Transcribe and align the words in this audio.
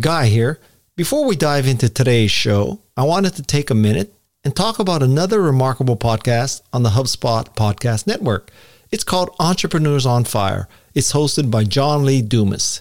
Guy 0.00 0.26
here. 0.26 0.58
Before 0.96 1.26
we 1.26 1.36
dive 1.36 1.66
into 1.66 1.90
today's 1.90 2.30
show, 2.30 2.80
I 2.96 3.04
wanted 3.04 3.34
to 3.34 3.42
take 3.42 3.68
a 3.68 3.74
minute 3.74 4.14
and 4.42 4.56
talk 4.56 4.78
about 4.78 5.02
another 5.02 5.42
remarkable 5.42 5.96
podcast 5.96 6.62
on 6.72 6.82
the 6.82 6.90
HubSpot 6.90 7.54
Podcast 7.54 8.06
Network. 8.06 8.50
It's 8.90 9.04
called 9.04 9.34
Entrepreneurs 9.38 10.06
on 10.06 10.24
Fire. 10.24 10.68
It's 10.94 11.12
hosted 11.12 11.50
by 11.50 11.64
John 11.64 12.06
Lee 12.06 12.22
Dumas. 12.22 12.80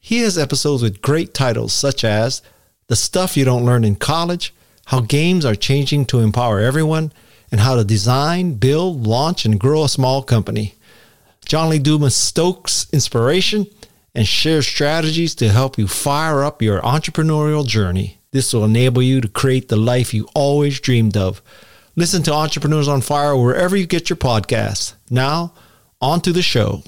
He 0.00 0.20
has 0.20 0.38
episodes 0.38 0.82
with 0.82 1.02
great 1.02 1.34
titles 1.34 1.74
such 1.74 2.02
as 2.02 2.40
The 2.86 2.96
Stuff 2.96 3.36
You 3.36 3.44
Don't 3.44 3.66
Learn 3.66 3.84
in 3.84 3.96
College, 3.96 4.54
How 4.86 5.00
Games 5.00 5.44
Are 5.44 5.54
Changing 5.54 6.06
to 6.06 6.20
Empower 6.20 6.60
Everyone, 6.60 7.12
and 7.52 7.60
How 7.60 7.76
to 7.76 7.84
Design, 7.84 8.54
Build, 8.54 9.06
Launch, 9.06 9.44
and 9.44 9.60
Grow 9.60 9.84
a 9.84 9.88
Small 9.88 10.22
Company. 10.22 10.76
John 11.44 11.68
Lee 11.68 11.78
Dumas 11.78 12.14
stokes 12.14 12.88
inspiration 12.90 13.66
and 14.14 14.26
share 14.26 14.62
strategies 14.62 15.34
to 15.34 15.48
help 15.48 15.76
you 15.78 15.88
fire 15.88 16.44
up 16.44 16.62
your 16.62 16.80
entrepreneurial 16.82 17.66
journey. 17.66 18.18
This 18.30 18.52
will 18.52 18.64
enable 18.64 19.02
you 19.02 19.20
to 19.20 19.28
create 19.28 19.68
the 19.68 19.76
life 19.76 20.14
you 20.14 20.28
always 20.34 20.80
dreamed 20.80 21.16
of. 21.16 21.42
Listen 21.96 22.22
to 22.24 22.32
Entrepreneurs 22.32 22.88
on 22.88 23.00
Fire 23.00 23.36
wherever 23.36 23.76
you 23.76 23.86
get 23.86 24.10
your 24.10 24.16
podcasts. 24.16 24.94
Now, 25.10 25.54
on 26.00 26.20
to 26.22 26.32
the 26.32 26.42
show. 26.42 26.82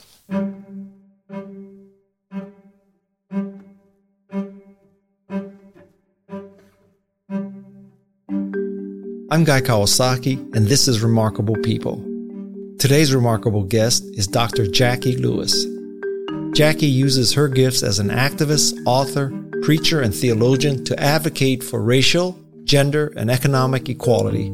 I'm 9.29 9.45
Guy 9.45 9.61
Kawasaki, 9.61 10.55
and 10.57 10.67
this 10.67 10.89
is 10.89 11.03
Remarkable 11.03 11.57
People. 11.57 11.97
Today's 12.79 13.15
remarkable 13.15 13.65
guest 13.65 14.05
is 14.15 14.27
Dr. 14.27 14.65
Jacqui 14.65 15.21
Lewis. 15.21 15.76
Jacqui 16.57 16.91
uses 16.91 17.35
her 17.35 17.49
gifts 17.49 17.83
as 17.83 17.99
an 17.99 18.09
activist, 18.09 18.83
author, 18.87 19.31
preacher, 19.61 20.01
and 20.01 20.15
theologian 20.15 20.83
to 20.87 20.99
advocate 20.99 21.63
for 21.63 21.83
racial, 21.83 22.41
gender, 22.65 23.13
and 23.15 23.31
economic 23.31 23.91
equality. 23.91 24.49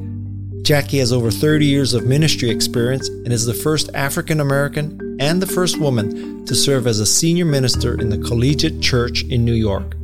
Jacqui 0.62 0.98
has 0.98 1.12
over 1.12 1.30
30 1.30 1.64
years 1.64 1.94
of 1.94 2.04
ministry 2.04 2.50
experience 2.50 3.08
and 3.08 3.32
is 3.32 3.46
the 3.46 3.54
first 3.54 3.88
African 3.94 4.40
American 4.40 5.16
and 5.20 5.40
the 5.40 5.46
first 5.46 5.78
woman 5.78 6.44
to 6.46 6.56
serve 6.56 6.88
as 6.88 6.98
a 6.98 7.06
senior 7.06 7.44
minister 7.44 7.94
in 8.00 8.08
the 8.08 8.18
Collegiate 8.18 8.80
Church 8.80 9.22
in 9.22 9.44
New 9.44 9.54
York. 9.54 9.94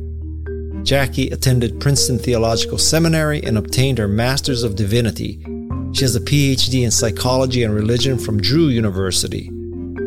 Jacqui 0.85 1.33
attended 1.33 1.81
Princeton 1.81 2.17
Theological 2.17 2.77
Seminary 2.77 3.43
and 3.43 3.57
obtained 3.57 3.97
her 3.97 4.07
Master's 4.07 4.63
of 4.63 4.77
Divinity. 4.77 5.43
She 5.91 6.05
has 6.05 6.15
a 6.15 6.21
PhD 6.21 6.85
in 6.85 6.91
Psychology 6.91 7.61
and 7.61 7.75
Religion 7.75 8.17
from 8.17 8.39
Drew 8.39 8.69
University. 8.69 9.51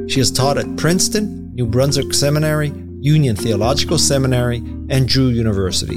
She 0.09 0.21
has 0.21 0.31
taught 0.31 0.57
at 0.57 0.79
Princeton, 0.79 1.42
New 1.55 1.67
Brunswick 1.67 2.15
Seminary, 2.15 2.73
Union 3.01 3.37
Theological 3.37 3.99
Seminary, 3.99 4.57
and 4.89 5.07
Drew 5.07 5.29
University. 5.29 5.97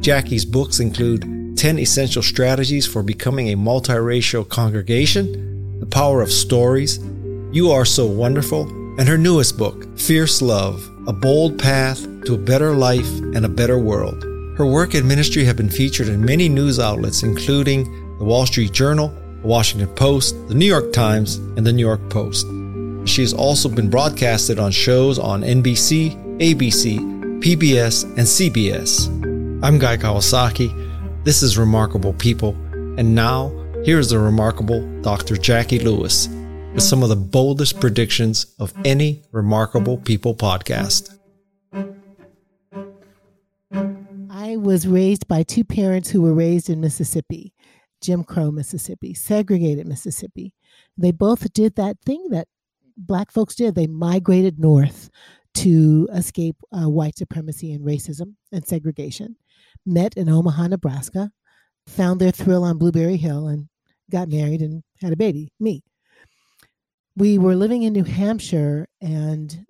Jacqui's 0.00 0.44
books 0.44 0.78
include 0.78 1.56
10 1.56 1.80
Essential 1.80 2.22
Strategies 2.22 2.86
for 2.86 3.02
Becoming 3.02 3.48
a 3.48 3.56
Multiracial 3.56 4.48
Congregation, 4.48 5.80
The 5.80 5.86
Power 5.86 6.22
of 6.22 6.30
Stories, 6.30 7.00
You 7.50 7.72
Are 7.72 7.84
So 7.84 8.06
Wonderful, 8.06 8.68
and 8.96 9.08
her 9.08 9.18
newest 9.18 9.58
book, 9.58 9.98
Fierce 9.98 10.40
Love 10.40 10.88
A 11.08 11.12
Bold 11.12 11.58
Path 11.58 12.02
to 12.26 12.34
a 12.34 12.38
better 12.38 12.72
life 12.72 13.10
and 13.34 13.44
a 13.44 13.48
better 13.48 13.80
world. 13.80 14.22
Her 14.56 14.66
work 14.66 14.94
and 14.94 15.08
ministry 15.08 15.44
have 15.46 15.56
been 15.56 15.68
featured 15.68 16.08
in 16.08 16.24
many 16.24 16.48
news 16.48 16.78
outlets, 16.78 17.24
including 17.24 18.18
the 18.18 18.24
Wall 18.24 18.46
Street 18.46 18.70
Journal, 18.70 19.08
the 19.42 19.48
Washington 19.48 19.88
Post, 19.96 20.36
the 20.46 20.54
New 20.54 20.64
York 20.64 20.92
Times, 20.92 21.36
and 21.56 21.66
the 21.66 21.72
New 21.72 21.84
York 21.84 22.08
Post. 22.08 22.46
She 23.06 23.22
has 23.22 23.32
also 23.32 23.68
been 23.68 23.88
broadcasted 23.88 24.58
on 24.58 24.72
shows 24.72 25.18
on 25.20 25.42
NBC, 25.42 26.38
ABC, 26.38 26.98
PBS, 27.40 28.02
and 28.02 28.26
CBS. 28.26 29.06
I'm 29.62 29.78
Guy 29.78 29.96
Kawasaki. 29.96 31.24
This 31.24 31.40
is 31.42 31.56
Remarkable 31.56 32.12
People. 32.14 32.50
And 32.98 33.14
now, 33.14 33.50
here's 33.84 34.10
the 34.10 34.18
remarkable 34.18 34.80
Dr. 35.02 35.36
Jacqui 35.36 35.82
Lewis 35.84 36.28
with 36.74 36.82
some 36.82 37.04
of 37.04 37.08
the 37.08 37.16
boldest 37.16 37.78
predictions 37.80 38.54
of 38.58 38.74
any 38.84 39.22
Remarkable 39.30 39.98
People 39.98 40.34
podcast. 40.34 41.16
I 44.30 44.56
was 44.56 44.86
raised 44.88 45.28
by 45.28 45.44
two 45.44 45.64
parents 45.64 46.10
who 46.10 46.22
were 46.22 46.34
raised 46.34 46.68
in 46.68 46.80
Mississippi, 46.80 47.54
Jim 48.02 48.24
Crow, 48.24 48.50
Mississippi, 48.50 49.14
segregated 49.14 49.86
Mississippi. 49.86 50.52
They 50.98 51.12
both 51.12 51.52
did 51.52 51.76
that 51.76 51.98
thing 52.04 52.28
that 52.30 52.48
black 52.96 53.30
folks 53.30 53.54
did. 53.54 53.74
They 53.74 53.86
migrated 53.86 54.58
north 54.58 55.10
to 55.54 56.08
escape 56.12 56.56
uh, 56.72 56.88
white 56.88 57.16
supremacy 57.16 57.72
and 57.72 57.84
racism 57.84 58.34
and 58.52 58.66
segregation, 58.66 59.36
met 59.86 60.14
in 60.16 60.28
Omaha, 60.28 60.68
Nebraska, 60.68 61.30
found 61.86 62.20
their 62.20 62.30
thrill 62.30 62.64
on 62.64 62.78
Blueberry 62.78 63.16
Hill, 63.16 63.48
and 63.48 63.68
got 64.10 64.28
married 64.28 64.60
and 64.60 64.82
had 65.00 65.12
a 65.12 65.16
baby, 65.16 65.52
me. 65.58 65.82
We 67.16 67.38
were 67.38 67.56
living 67.56 67.82
in 67.82 67.94
New 67.94 68.04
Hampshire, 68.04 68.86
and 69.00 69.66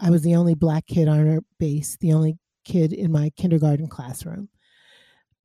I 0.00 0.10
was 0.10 0.22
the 0.22 0.34
only 0.34 0.54
black 0.54 0.86
kid 0.86 1.08
on 1.08 1.28
our 1.28 1.40
base, 1.58 1.96
the 2.00 2.12
only 2.12 2.36
kid 2.64 2.92
in 2.92 3.10
my 3.10 3.30
kindergarten 3.36 3.88
classroom. 3.88 4.48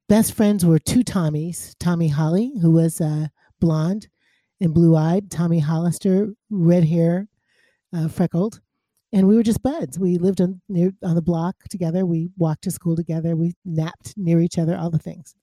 Best 0.09 0.33
friends 0.33 0.65
were 0.65 0.79
two 0.79 1.03
Tommies 1.03 1.75
Tommy 1.79 2.09
Holly, 2.09 2.53
who 2.61 2.71
was 2.71 2.99
uh, 2.99 3.27
blonde 3.59 4.07
and 4.59 4.73
blue 4.73 4.95
eyed, 4.95 5.29
Tommy 5.29 5.59
Hollister, 5.59 6.33
red 6.49 6.83
hair, 6.83 7.27
uh, 7.93 8.07
freckled. 8.07 8.61
And 9.13 9.27
we 9.27 9.35
were 9.35 9.43
just 9.43 9.63
buds. 9.63 9.97
We 9.97 10.17
lived 10.17 10.41
on, 10.41 10.61
near, 10.67 10.91
on 11.03 11.15
the 11.15 11.21
block 11.21 11.55
together. 11.69 12.05
We 12.05 12.29
walked 12.37 12.63
to 12.63 12.71
school 12.71 12.95
together. 12.95 13.35
We 13.35 13.53
napped 13.63 14.13
near 14.17 14.41
each 14.41 14.57
other, 14.57 14.77
all 14.77 14.89
the 14.89 14.99
things. 14.99 15.33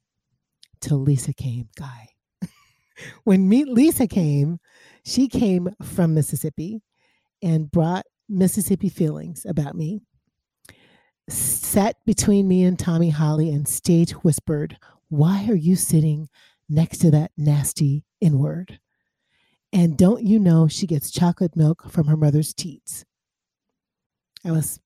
Till 0.81 0.99
Lisa 0.99 1.33
came, 1.33 1.69
Guy. 1.77 2.11
when 3.25 3.49
me, 3.49 3.65
Lisa 3.65 4.07
came, 4.07 4.59
she 5.05 5.29
came 5.29 5.71
from 5.83 6.15
Mississippi 6.15 6.83
and 7.43 7.71
brought 7.71 8.05
Mississippi 8.29 8.91
feelings 8.91 9.47
about 9.47 9.75
me 9.75 10.03
sat 11.29 11.97
between 12.05 12.47
me 12.47 12.65
and 12.65 12.79
Tommy 12.79 13.11
Holly 13.11 13.51
and 13.51 13.67
stage 13.67 14.13
whispered, 14.13 14.77
Why 15.09 15.47
are 15.49 15.57
you 15.57 15.77
sitting 15.77 16.29
next 16.69 16.99
to 16.99 17.11
that 17.13 17.33
nasty 17.37 18.05
N 18.21 18.39
word? 18.39 18.79
And 19.75 19.99
don't 19.99 20.23
you 20.23 20.39
know 20.39 20.69
she 20.69 20.87
gets 20.87 21.11
chocolate 21.11 21.57
milk 21.57 21.91
from 21.91 22.07
her 22.07 22.17
mother's 22.17 22.55
teats? 22.55 23.05
I 24.45 24.53
was 24.53 24.79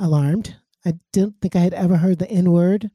alarmed. 0.00 0.56
I 0.84 0.94
didn't 1.12 1.40
think 1.40 1.54
I 1.54 1.60
had 1.60 1.72
ever 1.72 1.96
heard 1.96 2.18
the 2.18 2.28
N 2.28 2.50
word. 2.50 2.90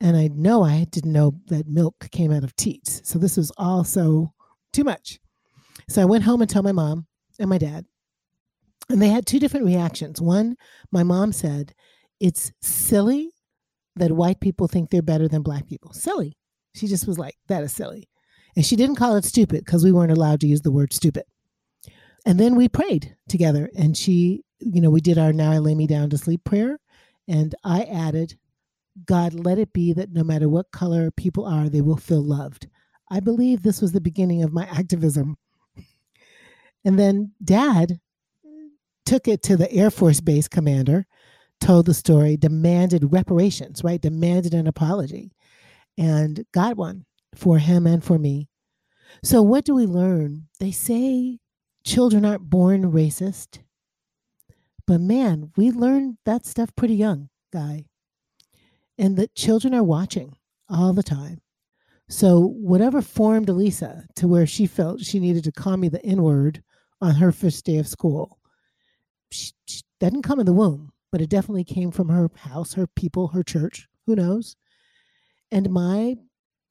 And 0.00 0.16
I 0.16 0.26
know 0.26 0.64
I 0.64 0.84
didn't 0.90 1.12
know 1.12 1.36
that 1.46 1.68
milk 1.68 2.08
came 2.10 2.32
out 2.32 2.42
of 2.42 2.56
teats. 2.56 3.02
So 3.04 3.20
this 3.20 3.36
was 3.36 3.52
also 3.56 4.34
too 4.72 4.82
much. 4.82 5.20
So 5.88 6.02
I 6.02 6.06
went 6.06 6.24
home 6.24 6.40
and 6.40 6.50
told 6.50 6.64
my 6.64 6.72
mom 6.72 7.06
and 7.38 7.48
my 7.48 7.58
dad. 7.58 7.86
And 8.88 9.00
they 9.00 9.10
had 9.10 9.26
two 9.26 9.38
different 9.38 9.66
reactions. 9.66 10.20
One, 10.20 10.56
my 10.90 11.04
mom 11.04 11.30
said, 11.30 11.72
It's 12.18 12.50
silly 12.60 13.30
that 13.94 14.10
white 14.10 14.40
people 14.40 14.66
think 14.66 14.90
they're 14.90 15.02
better 15.02 15.28
than 15.28 15.42
black 15.42 15.68
people. 15.68 15.92
Silly. 15.92 16.36
She 16.74 16.88
just 16.88 17.06
was 17.06 17.16
like, 17.16 17.36
That 17.46 17.62
is 17.62 17.72
silly. 17.72 18.08
And 18.54 18.64
she 18.64 18.76
didn't 18.76 18.96
call 18.96 19.16
it 19.16 19.24
stupid 19.24 19.64
because 19.64 19.84
we 19.84 19.92
weren't 19.92 20.12
allowed 20.12 20.40
to 20.40 20.46
use 20.46 20.62
the 20.62 20.70
word 20.70 20.92
stupid. 20.92 21.24
And 22.26 22.38
then 22.38 22.54
we 22.54 22.68
prayed 22.68 23.16
together. 23.28 23.70
And 23.76 23.96
she, 23.96 24.44
you 24.60 24.80
know, 24.80 24.90
we 24.90 25.00
did 25.00 25.18
our 25.18 25.32
Now 25.32 25.52
I 25.52 25.58
Lay 25.58 25.74
Me 25.74 25.86
Down 25.86 26.10
to 26.10 26.18
Sleep 26.18 26.44
prayer. 26.44 26.78
And 27.26 27.54
I 27.64 27.82
added, 27.84 28.36
God, 29.06 29.32
let 29.34 29.58
it 29.58 29.72
be 29.72 29.92
that 29.94 30.12
no 30.12 30.22
matter 30.22 30.48
what 30.48 30.70
color 30.70 31.10
people 31.10 31.46
are, 31.46 31.68
they 31.68 31.80
will 31.80 31.96
feel 31.96 32.22
loved. 32.22 32.68
I 33.10 33.20
believe 33.20 33.62
this 33.62 33.80
was 33.80 33.92
the 33.92 34.00
beginning 34.00 34.42
of 34.42 34.52
my 34.52 34.66
activism. 34.66 35.36
And 36.84 36.98
then 36.98 37.32
dad 37.42 38.00
took 39.06 39.28
it 39.28 39.42
to 39.44 39.56
the 39.56 39.72
Air 39.72 39.90
Force 39.90 40.20
Base 40.20 40.48
commander, 40.48 41.06
told 41.60 41.86
the 41.86 41.94
story, 41.94 42.36
demanded 42.36 43.12
reparations, 43.12 43.84
right? 43.84 44.00
Demanded 44.00 44.54
an 44.54 44.66
apology, 44.66 45.32
and 45.96 46.44
got 46.52 46.76
one 46.76 47.04
for 47.34 47.58
him 47.58 47.86
and 47.86 48.02
for 48.02 48.18
me. 48.18 48.48
So, 49.22 49.42
what 49.42 49.64
do 49.64 49.74
we 49.74 49.86
learn? 49.86 50.48
They 50.58 50.70
say 50.70 51.38
children 51.84 52.24
aren't 52.24 52.50
born 52.50 52.92
racist, 52.92 53.60
but 54.86 55.00
man, 55.00 55.52
we 55.56 55.70
learned 55.70 56.18
that 56.24 56.46
stuff 56.46 56.74
pretty 56.76 56.94
young, 56.94 57.28
guy. 57.52 57.86
And 58.98 59.16
that 59.16 59.34
children 59.34 59.74
are 59.74 59.82
watching 59.82 60.36
all 60.68 60.92
the 60.92 61.02
time. 61.02 61.40
So, 62.08 62.40
whatever 62.40 63.00
formed 63.00 63.48
Elisa 63.48 64.06
to 64.16 64.28
where 64.28 64.46
she 64.46 64.66
felt 64.66 65.00
she 65.00 65.18
needed 65.18 65.44
to 65.44 65.52
call 65.52 65.76
me 65.76 65.88
the 65.88 66.04
N 66.04 66.22
word 66.22 66.62
on 67.00 67.14
her 67.14 67.32
first 67.32 67.64
day 67.64 67.78
of 67.78 67.88
school, 67.88 68.38
she, 69.30 69.52
she 69.66 69.82
didn't 69.98 70.22
come 70.22 70.40
in 70.40 70.46
the 70.46 70.52
womb, 70.52 70.92
but 71.10 71.20
it 71.20 71.30
definitely 71.30 71.64
came 71.64 71.90
from 71.90 72.08
her 72.08 72.28
house, 72.36 72.74
her 72.74 72.86
people, 72.86 73.28
her 73.28 73.42
church. 73.42 73.88
Who 74.06 74.16
knows? 74.16 74.56
And 75.50 75.70
my 75.70 76.16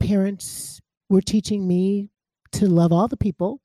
parents 0.01 0.81
were 1.09 1.21
teaching 1.21 1.68
me 1.68 2.09
to 2.53 2.68
love 2.68 2.92
all 2.92 3.07
the 3.07 3.18
people, 3.18 3.62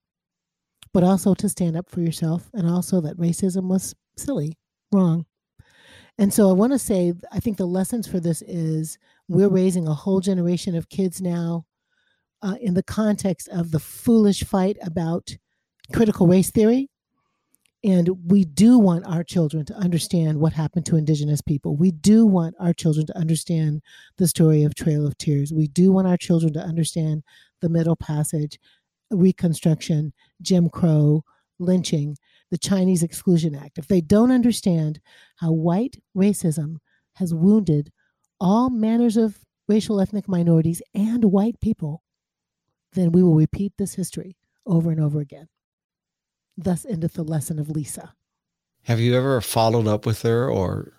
but 0.92 1.02
also 1.02 1.34
to 1.34 1.48
stand 1.48 1.76
up 1.76 1.90
for 1.90 2.00
yourself, 2.00 2.50
and 2.54 2.68
also 2.68 3.00
that 3.00 3.16
racism 3.16 3.68
was 3.68 3.94
silly, 4.16 4.56
wrong. 4.92 5.26
And 6.18 6.32
so 6.32 6.48
I 6.48 6.52
want 6.52 6.72
to 6.72 6.78
say, 6.78 7.12
I 7.32 7.40
think 7.40 7.56
the 7.56 7.66
lessons 7.66 8.06
for 8.06 8.20
this 8.20 8.42
is 8.42 8.98
we're 9.28 9.48
raising 9.48 9.86
a 9.86 9.94
whole 9.94 10.20
generation 10.20 10.74
of 10.74 10.88
kids 10.88 11.20
now 11.20 11.66
uh, 12.42 12.56
in 12.60 12.74
the 12.74 12.82
context 12.82 13.48
of 13.48 13.70
the 13.70 13.80
foolish 13.80 14.44
fight 14.44 14.76
about 14.82 15.36
critical 15.92 16.26
race 16.26 16.50
theory. 16.50 16.88
And 17.84 18.08
we 18.24 18.44
do 18.44 18.78
want 18.78 19.06
our 19.06 19.22
children 19.22 19.64
to 19.66 19.74
understand 19.74 20.40
what 20.40 20.52
happened 20.52 20.86
to 20.86 20.96
Indigenous 20.96 21.40
people. 21.40 21.76
We 21.76 21.92
do 21.92 22.26
want 22.26 22.56
our 22.58 22.72
children 22.72 23.06
to 23.06 23.18
understand 23.18 23.82
the 24.18 24.26
story 24.26 24.64
of 24.64 24.74
Trail 24.74 25.06
of 25.06 25.16
Tears. 25.18 25.52
We 25.52 25.68
do 25.68 25.92
want 25.92 26.08
our 26.08 26.16
children 26.16 26.52
to 26.54 26.60
understand 26.60 27.22
the 27.60 27.68
Middle 27.68 27.96
Passage, 27.96 28.58
Reconstruction, 29.10 30.12
Jim 30.42 30.68
Crow, 30.68 31.22
lynching, 31.58 32.16
the 32.50 32.58
Chinese 32.58 33.02
Exclusion 33.02 33.54
Act. 33.54 33.78
If 33.78 33.88
they 33.88 34.00
don't 34.00 34.32
understand 34.32 35.00
how 35.36 35.52
white 35.52 35.96
racism 36.16 36.76
has 37.14 37.34
wounded 37.34 37.92
all 38.40 38.70
manners 38.70 39.16
of 39.16 39.38
racial 39.68 40.00
ethnic 40.00 40.28
minorities 40.28 40.82
and 40.94 41.24
white 41.26 41.60
people, 41.60 42.02
then 42.92 43.12
we 43.12 43.22
will 43.22 43.34
repeat 43.34 43.72
this 43.78 43.94
history 43.94 44.36
over 44.66 44.90
and 44.90 45.00
over 45.00 45.20
again. 45.20 45.48
Thus 46.56 46.86
endeth 46.86 47.14
the 47.14 47.22
lesson 47.22 47.58
of 47.58 47.68
Lisa. 47.68 48.14
Have 48.84 49.00
you 49.00 49.16
ever 49.16 49.40
followed 49.40 49.86
up 49.86 50.06
with 50.06 50.22
her 50.22 50.50
or 50.50 50.92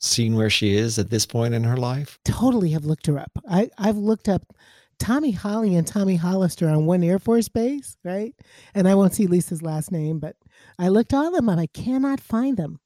seen 0.00 0.34
where 0.34 0.50
she 0.50 0.74
is 0.74 0.98
at 0.98 1.10
this 1.10 1.26
point 1.26 1.54
in 1.54 1.64
her 1.64 1.76
life? 1.76 2.18
Totally 2.24 2.70
have 2.70 2.84
looked 2.84 3.06
her 3.06 3.18
up. 3.18 3.32
I, 3.48 3.70
I've 3.78 3.96
looked 3.96 4.28
up 4.28 4.54
Tommy 4.98 5.30
Holly 5.30 5.76
and 5.76 5.86
Tommy 5.86 6.16
Hollister 6.16 6.68
on 6.68 6.86
one 6.86 7.04
Air 7.04 7.18
Force 7.18 7.48
base, 7.48 7.96
right? 8.04 8.34
And 8.74 8.88
I 8.88 8.94
won't 8.94 9.14
see 9.14 9.26
Lisa's 9.26 9.62
last 9.62 9.92
name, 9.92 10.18
but 10.18 10.36
I 10.78 10.88
looked 10.88 11.14
all 11.14 11.28
of 11.28 11.34
them 11.34 11.48
up. 11.48 11.58
I 11.58 11.66
cannot 11.66 12.20
find 12.20 12.56
them. 12.56 12.80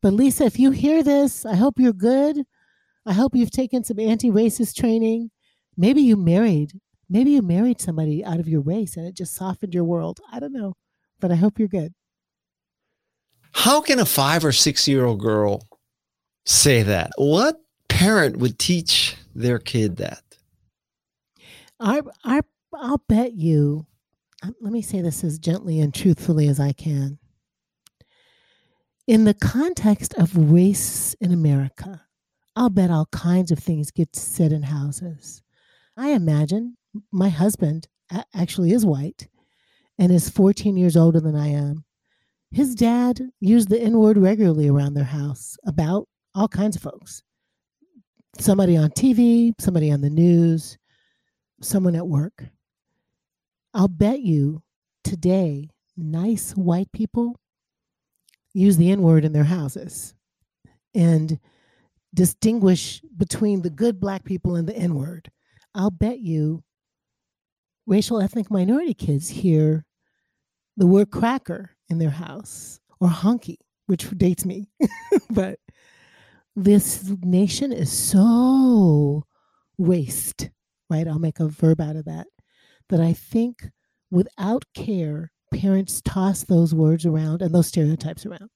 But 0.00 0.12
Lisa, 0.12 0.44
if 0.44 0.58
you 0.58 0.70
hear 0.70 1.02
this, 1.02 1.44
I 1.44 1.56
hope 1.56 1.80
you're 1.80 1.92
good. 1.92 2.44
I 3.04 3.14
hope 3.14 3.34
you've 3.34 3.50
taken 3.50 3.82
some 3.82 3.98
anti-racist 3.98 4.76
training. 4.76 5.30
Maybe 5.76 6.02
you 6.02 6.16
married. 6.16 6.72
Maybe 7.08 7.30
you 7.30 7.42
married 7.42 7.80
somebody 7.80 8.24
out 8.24 8.38
of 8.38 8.48
your 8.48 8.60
race 8.60 8.96
and 8.96 9.06
it 9.06 9.16
just 9.16 9.34
softened 9.34 9.74
your 9.74 9.84
world. 9.84 10.20
I 10.30 10.38
don't 10.40 10.52
know, 10.52 10.74
but 11.20 11.30
I 11.30 11.36
hope 11.36 11.58
you're 11.58 11.68
good. 11.68 11.94
How 13.52 13.80
can 13.80 13.98
a 13.98 14.04
five 14.04 14.44
or 14.44 14.52
six 14.52 14.86
year 14.86 15.04
old 15.04 15.20
girl 15.20 15.66
say 16.46 16.82
that? 16.82 17.10
What 17.16 17.60
parent 17.88 18.36
would 18.36 18.58
teach 18.58 19.16
their 19.34 19.58
kid 19.58 19.96
that? 19.96 20.22
I, 21.80 22.02
I, 22.24 22.40
I'll 22.74 23.02
bet 23.08 23.34
you, 23.34 23.86
um, 24.42 24.54
let 24.60 24.72
me 24.72 24.82
say 24.82 25.00
this 25.00 25.24
as 25.24 25.38
gently 25.38 25.80
and 25.80 25.94
truthfully 25.94 26.48
as 26.48 26.60
I 26.60 26.72
can. 26.72 27.18
In 29.06 29.24
the 29.24 29.34
context 29.34 30.14
of 30.14 30.36
race 30.36 31.14
in 31.20 31.32
America, 31.32 32.02
I'll 32.54 32.70
bet 32.70 32.90
all 32.90 33.06
kinds 33.06 33.50
of 33.50 33.58
things 33.58 33.90
get 33.90 34.14
said 34.14 34.52
in 34.52 34.64
houses. 34.64 35.42
I 35.96 36.10
imagine 36.10 36.76
my 37.10 37.28
husband 37.28 37.88
actually 38.34 38.72
is 38.72 38.84
white 38.84 39.28
and 39.98 40.12
is 40.12 40.28
14 40.28 40.76
years 40.76 40.96
older 40.96 41.20
than 41.20 41.34
I 41.34 41.48
am. 41.48 41.84
His 42.50 42.74
dad 42.74 43.20
used 43.40 43.68
the 43.68 43.80
N 43.80 43.98
word 43.98 44.16
regularly 44.16 44.68
around 44.68 44.94
their 44.94 45.04
house 45.04 45.56
about 45.66 46.08
all 46.34 46.48
kinds 46.48 46.76
of 46.76 46.82
folks. 46.82 47.22
Somebody 48.38 48.76
on 48.76 48.90
TV, 48.90 49.52
somebody 49.58 49.90
on 49.90 50.00
the 50.00 50.10
news, 50.10 50.78
someone 51.60 51.96
at 51.96 52.06
work. 52.06 52.44
I'll 53.74 53.88
bet 53.88 54.20
you 54.20 54.62
today, 55.04 55.70
nice 55.96 56.52
white 56.52 56.90
people 56.92 57.36
use 58.54 58.76
the 58.76 58.90
N 58.90 59.02
word 59.02 59.24
in 59.24 59.32
their 59.32 59.44
houses 59.44 60.14
and 60.94 61.38
distinguish 62.14 63.02
between 63.16 63.62
the 63.62 63.70
good 63.70 64.00
black 64.00 64.24
people 64.24 64.56
and 64.56 64.66
the 64.66 64.76
N 64.76 64.94
word. 64.94 65.30
I'll 65.74 65.90
bet 65.90 66.20
you 66.20 66.62
racial 67.86 68.20
ethnic 68.20 68.50
minority 68.50 68.94
kids 68.94 69.28
hear 69.28 69.84
the 70.78 70.86
word 70.86 71.10
cracker 71.10 71.76
in 71.90 71.98
their 71.98 72.08
house 72.10 72.80
or 73.00 73.08
honky, 73.08 73.56
which 73.86 74.08
dates 74.16 74.46
me. 74.46 74.70
but 75.30 75.58
this 76.56 77.12
nation 77.22 77.72
is 77.72 77.92
so 77.92 79.24
waste 79.76 80.48
right? 80.90 81.06
I'll 81.06 81.18
make 81.18 81.40
a 81.40 81.48
verb 81.48 81.80
out 81.80 81.96
of 81.96 82.04
that. 82.06 82.26
That 82.88 83.00
I 83.00 83.12
think 83.12 83.68
without 84.10 84.64
care, 84.74 85.30
parents 85.52 86.00
toss 86.04 86.44
those 86.44 86.74
words 86.74 87.04
around 87.06 87.42
and 87.42 87.54
those 87.54 87.66
stereotypes 87.66 88.24
around. 88.24 88.50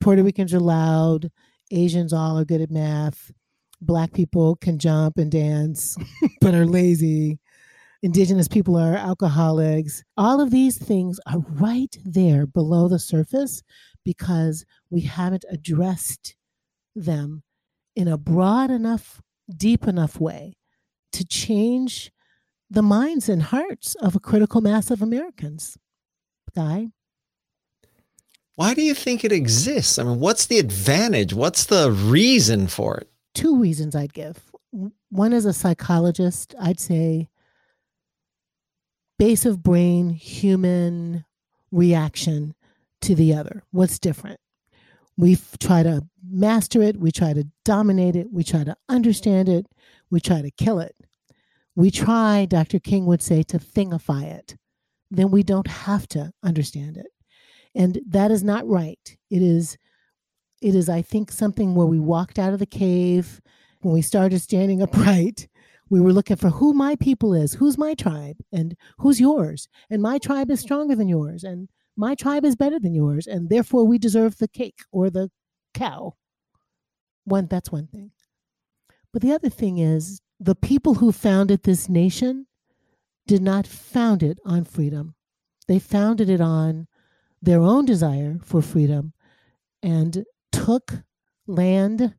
Puerto 0.00 0.22
Ricans 0.22 0.54
are 0.54 0.60
loud, 0.60 1.30
Asians 1.70 2.12
all 2.12 2.38
are 2.38 2.44
good 2.44 2.60
at 2.60 2.70
math, 2.70 3.30
black 3.80 4.12
people 4.12 4.56
can 4.56 4.78
jump 4.78 5.18
and 5.18 5.30
dance 5.30 5.96
but 6.40 6.54
are 6.54 6.66
lazy. 6.66 7.38
Indigenous 8.02 8.48
people 8.48 8.76
are 8.76 8.94
alcoholics. 8.94 10.04
All 10.16 10.40
of 10.40 10.50
these 10.50 10.78
things 10.78 11.18
are 11.26 11.38
right 11.38 11.96
there 12.04 12.46
below 12.46 12.88
the 12.88 12.98
surface 12.98 13.62
because 14.04 14.64
we 14.90 15.00
haven't 15.00 15.44
addressed 15.50 16.36
them 16.94 17.42
in 17.94 18.08
a 18.08 18.18
broad 18.18 18.70
enough, 18.70 19.22
deep 19.54 19.86
enough 19.86 20.20
way 20.20 20.56
to 21.12 21.24
change 21.24 22.12
the 22.68 22.82
minds 22.82 23.28
and 23.28 23.42
hearts 23.44 23.94
of 23.96 24.14
a 24.14 24.20
critical 24.20 24.60
mass 24.60 24.90
of 24.90 25.00
Americans. 25.00 25.78
Guy? 26.54 26.88
Why 28.54 28.74
do 28.74 28.82
you 28.82 28.94
think 28.94 29.24
it 29.24 29.32
exists? 29.32 29.98
I 29.98 30.04
mean, 30.04 30.20
what's 30.20 30.46
the 30.46 30.58
advantage? 30.58 31.34
What's 31.34 31.64
the 31.64 31.90
reason 31.90 32.66
for 32.66 32.96
it? 32.98 33.10
Two 33.34 33.58
reasons 33.58 33.94
I'd 33.94 34.14
give. 34.14 34.50
One 35.10 35.32
is 35.32 35.44
a 35.44 35.52
psychologist, 35.52 36.54
I'd 36.60 36.80
say 36.80 37.28
base 39.18 39.44
of 39.46 39.62
brain, 39.62 40.10
human 40.10 41.24
reaction 41.70 42.54
to 43.02 43.14
the 43.14 43.34
other. 43.34 43.62
What's 43.70 43.98
different? 43.98 44.40
We 45.16 45.38
try 45.58 45.82
to 45.82 46.06
master 46.22 46.82
it, 46.82 46.98
we 46.98 47.10
try 47.10 47.32
to 47.32 47.46
dominate 47.64 48.16
it, 48.16 48.32
we 48.32 48.44
try 48.44 48.64
to 48.64 48.76
understand 48.88 49.48
it, 49.48 49.66
we 50.10 50.20
try 50.20 50.42
to 50.42 50.50
kill 50.50 50.78
it 50.80 50.94
we 51.76 51.90
try, 51.90 52.46
Dr. 52.46 52.80
King 52.80 53.04
would 53.04 53.22
say, 53.22 53.42
to 53.44 53.58
thingify 53.58 54.24
it, 54.24 54.56
then 55.10 55.30
we 55.30 55.42
don't 55.42 55.68
have 55.68 56.08
to 56.08 56.32
understand 56.42 56.96
it. 56.96 57.06
And 57.74 58.00
that 58.08 58.30
is 58.30 58.42
not 58.42 58.66
right. 58.66 59.16
It 59.30 59.42
is, 59.42 59.76
it 60.62 60.74
is, 60.74 60.88
I 60.88 61.02
think, 61.02 61.30
something 61.30 61.74
where 61.74 61.86
we 61.86 62.00
walked 62.00 62.38
out 62.38 62.54
of 62.54 62.58
the 62.58 62.66
cave 62.66 63.42
when 63.82 63.92
we 63.92 64.00
started 64.00 64.40
standing 64.40 64.80
upright. 64.82 65.48
We 65.88 66.00
were 66.00 66.12
looking 66.12 66.36
for 66.36 66.50
who 66.50 66.72
my 66.72 66.96
people 66.96 67.32
is, 67.32 67.54
who's 67.54 67.78
my 67.78 67.94
tribe, 67.94 68.36
and 68.52 68.76
who's 68.98 69.20
yours. 69.20 69.68
And 69.88 70.02
my 70.02 70.18
tribe 70.18 70.50
is 70.50 70.60
stronger 70.60 70.96
than 70.96 71.08
yours, 71.08 71.44
and 71.44 71.68
my 71.96 72.14
tribe 72.14 72.44
is 72.44 72.56
better 72.56 72.78
than 72.78 72.94
yours, 72.94 73.26
and 73.26 73.48
therefore 73.48 73.84
we 73.84 73.98
deserve 73.98 74.36
the 74.38 74.48
cake 74.48 74.80
or 74.90 75.10
the 75.10 75.30
cow. 75.74 76.14
One, 77.24 77.46
that's 77.46 77.70
one 77.70 77.86
thing. 77.86 78.10
But 79.12 79.22
the 79.22 79.32
other 79.32 79.48
thing 79.48 79.78
is 79.78 80.20
the 80.38 80.54
people 80.54 80.94
who 80.94 81.12
founded 81.12 81.62
this 81.62 81.88
nation 81.88 82.46
did 83.26 83.42
not 83.42 83.66
found 83.66 84.22
it 84.22 84.38
on 84.44 84.64
freedom. 84.64 85.14
They 85.68 85.78
founded 85.78 86.28
it 86.28 86.40
on 86.40 86.86
their 87.40 87.60
own 87.60 87.84
desire 87.84 88.38
for 88.42 88.62
freedom 88.62 89.12
and 89.82 90.24
took 90.52 91.02
land 91.46 92.14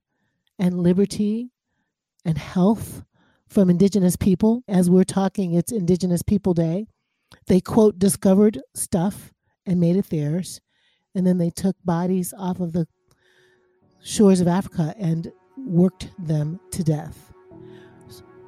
and 0.60 0.82
liberty 0.82 1.52
and 2.26 2.38
health 2.38 3.04
from 3.48 3.70
indigenous 3.70 4.16
people. 4.16 4.64
As 4.68 4.90
we're 4.90 5.04
talking, 5.04 5.54
it's 5.54 5.72
Indigenous 5.72 6.22
People 6.22 6.54
Day. 6.54 6.88
They, 7.48 7.60
quote, 7.62 8.00
discovered 8.00 8.60
stuff 8.76 9.34
and 9.66 9.80
made 9.80 9.96
it 9.96 10.10
theirs. 10.10 10.62
And 11.16 11.26
then 11.26 11.38
they 11.38 11.50
took 11.50 11.76
bodies 11.84 12.34
off 12.38 12.60
of 12.60 12.74
the 12.74 12.88
shores 14.04 14.42
of 14.42 14.48
Africa 14.48 14.94
and 14.98 15.32
worked 15.58 16.12
them 16.20 16.60
to 16.72 16.84
death 16.84 17.28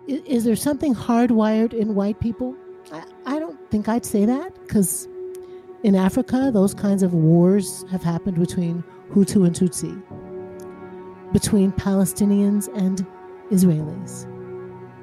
is 0.10 0.44
there 0.44 0.56
something 0.56 0.96
hardwired 0.96 1.74
in 1.74 1.96
white 1.96 2.20
people? 2.20 2.56
I, 2.92 3.04
I 3.26 3.40
don't 3.40 3.60
think 3.70 3.88
I'd 3.88 4.06
say 4.06 4.26
that 4.26 4.60
because 4.62 5.08
in 5.84 5.96
Africa, 5.96 6.50
those 6.54 6.74
kinds 6.74 7.04
of 7.04 7.14
wars 7.14 7.86
have 7.92 8.04
happened 8.04 8.40
between 8.40 8.84
Hutu 9.12 9.46
and 9.46 9.56
Tutsi, 9.56 10.02
between 11.32 11.72
Palestinians 11.74 12.68
and 12.76 13.06
Israelis. 13.52 14.29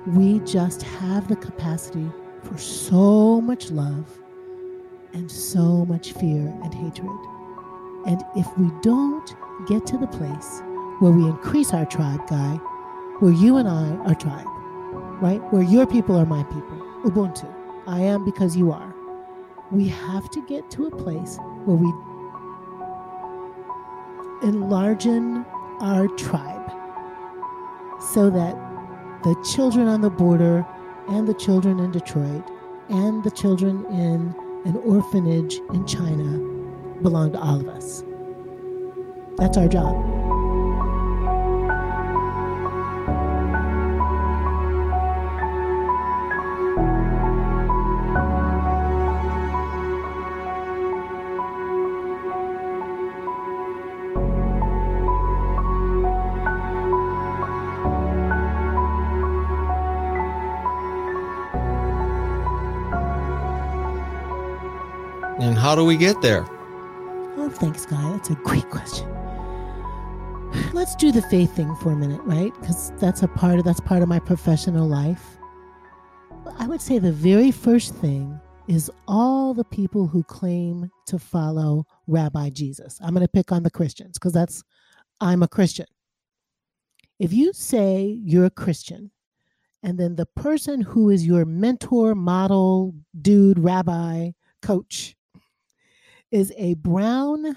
We 0.07 0.39
just 0.41 0.83
have 0.83 1.27
the 1.27 1.35
capacity 1.35 2.09
for 2.45 2.57
so 2.59 3.41
much 3.41 3.73
love 3.73 4.09
and 5.13 5.29
so 5.29 5.85
much 5.87 6.13
fear 6.13 6.47
and 6.63 6.73
hatred. 6.73 7.11
And 8.07 8.23
if 8.37 8.47
we 8.57 8.71
don't 8.83 9.35
get 9.67 9.85
to 9.87 9.99
the 9.99 10.07
place 10.07 10.63
where 11.01 11.11
we 11.11 11.25
increase 11.25 11.73
our 11.73 11.87
tribe, 11.87 12.21
Guy, 12.29 12.55
where 13.19 13.33
you 13.33 13.57
and 13.57 13.69
I 13.69 13.89
are 14.07 14.15
tribe, 14.15 14.47
right? 15.21 15.41
Where 15.53 15.63
your 15.63 15.87
people 15.89 16.17
are 16.17 16.27
my 16.27 16.45
people. 16.45 16.83
Ubuntu. 17.05 17.53
I 17.89 18.01
am 18.01 18.25
because 18.25 18.57
you 18.57 18.71
are. 18.71 18.95
We 19.73 19.89
have 19.89 20.31
to 20.31 20.47
get 20.47 20.71
to 20.73 20.87
a 20.87 20.91
place 20.91 21.39
where 21.65 21.77
we 21.77 21.93
enlarge 24.47 25.07
our 25.81 26.07
tribe 26.17 26.71
so 28.13 28.31
that 28.31 28.65
the 29.26 29.35
children 29.42 29.88
on 29.88 30.02
the 30.02 30.09
border 30.09 30.64
and 31.09 31.26
the 31.26 31.35
children 31.35 31.80
in 31.80 31.90
Detroit 31.90 32.49
and 32.88 33.25
the 33.25 33.30
children 33.33 33.85
in 33.87 34.33
an 34.64 34.76
orphanage 34.85 35.56
in 35.73 35.85
China 35.85 36.38
belong 37.02 37.33
to 37.33 37.38
all 37.40 37.61
of 37.61 37.66
us. 37.66 38.04
That's 39.37 39.59
our 39.59 39.66
job. 39.66 40.15
And 65.57 65.65
how 65.65 65.75
do 65.75 65.87
we 65.87 65.97
get 65.97 66.21
there? 66.21 66.45
Oh, 67.39 67.49
thanks, 67.51 67.87
Guy. 67.87 68.13
That's 68.13 68.29
a 68.29 68.35
great 68.35 68.69
question. 68.69 69.09
Let's 70.75 70.95
do 70.95 71.11
the 71.11 71.23
faith 71.23 71.57
thing 71.57 71.75
for 71.77 71.93
a 71.93 71.97
minute, 71.97 72.21
right? 72.25 72.53
Because 72.61 72.93
that's 72.99 73.23
a 73.23 73.29
part 73.29 73.59
of 73.59 73.65
that's 73.65 73.81
part 73.81 74.03
of 74.03 74.09
my 74.11 74.19
professional 74.19 74.87
life. 74.87 75.39
I 76.59 76.67
would 76.67 76.83
say 76.83 76.99
the 76.99 77.11
very 77.11 77.51
first 77.51 77.95
thing 77.95 78.39
is 78.69 78.91
all 79.09 79.55
the 79.55 79.65
people 79.65 80.07
who 80.07 80.23
claim 80.25 80.91
to 81.07 81.19
follow 81.19 81.87
Rabbi 82.07 82.51
Jesus. 82.51 82.99
I'm 83.01 83.15
going 83.15 83.25
to 83.27 83.33
pick 83.33 83.51
on 83.51 83.63
the 83.63 83.71
Christians 83.71 84.19
because 84.19 84.35
that's 84.35 84.63
I'm 85.23 85.43
a 85.43 85.49
Christian. 85.49 85.87
If 87.19 87.33
you 87.33 87.55
say 87.55 88.21
you're 88.23 88.45
a 88.45 88.51
Christian, 88.51 89.11
and 89.83 89.99
then 89.99 90.17
the 90.17 90.27
person 90.27 90.83
who 90.83 91.09
is 91.09 91.27
your 91.27 91.47
mentor, 91.47 92.15
model, 92.15 92.95
dude, 93.23 93.59
rabbi, 93.59 94.33
coach 94.61 95.15
is 96.30 96.52
a 96.56 96.75
brown 96.75 97.56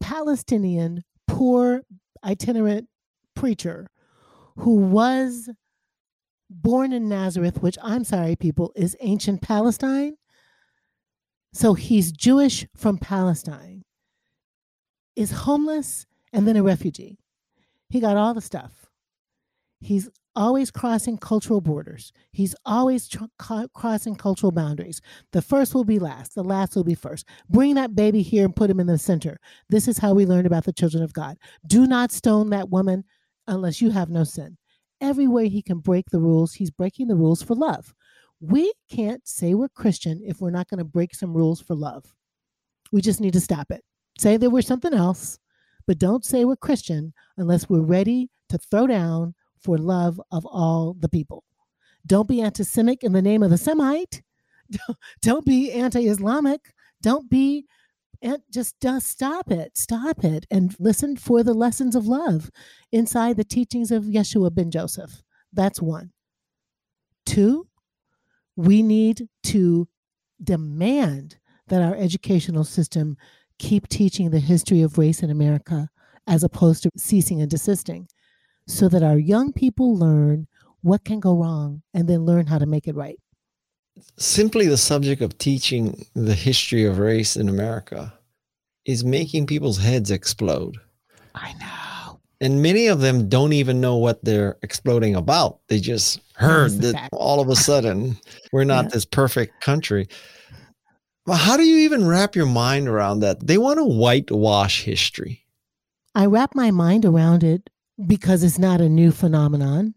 Palestinian 0.00 1.02
poor 1.26 1.82
itinerant 2.24 2.88
preacher 3.34 3.88
who 4.56 4.76
was 4.76 5.48
born 6.50 6.92
in 6.92 7.08
Nazareth, 7.08 7.62
which 7.62 7.78
I'm 7.82 8.04
sorry, 8.04 8.36
people, 8.36 8.72
is 8.76 8.96
ancient 9.00 9.42
Palestine. 9.42 10.16
So 11.54 11.74
he's 11.74 12.12
Jewish 12.12 12.66
from 12.76 12.98
Palestine, 12.98 13.82
is 15.16 15.32
homeless, 15.32 16.06
and 16.32 16.46
then 16.46 16.56
a 16.56 16.62
refugee. 16.62 17.18
He 17.88 18.00
got 18.00 18.16
all 18.16 18.32
the 18.34 18.40
stuff. 18.40 18.86
He's 19.80 20.08
always 20.34 20.70
crossing 20.70 21.18
cultural 21.18 21.60
borders. 21.60 22.12
He's 22.32 22.54
always 22.64 23.08
tr- 23.08 23.24
crossing 23.74 24.16
cultural 24.16 24.52
boundaries. 24.52 25.00
The 25.32 25.42
first 25.42 25.74
will 25.74 25.84
be 25.84 25.98
last, 25.98 26.34
the 26.34 26.44
last 26.44 26.74
will 26.76 26.84
be 26.84 26.94
first. 26.94 27.26
Bring 27.48 27.74
that 27.74 27.94
baby 27.94 28.22
here 28.22 28.44
and 28.44 28.56
put 28.56 28.70
him 28.70 28.80
in 28.80 28.86
the 28.86 28.98
center. 28.98 29.38
This 29.68 29.88
is 29.88 29.98
how 29.98 30.14
we 30.14 30.26
learn 30.26 30.46
about 30.46 30.64
the 30.64 30.72
children 30.72 31.02
of 31.02 31.12
God. 31.12 31.36
Do 31.66 31.86
not 31.86 32.12
stone 32.12 32.50
that 32.50 32.70
woman 32.70 33.04
unless 33.46 33.80
you 33.80 33.90
have 33.90 34.10
no 34.10 34.24
sin. 34.24 34.56
Every 35.00 35.26
way 35.26 35.48
he 35.48 35.62
can 35.62 35.78
break 35.78 36.10
the 36.10 36.20
rules, 36.20 36.54
he's 36.54 36.70
breaking 36.70 37.08
the 37.08 37.16
rules 37.16 37.42
for 37.42 37.54
love. 37.54 37.94
We 38.40 38.72
can't 38.90 39.26
say 39.26 39.54
we're 39.54 39.68
Christian 39.68 40.20
if 40.24 40.40
we're 40.40 40.50
not 40.50 40.68
going 40.68 40.78
to 40.78 40.84
break 40.84 41.14
some 41.14 41.34
rules 41.34 41.60
for 41.60 41.74
love. 41.74 42.04
We 42.92 43.00
just 43.00 43.20
need 43.20 43.32
to 43.32 43.40
stop 43.40 43.70
it. 43.70 43.82
Say 44.18 44.36
that 44.36 44.50
we're 44.50 44.62
something 44.62 44.92
else, 44.92 45.38
but 45.86 45.98
don't 45.98 46.24
say 46.24 46.44
we're 46.44 46.56
Christian 46.56 47.12
unless 47.36 47.68
we're 47.68 47.80
ready 47.80 48.30
to 48.48 48.58
throw 48.58 48.86
down 48.86 49.34
for 49.62 49.78
love 49.78 50.20
of 50.30 50.46
all 50.46 50.94
the 50.98 51.08
people. 51.08 51.44
Don't 52.06 52.28
be 52.28 52.40
anti 52.40 52.64
Semitic 52.64 53.04
in 53.04 53.12
the 53.12 53.22
name 53.22 53.42
of 53.42 53.50
the 53.50 53.58
Semite. 53.58 54.22
Don't 55.22 55.46
be 55.46 55.72
anti 55.72 56.06
Islamic. 56.06 56.72
Don't 57.00 57.30
be 57.30 57.66
just 58.52 58.80
just 58.80 59.08
stop 59.08 59.50
it 59.50 59.76
stop 59.76 60.24
it 60.24 60.46
and 60.50 60.76
listen 60.78 61.16
for 61.16 61.42
the 61.42 61.54
lessons 61.54 61.96
of 61.96 62.06
love 62.06 62.50
inside 62.92 63.36
the 63.36 63.44
teachings 63.44 63.90
of 63.90 64.04
yeshua 64.04 64.54
ben 64.54 64.70
joseph 64.70 65.22
that's 65.52 65.82
one 65.82 66.12
two 67.26 67.66
we 68.56 68.82
need 68.82 69.26
to 69.42 69.88
demand 70.42 71.36
that 71.66 71.82
our 71.82 71.96
educational 71.96 72.64
system 72.64 73.16
keep 73.58 73.88
teaching 73.88 74.30
the 74.30 74.40
history 74.40 74.82
of 74.82 74.98
race 74.98 75.22
in 75.22 75.30
america 75.30 75.88
as 76.26 76.44
opposed 76.44 76.82
to 76.82 76.90
ceasing 76.96 77.40
and 77.40 77.50
desisting 77.50 78.06
so 78.66 78.88
that 78.88 79.02
our 79.02 79.18
young 79.18 79.52
people 79.52 79.96
learn 79.96 80.46
what 80.82 81.04
can 81.04 81.20
go 81.20 81.36
wrong 81.36 81.82
and 81.94 82.08
then 82.08 82.24
learn 82.24 82.46
how 82.46 82.58
to 82.58 82.66
make 82.66 82.86
it 82.86 82.94
right. 82.94 83.18
Simply 84.16 84.66
the 84.66 84.76
subject 84.76 85.22
of 85.22 85.38
teaching 85.38 86.06
the 86.14 86.34
history 86.34 86.84
of 86.84 86.98
race 86.98 87.36
in 87.36 87.48
America 87.48 88.12
is 88.84 89.04
making 89.04 89.46
people's 89.46 89.78
heads 89.78 90.10
explode. 90.10 90.76
I 91.34 91.52
know. 91.54 92.20
And 92.40 92.60
many 92.60 92.88
of 92.88 93.00
them 93.00 93.28
don't 93.28 93.52
even 93.52 93.80
know 93.80 93.96
what 93.96 94.24
they're 94.24 94.58
exploding 94.62 95.14
about. 95.14 95.60
They 95.68 95.78
just 95.78 96.20
heard 96.34 96.72
that 96.80 96.94
fact. 96.94 97.10
all 97.12 97.40
of 97.40 97.48
a 97.48 97.54
sudden 97.54 98.18
we're 98.52 98.64
not 98.64 98.86
yeah. 98.86 98.90
this 98.90 99.04
perfect 99.04 99.60
country. 99.60 100.08
Well, 101.24 101.36
how 101.36 101.56
do 101.56 101.62
you 101.62 101.78
even 101.84 102.08
wrap 102.08 102.34
your 102.34 102.46
mind 102.46 102.88
around 102.88 103.20
that? 103.20 103.46
They 103.46 103.58
want 103.58 103.78
to 103.78 103.84
whitewash 103.84 104.82
history. 104.82 105.46
I 106.16 106.26
wrap 106.26 106.54
my 106.56 106.72
mind 106.72 107.04
around 107.04 107.44
it 107.44 107.70
because 108.06 108.42
it's 108.42 108.58
not 108.58 108.80
a 108.80 108.88
new 108.88 109.12
phenomenon. 109.12 109.94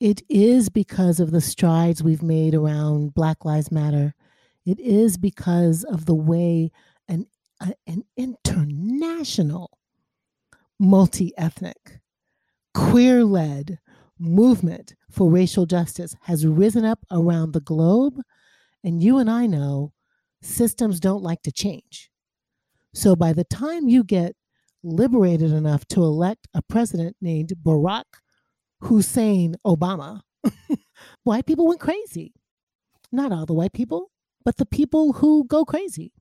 It 0.00 0.22
is 0.28 0.68
because 0.68 1.20
of 1.20 1.30
the 1.30 1.40
strides 1.40 2.02
we've 2.02 2.22
made 2.22 2.54
around 2.54 3.14
Black 3.14 3.44
Lives 3.44 3.70
Matter. 3.70 4.14
It 4.66 4.80
is 4.80 5.16
because 5.16 5.84
of 5.84 6.06
the 6.06 6.14
way 6.14 6.70
an, 7.08 7.26
a, 7.60 7.72
an 7.86 8.02
international, 8.16 9.78
multi 10.80 11.32
ethnic, 11.36 12.00
queer 12.74 13.24
led 13.24 13.78
movement 14.18 14.94
for 15.10 15.30
racial 15.30 15.66
justice 15.66 16.16
has 16.22 16.46
risen 16.46 16.84
up 16.84 17.00
around 17.10 17.52
the 17.52 17.60
globe. 17.60 18.20
And 18.82 19.02
you 19.02 19.18
and 19.18 19.30
I 19.30 19.46
know 19.46 19.92
systems 20.42 20.98
don't 20.98 21.22
like 21.22 21.42
to 21.42 21.52
change. 21.52 22.10
So 22.94 23.14
by 23.14 23.32
the 23.32 23.44
time 23.44 23.88
you 23.88 24.04
get 24.04 24.34
liberated 24.82 25.52
enough 25.52 25.86
to 25.88 26.02
elect 26.02 26.48
a 26.54 26.62
president 26.62 27.16
named 27.20 27.52
Barack 27.62 28.04
Hussein 28.82 29.54
Obama, 29.66 30.20
white 31.24 31.46
people 31.46 31.66
went 31.66 31.80
crazy. 31.80 32.34
Not 33.10 33.32
all 33.32 33.46
the 33.46 33.54
white 33.54 33.72
people, 33.72 34.10
but 34.44 34.56
the 34.56 34.66
people 34.66 35.14
who 35.14 35.44
go 35.46 35.64
crazy 35.64 36.12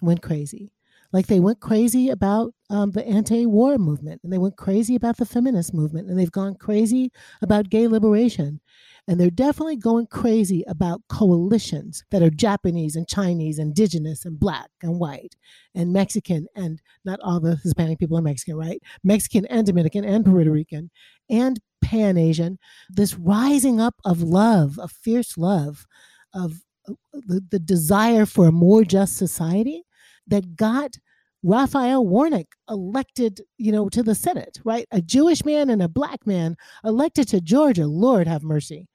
went 0.00 0.22
crazy. 0.22 0.72
Like 1.12 1.26
they 1.26 1.40
went 1.40 1.60
crazy 1.60 2.08
about 2.08 2.52
um, 2.70 2.90
the 2.90 3.06
anti 3.06 3.46
war 3.46 3.78
movement, 3.78 4.20
and 4.24 4.32
they 4.32 4.38
went 4.38 4.56
crazy 4.56 4.96
about 4.96 5.18
the 5.18 5.26
feminist 5.26 5.72
movement, 5.72 6.08
and 6.08 6.18
they've 6.18 6.32
gone 6.32 6.54
crazy 6.54 7.10
about 7.42 7.70
gay 7.70 7.86
liberation. 7.86 8.60
And 9.08 9.20
they're 9.20 9.30
definitely 9.30 9.76
going 9.76 10.08
crazy 10.08 10.64
about 10.66 11.02
coalitions 11.08 12.04
that 12.10 12.22
are 12.22 12.30
Japanese 12.30 12.96
and 12.96 13.06
Chinese, 13.06 13.58
indigenous 13.58 14.24
and 14.24 14.38
black 14.38 14.68
and 14.82 14.98
white 14.98 15.36
and 15.74 15.92
Mexican, 15.92 16.46
and 16.56 16.82
not 17.04 17.20
all 17.22 17.38
the 17.38 17.56
Hispanic 17.62 17.98
people 17.98 18.18
are 18.18 18.22
Mexican, 18.22 18.56
right? 18.56 18.82
Mexican 19.04 19.46
and 19.46 19.64
Dominican 19.64 20.04
and 20.04 20.24
Puerto 20.24 20.50
Rican 20.50 20.90
and 21.30 21.60
Pan 21.82 22.16
Asian. 22.16 22.58
This 22.90 23.14
rising 23.14 23.80
up 23.80 23.94
of 24.04 24.22
love, 24.22 24.78
of 24.78 24.90
fierce 24.90 25.38
love, 25.38 25.86
of 26.34 26.62
uh, 26.88 26.94
the, 27.12 27.44
the 27.50 27.60
desire 27.60 28.26
for 28.26 28.48
a 28.48 28.52
more 28.52 28.82
just 28.82 29.16
society 29.16 29.84
that 30.26 30.56
got 30.56 30.96
Raphael 31.44 32.04
Warnock 32.04 32.46
elected, 32.68 33.40
you 33.56 33.70
know, 33.70 33.88
to 33.90 34.02
the 34.02 34.16
Senate, 34.16 34.58
right? 34.64 34.86
A 34.90 35.00
Jewish 35.00 35.44
man 35.44 35.70
and 35.70 35.80
a 35.80 35.88
black 35.88 36.26
man 36.26 36.56
elected 36.84 37.28
to 37.28 37.40
Georgia. 37.40 37.86
Lord 37.86 38.26
have 38.26 38.42
mercy 38.42 38.88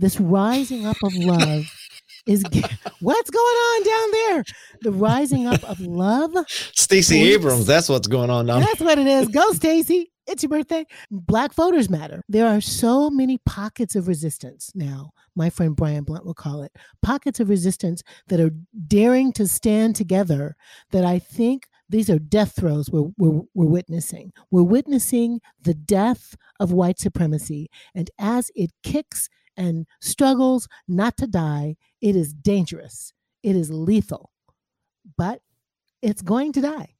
this 0.00 0.18
rising 0.18 0.86
up 0.86 0.96
of 1.02 1.14
love 1.14 1.64
is 2.26 2.42
what's 3.00 3.30
going 3.30 3.56
on 3.56 3.84
down 3.84 4.10
there? 4.10 4.44
The 4.82 4.92
rising 4.92 5.46
up 5.46 5.62
of 5.64 5.80
love. 5.80 6.32
Stacey 6.48 7.32
Abrams, 7.32 7.66
that's 7.66 7.88
what's 7.88 8.08
going 8.08 8.30
on 8.30 8.46
now. 8.46 8.60
That's 8.60 8.80
what 8.80 8.98
it 8.98 9.06
is. 9.06 9.28
Go, 9.28 9.52
Stacey. 9.52 10.10
It's 10.26 10.42
your 10.42 10.50
birthday. 10.50 10.86
Black 11.10 11.54
voters 11.54 11.90
matter. 11.90 12.22
There 12.28 12.46
are 12.46 12.60
so 12.60 13.10
many 13.10 13.38
pockets 13.46 13.96
of 13.96 14.06
resistance 14.06 14.70
now. 14.74 15.10
My 15.34 15.50
friend 15.50 15.74
Brian 15.74 16.04
Blount 16.04 16.24
will 16.24 16.34
call 16.34 16.62
it 16.62 16.72
pockets 17.02 17.40
of 17.40 17.48
resistance 17.48 18.02
that 18.28 18.40
are 18.40 18.52
daring 18.86 19.32
to 19.32 19.48
stand 19.48 19.96
together 19.96 20.54
that 20.92 21.04
I 21.04 21.18
think 21.18 21.66
these 21.88 22.08
are 22.08 22.20
death 22.20 22.54
throes 22.54 22.88
we're, 22.90 23.10
we're, 23.18 23.40
we're, 23.54 23.66
witnessing. 23.66 24.32
We're 24.52 24.62
witnessing 24.62 25.40
the 25.60 25.74
death 25.74 26.36
of 26.60 26.70
white 26.70 27.00
supremacy. 27.00 27.68
And 27.96 28.08
as 28.16 28.52
it 28.54 28.70
kicks 28.84 29.28
and 29.60 29.86
struggles 30.00 30.66
not 30.88 31.18
to 31.18 31.26
die, 31.26 31.76
it 32.00 32.16
is 32.16 32.32
dangerous. 32.32 33.12
It 33.42 33.54
is 33.54 33.70
lethal, 33.70 34.30
but 35.18 35.42
it's 36.00 36.22
going 36.22 36.52
to 36.54 36.62
die 36.62 36.94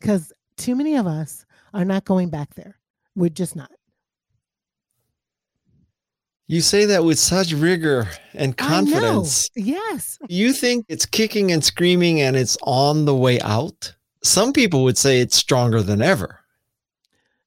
because 0.00 0.32
too 0.56 0.74
many 0.74 0.96
of 0.96 1.06
us 1.06 1.46
are 1.72 1.84
not 1.84 2.04
going 2.04 2.28
back 2.28 2.54
there. 2.54 2.80
We're 3.14 3.30
just 3.30 3.54
not. 3.54 3.70
You 6.48 6.60
say 6.60 6.86
that 6.86 7.04
with 7.04 7.20
such 7.20 7.52
rigor 7.52 8.08
and 8.34 8.56
confidence. 8.56 9.48
Yes. 9.54 10.18
You 10.28 10.52
think 10.52 10.86
it's 10.88 11.06
kicking 11.06 11.52
and 11.52 11.64
screaming 11.64 12.20
and 12.20 12.36
it's 12.36 12.58
on 12.62 13.04
the 13.04 13.14
way 13.14 13.40
out? 13.40 13.94
Some 14.24 14.52
people 14.52 14.82
would 14.84 14.98
say 14.98 15.20
it's 15.20 15.36
stronger 15.36 15.82
than 15.82 16.02
ever. 16.02 16.40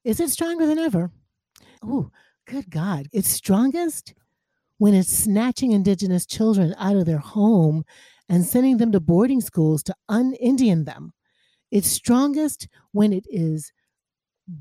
Is 0.06 0.22
it 0.22 0.30
stronger 0.30 0.66
than 0.66 0.80
ever? 0.80 1.12
Oh, 1.84 2.10
good 2.46 2.70
God. 2.70 3.08
It's 3.12 3.30
strongest 3.30 4.14
when 4.80 4.96
it's 4.96 5.16
snatching 5.16 5.72
indigenous 5.72 6.26
children 6.26 6.74
out 6.80 6.96
of 6.96 7.06
their 7.06 7.20
home 7.20 7.84
and 8.28 8.46
sending 8.46 8.78
them 8.78 8.92
to 8.92 9.00
boarding 9.00 9.42
schools 9.42 9.84
to 9.84 9.96
un 10.08 10.34
Indian 10.40 10.86
them. 10.86 11.14
It's 11.70 11.88
strongest 11.88 12.68
when 12.94 13.14
it 13.14 13.26
is 13.30 13.72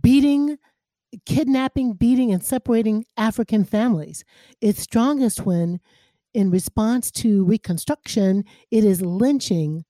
beating, 0.02 0.58
kidnapping, 1.24 1.94
beating, 1.94 2.32
and 2.32 2.44
separating 2.44 3.06
African 3.16 3.64
families. 3.64 4.24
It's 4.60 4.82
strongest 4.82 5.46
when, 5.46 5.80
in 6.34 6.50
response 6.50 7.10
to 7.12 7.44
Reconstruction, 7.44 8.44
it 8.70 8.84
is 8.84 9.00
lynching 9.00 9.84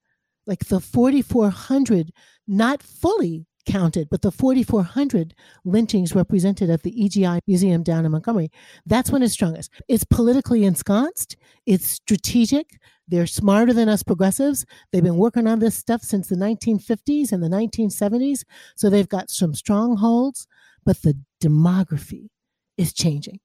like 0.45 0.65
the 0.65 0.79
4,400, 0.79 2.11
not 2.47 2.81
fully 2.81 3.45
counted, 3.69 4.09
but 4.09 4.21
the 4.21 4.31
4,400 4.31 5.33
lynchings 5.63 6.15
represented 6.15 6.69
at 6.69 6.83
the 6.83 7.05
EJI 7.05 7.39
Museum 7.47 7.83
down 7.83 8.05
in 8.05 8.11
Montgomery, 8.11 8.51
that's 8.85 9.11
when 9.11 9.21
it's 9.21 9.33
strongest. 9.33 9.71
It's 9.87 10.03
politically 10.03 10.65
ensconced, 10.65 11.37
it's 11.65 11.87
strategic. 11.87 12.79
They're 13.07 13.27
smarter 13.27 13.73
than 13.73 13.89
us 13.89 14.03
progressives. 14.03 14.65
They've 14.91 15.03
been 15.03 15.17
working 15.17 15.47
on 15.47 15.59
this 15.59 15.75
stuff 15.75 16.03
since 16.03 16.27
the 16.27 16.35
1950s 16.35 17.31
and 17.31 17.41
the 17.41 17.47
1970s. 17.47 18.43
So 18.75 18.89
they've 18.89 19.09
got 19.09 19.31
some 19.31 19.55
strongholds, 19.55 20.47
but 20.85 21.01
the 21.01 21.17
demography 21.41 22.29
is 22.77 22.93
changing. 22.93 23.39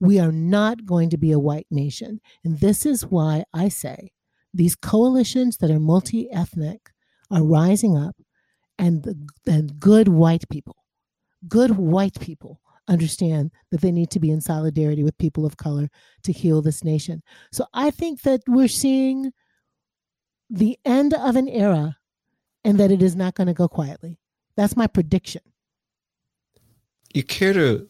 We 0.00 0.18
are 0.20 0.32
not 0.32 0.86
going 0.86 1.10
to 1.10 1.18
be 1.18 1.32
a 1.32 1.38
white 1.38 1.66
nation. 1.70 2.20
And 2.44 2.60
this 2.60 2.86
is 2.86 3.06
why 3.06 3.44
I 3.52 3.68
say 3.68 4.12
these 4.52 4.76
coalitions 4.76 5.58
that 5.58 5.70
are 5.70 5.80
multi 5.80 6.30
ethnic 6.30 6.90
are 7.30 7.42
rising 7.42 7.96
up 7.96 8.16
and 8.78 9.02
the, 9.02 9.16
and 9.46 9.78
good 9.78 10.08
white 10.08 10.48
people, 10.48 10.76
good 11.48 11.76
white 11.76 12.18
people 12.20 12.60
understand 12.88 13.50
that 13.70 13.80
they 13.80 13.92
need 13.92 14.10
to 14.10 14.20
be 14.20 14.30
in 14.30 14.40
solidarity 14.40 15.02
with 15.02 15.16
people 15.18 15.46
of 15.46 15.56
color 15.56 15.88
to 16.22 16.32
heal 16.32 16.60
this 16.60 16.84
nation. 16.84 17.22
So 17.52 17.66
I 17.72 17.90
think 17.90 18.22
that 18.22 18.42
we're 18.46 18.68
seeing 18.68 19.32
the 20.50 20.78
end 20.84 21.14
of 21.14 21.36
an 21.36 21.48
era 21.48 21.96
and 22.64 22.78
that 22.78 22.90
it 22.90 23.02
is 23.02 23.16
not 23.16 23.34
going 23.34 23.46
to 23.46 23.54
go 23.54 23.68
quietly. 23.68 24.18
That's 24.56 24.76
my 24.76 24.86
prediction. 24.86 25.42
You 27.12 27.22
care 27.22 27.52
to 27.52 27.88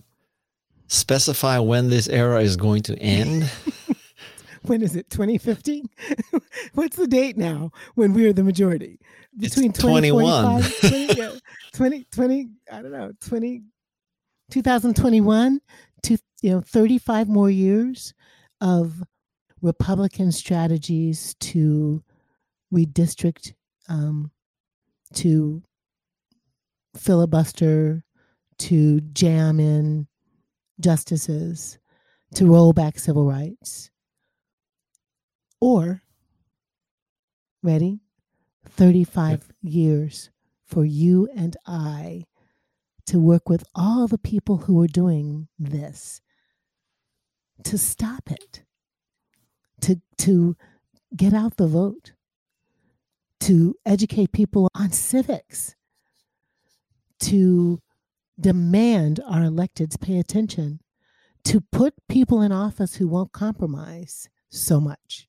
specify 0.87 1.59
when 1.59 1.91
this 1.91 2.09
era 2.09 2.41
is 2.41 2.57
going 2.57 2.83
to 2.83 2.99
end? 2.99 3.51
when 4.67 4.83
is 4.83 4.97
it 4.97 5.11
2050 5.11 5.85
what's 6.75 6.97
the 6.97 7.07
date 7.07 7.37
now 7.37 7.71
when 7.95 8.13
we're 8.13 8.33
the 8.33 8.45
majority? 8.45 8.99
Between 9.39 9.71
it's 9.71 9.79
21 9.79 10.63
20, 10.63 11.15
yeah, 11.15 11.33
20 11.73 12.05
20 12.05 12.49
i 12.73 12.83
don't 12.83 12.93
know 12.93 13.13
20 13.21 13.63
2021 14.51 15.61
to 16.03 16.19
you 16.43 16.51
know 16.51 16.61
35 16.61 17.29
more 17.29 17.51
years 17.51 18.15
of 18.61 19.03
republican 19.61 20.31
strategies 20.31 21.35
to 21.41 22.03
redistrict 22.73 23.55
um, 23.89 24.31
to 25.15 25.63
filibuster 26.97 28.05
to 28.59 29.01
jam 29.01 29.59
in 29.59 30.07
justices 30.81 31.79
to 32.35 32.47
roll 32.47 32.73
back 32.73 32.99
civil 32.99 33.27
rights 33.27 33.91
or, 35.65 36.03
ready? 37.63 38.01
35 38.69 39.49
years 39.63 40.29
for 40.67 40.85
you 40.85 41.27
and 41.35 41.57
I 41.67 42.25
to 43.07 43.19
work 43.19 43.49
with 43.49 43.65
all 43.75 44.07
the 44.07 44.19
people 44.19 44.59
who 44.59 44.79
are 44.83 44.87
doing 44.87 45.49
this 45.59 46.21
to 47.63 47.79
stop 47.79 48.31
it, 48.31 48.63
to, 49.81 50.03
to 50.19 50.55
get 51.17 51.33
out 51.33 51.57
the 51.57 51.67
vote, 51.67 52.13
to 53.41 53.75
educate 53.87 54.33
people 54.33 54.69
on 54.75 54.93
civics, 54.93 55.77
to 57.21 57.81
demand 58.39 59.19
our 59.27 59.41
electeds 59.41 59.99
pay 59.99 60.19
attention, 60.19 60.81
to 61.45 61.63
put 61.73 61.95
people 62.07 62.43
in 62.43 62.53
office 62.53 62.97
who 62.97 63.09
won't 63.09 63.33
compromise 63.33 64.29
so 64.51 64.79
much 64.79 65.27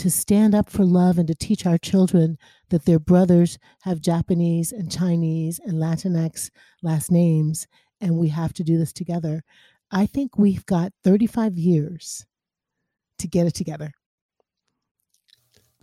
to 0.00 0.10
stand 0.10 0.54
up 0.54 0.70
for 0.70 0.84
love 0.84 1.18
and 1.18 1.28
to 1.28 1.34
teach 1.34 1.66
our 1.66 1.76
children 1.76 2.38
that 2.70 2.86
their 2.86 2.98
brothers 2.98 3.58
have 3.82 4.00
Japanese 4.00 4.72
and 4.72 4.90
Chinese 4.90 5.60
and 5.62 5.74
Latinx 5.74 6.50
last 6.82 7.10
names, 7.10 7.66
and 8.00 8.16
we 8.16 8.28
have 8.28 8.54
to 8.54 8.64
do 8.64 8.78
this 8.78 8.94
together. 8.94 9.44
I 9.90 10.06
think 10.06 10.38
we've 10.38 10.64
got 10.64 10.94
35 11.04 11.58
years 11.58 12.24
to 13.18 13.28
get 13.28 13.46
it 13.46 13.54
together 13.54 13.92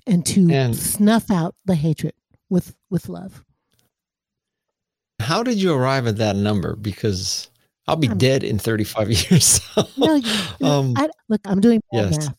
and 0.07 0.25
to 0.25 0.49
and 0.51 0.75
snuff 0.75 1.29
out 1.29 1.53
the 1.65 1.75
hatred 1.75 2.15
with 2.49 2.75
with 2.89 3.09
love. 3.09 3.43
How 5.19 5.43
did 5.43 5.61
you 5.61 5.73
arrive 5.73 6.07
at 6.07 6.17
that 6.17 6.35
number? 6.35 6.75
Because 6.75 7.51
I'll 7.87 7.97
be 7.97 8.09
I'm, 8.09 8.17
dead 8.17 8.43
in 8.43 8.57
35 8.57 9.11
years. 9.31 9.45
So. 9.45 9.87
No, 9.95 10.15
you, 10.15 10.31
um, 10.65 10.93
I, 10.97 11.07
look, 11.29 11.41
I'm 11.45 11.61
doing 11.61 11.81
yes. 11.91 12.17
math. 12.17 12.35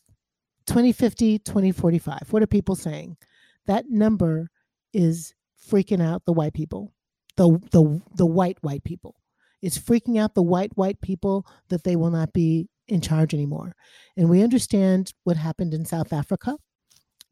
2050, 0.69 1.39
2045. 1.39 2.19
What 2.29 2.43
are 2.43 2.47
people 2.47 2.75
saying? 2.75 3.17
That 3.65 3.89
number 3.89 4.49
is 4.93 5.33
freaking 5.69 6.01
out 6.01 6.23
the 6.25 6.33
white 6.33 6.53
people, 6.53 6.93
the 7.37 7.59
the 7.71 8.01
the 8.15 8.25
white 8.25 8.59
white 8.61 8.83
people. 8.83 9.15
It's 9.61 9.77
freaking 9.77 10.19
out 10.19 10.35
the 10.35 10.43
white 10.43 10.71
white 10.75 11.01
people 11.01 11.45
that 11.69 11.83
they 11.83 11.95
will 11.95 12.11
not 12.11 12.33
be 12.33 12.69
in 12.87 13.01
charge 13.01 13.33
anymore. 13.33 13.75
And 14.15 14.29
we 14.29 14.43
understand 14.43 15.11
what 15.23 15.37
happened 15.37 15.73
in 15.73 15.85
South 15.85 16.13
Africa 16.13 16.55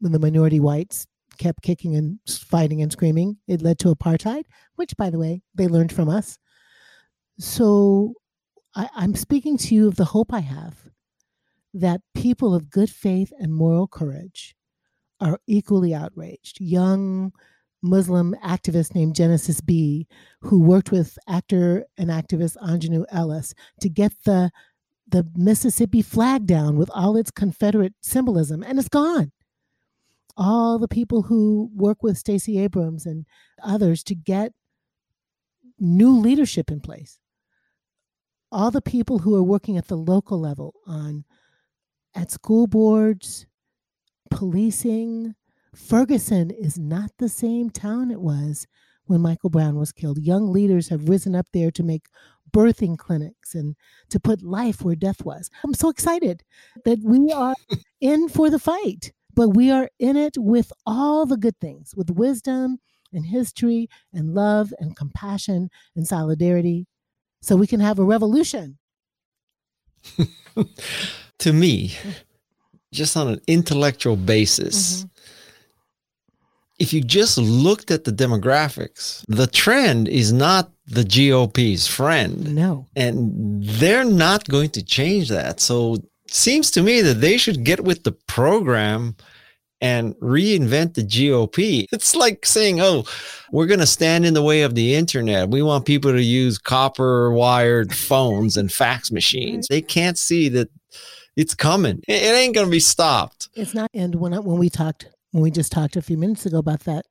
when 0.00 0.12
the 0.12 0.18
minority 0.18 0.60
whites 0.60 1.06
kept 1.38 1.62
kicking 1.62 1.94
and 1.94 2.18
fighting 2.28 2.82
and 2.82 2.90
screaming. 2.90 3.38
It 3.46 3.62
led 3.62 3.78
to 3.80 3.94
apartheid, 3.94 4.44
which, 4.74 4.96
by 4.96 5.10
the 5.10 5.18
way, 5.18 5.42
they 5.54 5.68
learned 5.68 5.92
from 5.92 6.08
us. 6.08 6.38
So 7.38 8.14
I, 8.74 8.88
I'm 8.96 9.14
speaking 9.14 9.56
to 9.58 9.74
you 9.74 9.86
of 9.86 9.94
the 9.94 10.04
hope 10.04 10.32
I 10.32 10.40
have 10.40 10.74
that 11.74 12.00
people 12.14 12.54
of 12.54 12.70
good 12.70 12.90
faith 12.90 13.32
and 13.38 13.54
moral 13.54 13.86
courage 13.86 14.54
are 15.20 15.40
equally 15.46 15.94
outraged. 15.94 16.60
Young 16.60 17.32
Muslim 17.82 18.34
activist 18.44 18.94
named 18.94 19.14
Genesis 19.14 19.60
Be, 19.60 20.06
who 20.42 20.60
worked 20.60 20.90
with 20.90 21.18
actor 21.28 21.84
and 21.96 22.10
activist 22.10 22.56
Aunjanue 22.56 23.04
Ellis 23.10 23.54
to 23.80 23.88
get 23.88 24.12
the 24.24 24.50
the 25.10 25.26
Mississippi 25.34 26.02
flag 26.02 26.46
down 26.46 26.76
with 26.76 26.90
all 26.92 27.16
its 27.16 27.30
Confederate 27.30 27.94
symbolism, 28.02 28.62
and 28.62 28.78
it's 28.78 28.90
gone. 28.90 29.32
All 30.36 30.78
the 30.78 30.86
people 30.86 31.22
who 31.22 31.70
work 31.74 32.02
with 32.02 32.18
Stacey 32.18 32.58
Abrams 32.58 33.06
and 33.06 33.24
others 33.62 34.02
to 34.04 34.14
get 34.14 34.52
new 35.78 36.10
leadership 36.10 36.70
in 36.70 36.80
place. 36.80 37.18
All 38.52 38.70
the 38.70 38.82
people 38.82 39.20
who 39.20 39.34
are 39.34 39.42
working 39.42 39.78
at 39.78 39.88
the 39.88 39.96
local 39.96 40.38
level 40.38 40.74
on 40.86 41.24
at 42.18 42.32
school 42.32 42.66
boards, 42.66 43.46
policing. 44.30 45.36
Ferguson 45.74 46.50
is 46.50 46.76
not 46.76 47.12
the 47.18 47.28
same 47.28 47.70
town 47.70 48.10
it 48.10 48.20
was 48.20 48.66
when 49.04 49.20
Michael 49.20 49.50
Brown 49.50 49.76
was 49.76 49.92
killed. 49.92 50.18
Young 50.18 50.52
leaders 50.52 50.88
have 50.88 51.08
risen 51.08 51.36
up 51.36 51.46
there 51.52 51.70
to 51.70 51.82
make 51.84 52.08
birthing 52.50 52.98
clinics 52.98 53.54
and 53.54 53.76
to 54.10 54.18
put 54.18 54.42
life 54.42 54.82
where 54.82 54.96
death 54.96 55.24
was. 55.24 55.48
I'm 55.62 55.74
so 55.74 55.90
excited 55.90 56.42
that 56.84 56.98
we 57.04 57.30
are 57.30 57.54
in 58.00 58.28
for 58.28 58.50
the 58.50 58.58
fight, 58.58 59.12
but 59.32 59.50
we 59.50 59.70
are 59.70 59.88
in 60.00 60.16
it 60.16 60.34
with 60.36 60.72
all 60.84 61.24
the 61.24 61.36
good 61.36 61.58
things, 61.60 61.94
with 61.96 62.10
wisdom 62.10 62.78
and 63.12 63.26
history 63.26 63.88
and 64.12 64.34
love 64.34 64.74
and 64.80 64.96
compassion 64.96 65.70
and 65.94 66.06
solidarity, 66.08 66.88
so 67.40 67.54
we 67.54 67.68
can 67.68 67.80
have 67.80 68.00
a 68.00 68.04
revolution. 68.04 68.78
to 71.38 71.52
me, 71.52 71.94
just 72.92 73.16
on 73.16 73.28
an 73.28 73.40
intellectual 73.46 74.16
basis, 74.16 74.98
mm-hmm. 74.98 75.08
if 76.78 76.92
you 76.92 77.00
just 77.00 77.38
looked 77.38 77.90
at 77.90 78.04
the 78.04 78.12
demographics, 78.12 79.24
the 79.28 79.46
trend 79.46 80.08
is 80.08 80.32
not 80.32 80.70
the 80.86 81.04
GOP's 81.04 81.86
friend. 81.86 82.54
No. 82.54 82.86
And 82.96 83.62
they're 83.62 84.04
not 84.04 84.48
going 84.48 84.70
to 84.70 84.84
change 84.84 85.28
that. 85.28 85.60
So 85.60 85.98
seems 86.30 86.70
to 86.72 86.82
me 86.82 87.00
that 87.02 87.20
they 87.20 87.36
should 87.36 87.64
get 87.64 87.84
with 87.84 88.04
the 88.04 88.12
program 88.12 89.16
and 89.80 90.14
reinvent 90.16 90.94
the 90.94 91.04
GOP. 91.04 91.86
It's 91.92 92.16
like 92.16 92.44
saying, 92.44 92.80
oh, 92.80 93.04
we're 93.52 93.66
going 93.66 93.78
to 93.80 93.86
stand 93.86 94.26
in 94.26 94.34
the 94.34 94.42
way 94.42 94.62
of 94.62 94.74
the 94.74 94.94
internet. 94.94 95.50
We 95.50 95.62
want 95.62 95.86
people 95.86 96.10
to 96.10 96.22
use 96.22 96.58
copper 96.58 97.30
wired 97.32 97.94
phones 97.94 98.56
and 98.56 98.72
fax 98.72 99.12
machines. 99.12 99.68
They 99.68 99.80
can't 99.80 100.18
see 100.18 100.48
that 100.50 100.68
it's 101.38 101.54
coming. 101.54 102.02
It 102.06 102.34
ain't 102.34 102.54
going 102.54 102.66
to 102.66 102.70
be 102.70 102.80
stopped. 102.80 103.48
It's 103.54 103.74
not. 103.74 103.90
And 103.94 104.14
when, 104.16 104.34
I, 104.34 104.40
when 104.40 104.58
we 104.58 104.68
talked, 104.68 105.08
when 105.30 105.42
we 105.42 105.50
just 105.50 105.72
talked 105.72 105.96
a 105.96 106.02
few 106.02 106.18
minutes 106.18 106.44
ago 106.44 106.58
about 106.58 106.80
that 106.80 107.06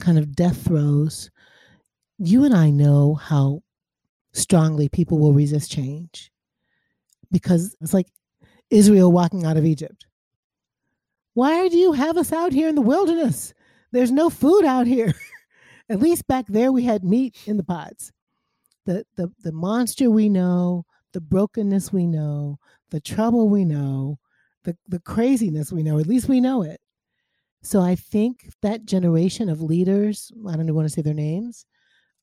kind 0.00 0.18
of 0.18 0.34
death 0.34 0.64
throes, 0.64 1.30
you 2.18 2.44
and 2.44 2.54
I 2.54 2.70
know 2.70 3.14
how 3.14 3.62
strongly 4.32 4.88
people 4.88 5.18
will 5.18 5.34
resist 5.34 5.70
change 5.70 6.30
because 7.30 7.76
it's 7.80 7.92
like 7.92 8.06
Israel 8.70 9.12
walking 9.12 9.44
out 9.44 9.58
of 9.58 9.66
Egypt 9.66 10.06
why 11.34 11.68
do 11.68 11.78
you 11.78 11.92
have 11.92 12.16
us 12.16 12.32
out 12.32 12.52
here 12.52 12.68
in 12.68 12.74
the 12.74 12.82
wilderness? 12.82 13.54
There's 13.90 14.10
no 14.12 14.30
food 14.30 14.64
out 14.64 14.86
here. 14.86 15.14
At 15.88 16.00
least 16.00 16.26
back 16.26 16.46
there 16.48 16.72
we 16.72 16.84
had 16.84 17.04
meat 17.04 17.36
in 17.46 17.56
the 17.56 17.64
pots. 17.64 18.12
The, 18.84 19.04
the 19.16 19.32
the 19.42 19.52
monster 19.52 20.10
we 20.10 20.28
know, 20.28 20.84
the 21.12 21.20
brokenness 21.20 21.92
we 21.92 22.06
know, 22.06 22.58
the 22.92 23.00
trouble 23.00 23.48
we 23.48 23.64
know, 23.64 24.18
the, 24.64 24.76
the 24.86 25.00
craziness 25.00 25.72
we 25.72 25.82
know, 25.82 25.98
at 25.98 26.06
least 26.06 26.28
we 26.28 26.40
know 26.40 26.62
it. 26.62 26.80
So 27.62 27.80
I 27.80 27.94
think 27.96 28.50
that 28.60 28.84
generation 28.84 29.48
of 29.48 29.62
leaders, 29.62 30.30
I 30.46 30.52
don't 30.52 30.66
even 30.66 30.74
want 30.74 30.86
to 30.86 30.94
say 30.94 31.02
their 31.02 31.14
names, 31.14 31.64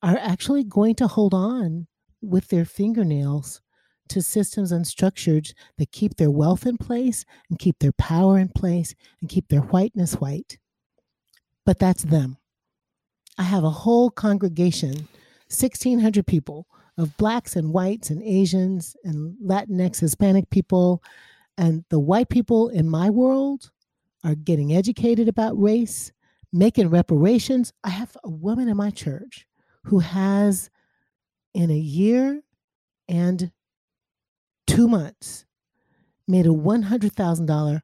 are 0.03 0.17
actually 0.17 0.63
going 0.63 0.95
to 0.95 1.07
hold 1.07 1.33
on 1.33 1.87
with 2.21 2.49
their 2.49 2.65
fingernails 2.65 3.61
to 4.09 4.21
systems 4.21 4.71
and 4.71 4.85
structures 4.85 5.53
that 5.77 5.91
keep 5.91 6.15
their 6.15 6.31
wealth 6.31 6.65
in 6.65 6.77
place 6.77 7.25
and 7.49 7.59
keep 7.59 7.79
their 7.79 7.91
power 7.93 8.37
in 8.37 8.49
place 8.49 8.93
and 9.21 9.29
keep 9.29 9.47
their 9.49 9.61
whiteness 9.61 10.13
white. 10.13 10.59
But 11.65 11.79
that's 11.79 12.03
them. 12.03 12.37
I 13.37 13.43
have 13.43 13.63
a 13.63 13.69
whole 13.69 14.09
congregation, 14.09 15.07
1,600 15.49 16.27
people 16.27 16.67
of 16.99 17.15
blacks 17.17 17.55
and 17.55 17.71
whites 17.71 18.09
and 18.09 18.21
Asians 18.21 18.95
and 19.03 19.35
Latinx, 19.43 19.99
Hispanic 19.99 20.49
people. 20.49 21.01
And 21.57 21.85
the 21.89 21.99
white 21.99 22.29
people 22.29 22.69
in 22.69 22.89
my 22.89 23.09
world 23.09 23.71
are 24.23 24.35
getting 24.35 24.73
educated 24.73 25.29
about 25.29 25.59
race, 25.59 26.11
making 26.51 26.89
reparations. 26.89 27.71
I 27.83 27.89
have 27.89 28.17
a 28.23 28.29
woman 28.29 28.67
in 28.67 28.75
my 28.75 28.89
church 28.89 29.47
who 29.85 29.99
has, 29.99 30.69
in 31.53 31.71
a 31.71 31.77
year 31.77 32.41
and 33.07 33.51
two 34.67 34.87
months, 34.87 35.45
made 36.27 36.45
a 36.45 36.49
$100,000 36.49 37.81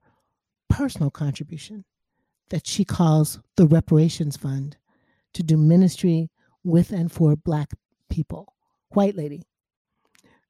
personal 0.69 1.09
contribution 1.09 1.85
that 2.49 2.67
she 2.67 2.83
calls 2.83 3.39
the 3.55 3.65
Reparations 3.65 4.35
Fund 4.35 4.77
to 5.33 5.41
do 5.41 5.57
ministry 5.57 6.29
with 6.63 6.91
and 6.91 7.11
for 7.11 7.35
Black 7.35 7.71
people. 8.09 8.54
White 8.95 9.15
lady. 9.15 9.43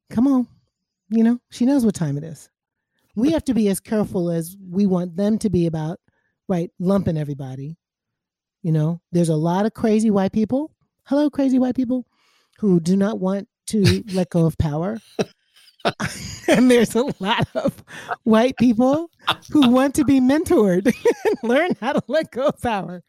Come 0.10 0.28
on. 0.28 0.48
You 1.10 1.24
know, 1.24 1.40
she 1.52 1.66
knows 1.66 1.86
what 1.86 1.96
time 1.96 2.18
it 2.18 2.24
is. 2.24 2.50
We 3.16 3.32
have 3.32 3.44
to 3.46 3.54
be 3.54 3.70
as 3.70 3.80
careful 3.80 4.30
as 4.30 4.56
we 4.70 4.86
want 4.86 5.16
them 5.16 5.38
to 5.40 5.50
be 5.50 5.66
about, 5.68 6.00
right, 6.48 6.70
lumping 6.80 7.18
everybody. 7.18 7.78
You 8.62 8.72
know, 8.72 9.02
there's 9.12 9.30
a 9.30 9.36
lot 9.36 9.66
of 9.66 9.74
crazy 9.74 10.12
white 10.12 10.32
people. 10.32 10.72
Hello, 11.06 11.30
crazy 11.30 11.60
white 11.60 11.76
people 11.76 12.06
who 12.60 12.80
do 12.80 12.96
not 12.96 13.20
want 13.20 13.48
to 13.68 14.04
let 14.14 14.30
go 14.30 14.46
of 14.46 14.58
power. 14.58 15.00
and 16.48 16.70
there's 16.70 16.96
a 16.96 17.06
lot 17.20 17.48
of 17.56 17.84
white 18.24 18.58
people 18.58 19.10
who 19.52 19.70
want 19.70 19.96
to 19.96 20.06
be 20.06 20.20
mentored 20.20 20.86
and 21.26 21.38
learn 21.44 21.72
how 21.82 21.94
to 21.94 22.04
let 22.08 22.32
go 22.32 22.48
of 22.48 22.62
power. 22.62 23.04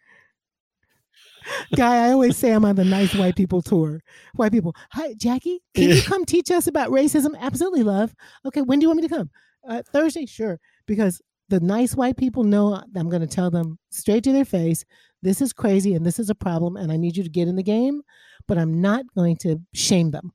Guy, 1.74 2.06
I 2.06 2.12
always 2.12 2.36
say 2.36 2.52
I'm 2.52 2.64
on 2.64 2.76
the 2.76 2.84
nice 2.84 3.14
white 3.14 3.36
people 3.36 3.62
tour. 3.62 4.02
White 4.34 4.52
people, 4.52 4.74
hi, 4.90 5.14
Jacqui, 5.14 5.58
can 5.74 5.90
you 5.90 6.02
come 6.02 6.24
teach 6.24 6.50
us 6.50 6.66
about 6.66 6.90
racism? 6.90 7.36
Absolutely, 7.38 7.82
love. 7.82 8.14
Okay, 8.44 8.62
when 8.62 8.78
do 8.78 8.84
you 8.84 8.88
want 8.88 9.00
me 9.00 9.08
to 9.08 9.14
come? 9.14 9.30
Uh, 9.68 9.82
Thursday, 9.92 10.26
sure. 10.26 10.58
Because 10.86 11.20
the 11.48 11.60
nice 11.60 11.94
white 11.94 12.16
people 12.16 12.44
know 12.44 12.82
I'm 12.96 13.08
going 13.08 13.22
to 13.22 13.26
tell 13.26 13.50
them 13.50 13.78
straight 13.90 14.24
to 14.24 14.32
their 14.32 14.44
face, 14.44 14.84
this 15.22 15.40
is 15.40 15.52
crazy 15.52 15.94
and 15.94 16.04
this 16.04 16.18
is 16.18 16.30
a 16.30 16.34
problem, 16.34 16.76
and 16.76 16.92
I 16.92 16.96
need 16.96 17.16
you 17.16 17.22
to 17.22 17.30
get 17.30 17.48
in 17.48 17.56
the 17.56 17.62
game. 17.62 18.02
But 18.46 18.58
I'm 18.58 18.80
not 18.80 19.04
going 19.16 19.36
to 19.38 19.60
shame 19.74 20.10
them 20.10 20.32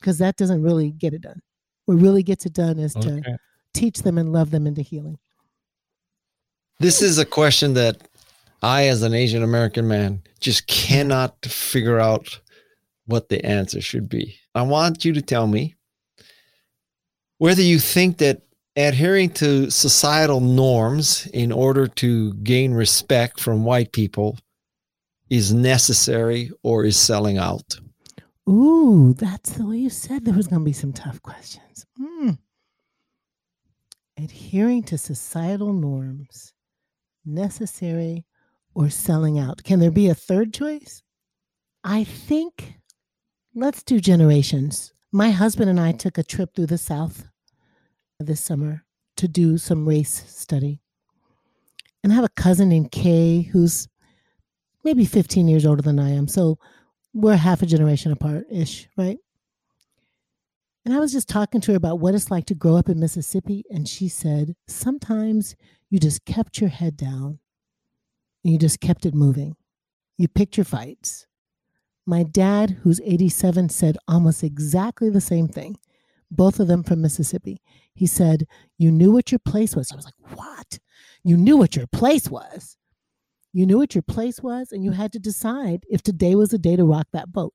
because 0.00 0.18
that 0.18 0.36
doesn't 0.36 0.62
really 0.62 0.90
get 0.90 1.14
it 1.14 1.22
done. 1.22 1.40
What 1.84 2.00
really 2.00 2.22
gets 2.22 2.46
it 2.46 2.52
done 2.52 2.78
is 2.78 2.96
okay. 2.96 3.20
to 3.20 3.38
teach 3.74 3.98
them 4.02 4.18
and 4.18 4.32
love 4.32 4.50
them 4.50 4.66
into 4.66 4.82
healing. 4.82 5.18
This 6.78 7.02
is 7.02 7.18
a 7.18 7.24
question 7.24 7.74
that 7.74 8.08
I, 8.62 8.86
as 8.86 9.02
an 9.02 9.12
Asian 9.12 9.42
American 9.42 9.88
man, 9.88 10.22
just 10.40 10.66
cannot 10.66 11.44
figure 11.44 11.98
out 11.98 12.40
what 13.06 13.28
the 13.28 13.44
answer 13.44 13.80
should 13.80 14.08
be. 14.08 14.36
I 14.54 14.62
want 14.62 15.04
you 15.04 15.12
to 15.14 15.22
tell 15.22 15.46
me 15.46 15.74
whether 17.38 17.62
you 17.62 17.80
think 17.80 18.18
that 18.18 18.42
adhering 18.76 19.30
to 19.30 19.70
societal 19.70 20.40
norms 20.40 21.26
in 21.34 21.50
order 21.50 21.86
to 21.86 22.32
gain 22.34 22.72
respect 22.72 23.40
from 23.40 23.64
white 23.64 23.92
people 23.92 24.38
is 25.28 25.52
necessary 25.52 26.50
or 26.62 26.84
is 26.84 26.96
selling 26.96 27.38
out. 27.38 27.80
Ooh, 28.48 29.14
that's 29.14 29.50
the 29.50 29.66
way 29.66 29.78
you 29.78 29.90
said 29.90 30.24
there 30.24 30.34
was 30.34 30.46
going 30.46 30.60
to 30.60 30.64
be 30.64 30.72
some 30.72 30.92
tough 30.92 31.20
questions. 31.22 31.86
Mm. 32.00 32.38
Adhering 34.18 34.82
to 34.84 34.98
societal 34.98 35.72
norms, 35.72 36.52
necessary 37.24 38.24
or 38.74 38.90
selling 38.90 39.38
out. 39.38 39.64
Can 39.64 39.80
there 39.80 39.90
be 39.90 40.08
a 40.08 40.14
third 40.14 40.52
choice? 40.52 41.02
I 41.84 42.04
think 42.04 42.74
let's 43.54 43.82
do 43.82 44.00
generations. 44.00 44.92
My 45.10 45.30
husband 45.30 45.68
and 45.68 45.80
I 45.80 45.92
took 45.92 46.16
a 46.16 46.22
trip 46.22 46.54
through 46.54 46.66
the 46.66 46.78
South 46.78 47.28
this 48.18 48.40
summer 48.40 48.84
to 49.16 49.28
do 49.28 49.58
some 49.58 49.88
race 49.88 50.24
study. 50.28 50.80
And 52.02 52.12
I 52.12 52.16
have 52.16 52.24
a 52.24 52.30
cousin 52.30 52.68
named 52.68 52.92
Kay 52.92 53.42
who's 53.42 53.88
maybe 54.84 55.04
15 55.04 55.48
years 55.48 55.66
older 55.66 55.82
than 55.82 55.98
I 55.98 56.10
am. 56.10 56.28
So 56.28 56.58
we're 57.12 57.36
half 57.36 57.62
a 57.62 57.66
generation 57.66 58.10
apart 58.10 58.46
ish, 58.50 58.88
right? 58.96 59.18
And 60.84 60.94
I 60.94 60.98
was 60.98 61.12
just 61.12 61.28
talking 61.28 61.60
to 61.60 61.72
her 61.72 61.76
about 61.76 62.00
what 62.00 62.14
it's 62.14 62.30
like 62.30 62.46
to 62.46 62.54
grow 62.54 62.76
up 62.76 62.88
in 62.88 62.98
Mississippi. 62.98 63.64
And 63.70 63.86
she 63.86 64.08
said, 64.08 64.56
sometimes 64.66 65.54
you 65.90 66.00
just 66.00 66.24
kept 66.24 66.60
your 66.60 66.70
head 66.70 66.96
down 66.96 67.38
you 68.42 68.58
just 68.58 68.80
kept 68.80 69.06
it 69.06 69.14
moving. 69.14 69.56
You 70.18 70.28
picked 70.28 70.56
your 70.56 70.64
fights. 70.64 71.26
My 72.06 72.24
dad, 72.24 72.78
who's 72.82 73.00
87, 73.00 73.68
said 73.68 73.96
almost 74.08 74.42
exactly 74.42 75.08
the 75.08 75.20
same 75.20 75.48
thing, 75.48 75.76
both 76.30 76.58
of 76.58 76.66
them 76.66 76.82
from 76.82 77.00
Mississippi. 77.00 77.60
He 77.94 78.06
said, 78.06 78.46
You 78.78 78.90
knew 78.90 79.12
what 79.12 79.30
your 79.30 79.38
place 79.38 79.76
was. 79.76 79.92
I 79.92 79.96
was 79.96 80.04
like, 80.04 80.36
What? 80.36 80.78
You 81.22 81.36
knew 81.36 81.56
what 81.56 81.76
your 81.76 81.86
place 81.86 82.28
was. 82.28 82.76
You 83.52 83.66
knew 83.66 83.78
what 83.78 83.94
your 83.94 84.02
place 84.02 84.42
was, 84.42 84.72
and 84.72 84.82
you 84.82 84.92
had 84.92 85.12
to 85.12 85.18
decide 85.18 85.84
if 85.90 86.02
today 86.02 86.34
was 86.34 86.50
the 86.50 86.58
day 86.58 86.74
to 86.74 86.84
rock 86.84 87.08
that 87.12 87.30
boat. 87.30 87.52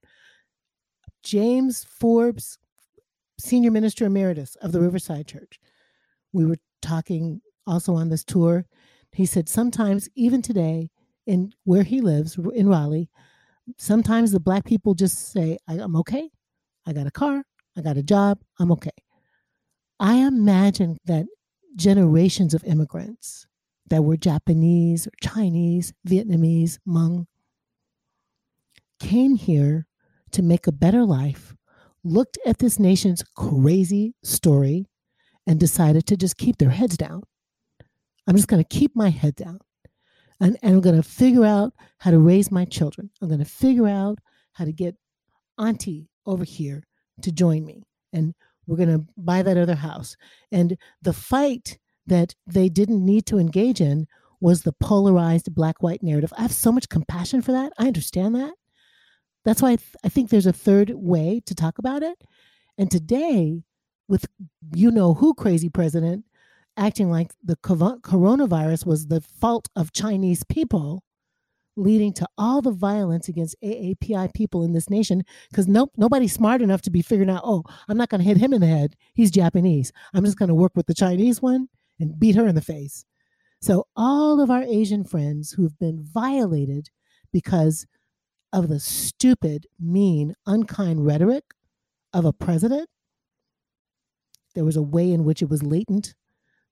James 1.24 1.84
Forbes, 1.84 2.60
Senior 3.40 3.72
Minister 3.72 4.06
Emeritus 4.06 4.56
of 4.62 4.72
the 4.72 4.80
Riverside 4.80 5.28
Church, 5.28 5.60
we 6.32 6.46
were 6.46 6.58
talking 6.82 7.42
also 7.66 7.96
on 7.96 8.10
this 8.10 8.24
tour. 8.24 8.66
He 9.18 9.26
said 9.26 9.50
sometimes, 9.50 10.08
even 10.14 10.44
today, 10.44 10.92
in 11.26 11.52
where 11.64 11.82
he 11.82 12.02
lives 12.02 12.38
in 12.54 12.70
Raleigh, 12.70 13.10
sometimes 13.76 14.32
the 14.32 14.40
black 14.40 14.64
people 14.64 14.94
just 14.94 15.32
say, 15.32 15.58
I'm 15.68 15.96
okay. 15.96 16.30
I 16.86 16.94
got 16.94 17.08
a 17.08 17.12
car. 17.12 17.44
I 17.76 17.82
got 17.82 17.98
a 17.98 18.04
job. 18.04 18.44
I'm 18.60 18.72
okay. 18.74 18.92
I 20.00 20.18
imagine 20.18 21.00
that 21.06 21.26
generations 21.76 22.54
of 22.54 22.64
immigrants 22.64 23.48
that 23.90 24.04
were 24.04 24.18
Japanese 24.18 25.08
or 25.08 25.12
Chinese, 25.20 25.96
Vietnamese, 26.08 26.78
Hmong, 26.88 27.26
came 29.00 29.36
here 29.36 29.88
to 30.30 30.44
make 30.44 30.68
a 30.68 30.72
better 30.72 31.04
life, 31.04 31.56
looked 32.04 32.38
at 32.46 32.60
this 32.60 32.78
nation's 32.78 33.24
crazy 33.36 34.14
story, 34.22 34.86
and 35.48 35.60
decided 35.60 36.06
to 36.06 36.16
just 36.16 36.38
keep 36.38 36.58
their 36.60 36.70
heads 36.70 36.98
down. 36.98 37.24
I'm 38.28 38.36
just 38.36 38.48
going 38.48 38.64
to 38.64 38.78
keep 38.78 38.96
my 38.96 39.10
head 39.10 39.36
down. 39.36 39.60
And, 40.40 40.58
and 40.62 40.76
I'm 40.76 40.82
going 40.82 40.96
to 40.96 41.04
figure 41.04 41.46
out 41.46 41.74
how 41.98 42.12
to 42.12 42.20
raise 42.20 42.52
my 42.52 42.66
children. 42.66 43.10
I'm 43.22 43.28
going 43.28 43.40
to 43.40 43.46
figure 43.46 43.88
out 43.88 44.20
how 44.54 44.66
to 44.66 44.72
get 44.72 44.96
Auntie 45.58 46.10
over 46.26 46.44
here 46.44 46.84
to 47.22 47.32
join 47.32 47.66
me. 47.66 47.84
And 48.14 48.36
we're 48.68 48.78
going 48.78 48.90
to 48.90 49.06
buy 49.18 49.42
that 49.42 49.58
other 49.58 49.76
house. 49.76 50.16
And 50.52 50.78
the 51.02 51.14
fight 51.14 51.80
that 52.06 52.36
they 52.46 52.70
didn't 52.70 53.04
need 53.04 53.26
to 53.28 53.40
engage 53.40 53.82
in 53.82 54.08
was 54.40 54.62
the 54.62 54.74
polarized 54.74 55.54
black 55.56 55.82
white 55.82 56.04
narrative. 56.04 56.34
I 56.38 56.44
have 56.44 56.54
so 56.54 56.72
much 56.72 56.90
compassion 56.90 57.42
for 57.42 57.54
that. 57.54 57.74
I 57.80 57.88
understand 57.88 58.36
that. 58.36 58.54
That's 59.46 59.62
why 59.62 59.72
I, 59.72 59.76
th- 59.78 59.96
I 60.04 60.10
think 60.10 60.30
there's 60.30 60.46
a 60.46 60.54
third 60.54 60.92
way 60.92 61.42
to 61.46 61.56
talk 61.56 61.80
about 61.80 62.04
it. 62.04 62.22
And 62.78 62.92
today, 62.92 63.64
with 64.08 64.28
you 64.74 64.92
know 64.92 65.14
who 65.14 65.34
crazy 65.34 65.70
president 65.70 66.26
acting 66.78 67.10
like 67.10 67.34
the 67.44 67.56
coronavirus 67.58 68.86
was 68.86 69.08
the 69.08 69.22
fault 69.22 69.68
of 69.76 69.92
Chinese 69.92 70.44
people, 70.44 71.04
leading 71.76 72.14
to 72.14 72.28
all 72.38 72.62
the 72.62 72.72
violence 72.72 73.28
against 73.28 73.56
AAPI 73.64 74.34
people 74.34 74.64
in 74.64 74.74
this 74.74 74.90
nation. 74.90 75.24
Because 75.50 75.68
nope, 75.68 75.92
nobody's 75.98 76.34
smart 76.34 76.62
enough 76.62 76.82
to 76.84 76.92
be 76.92 77.02
figuring 77.02 77.30
out, 77.30 77.42
oh, 77.44 77.64
I'm 77.88 77.98
not 77.98 78.10
going 78.10 78.22
to 78.22 78.28
hit 78.28 78.38
him 78.38 78.54
in 78.54 78.62
the 78.62 78.68
head. 78.68 78.96
He's 79.14 79.32
Japanese. 79.32 79.92
I'm 80.14 80.26
just 80.26 80.38
going 80.38 80.50
to 80.50 80.56
work 80.56 80.74
with 80.76 80.88
the 80.88 80.94
Chinese 80.94 81.42
one 81.42 81.68
and 82.00 82.20
beat 82.20 82.36
her 82.36 82.48
in 82.48 82.56
the 82.56 82.62
face. 82.62 83.06
So, 83.62 83.88
all 83.96 84.40
of 84.40 84.52
our 84.52 84.64
Asian 84.64 85.04
friends 85.04 85.52
who've 85.52 85.78
been 85.80 86.04
violated 86.04 86.90
because 87.34 87.88
of 88.54 88.68
the 88.68 88.80
stupid, 88.80 89.66
mean, 89.80 90.36
unkind 90.46 91.06
rhetoric 91.06 91.44
of 92.14 92.26
a 92.26 92.34
president, 92.34 92.88
there 94.56 94.64
was 94.64 94.78
a 94.78 94.82
way 94.82 95.12
in 95.12 95.24
which 95.24 95.42
it 95.42 95.50
was 95.50 95.64
latent, 95.64 96.14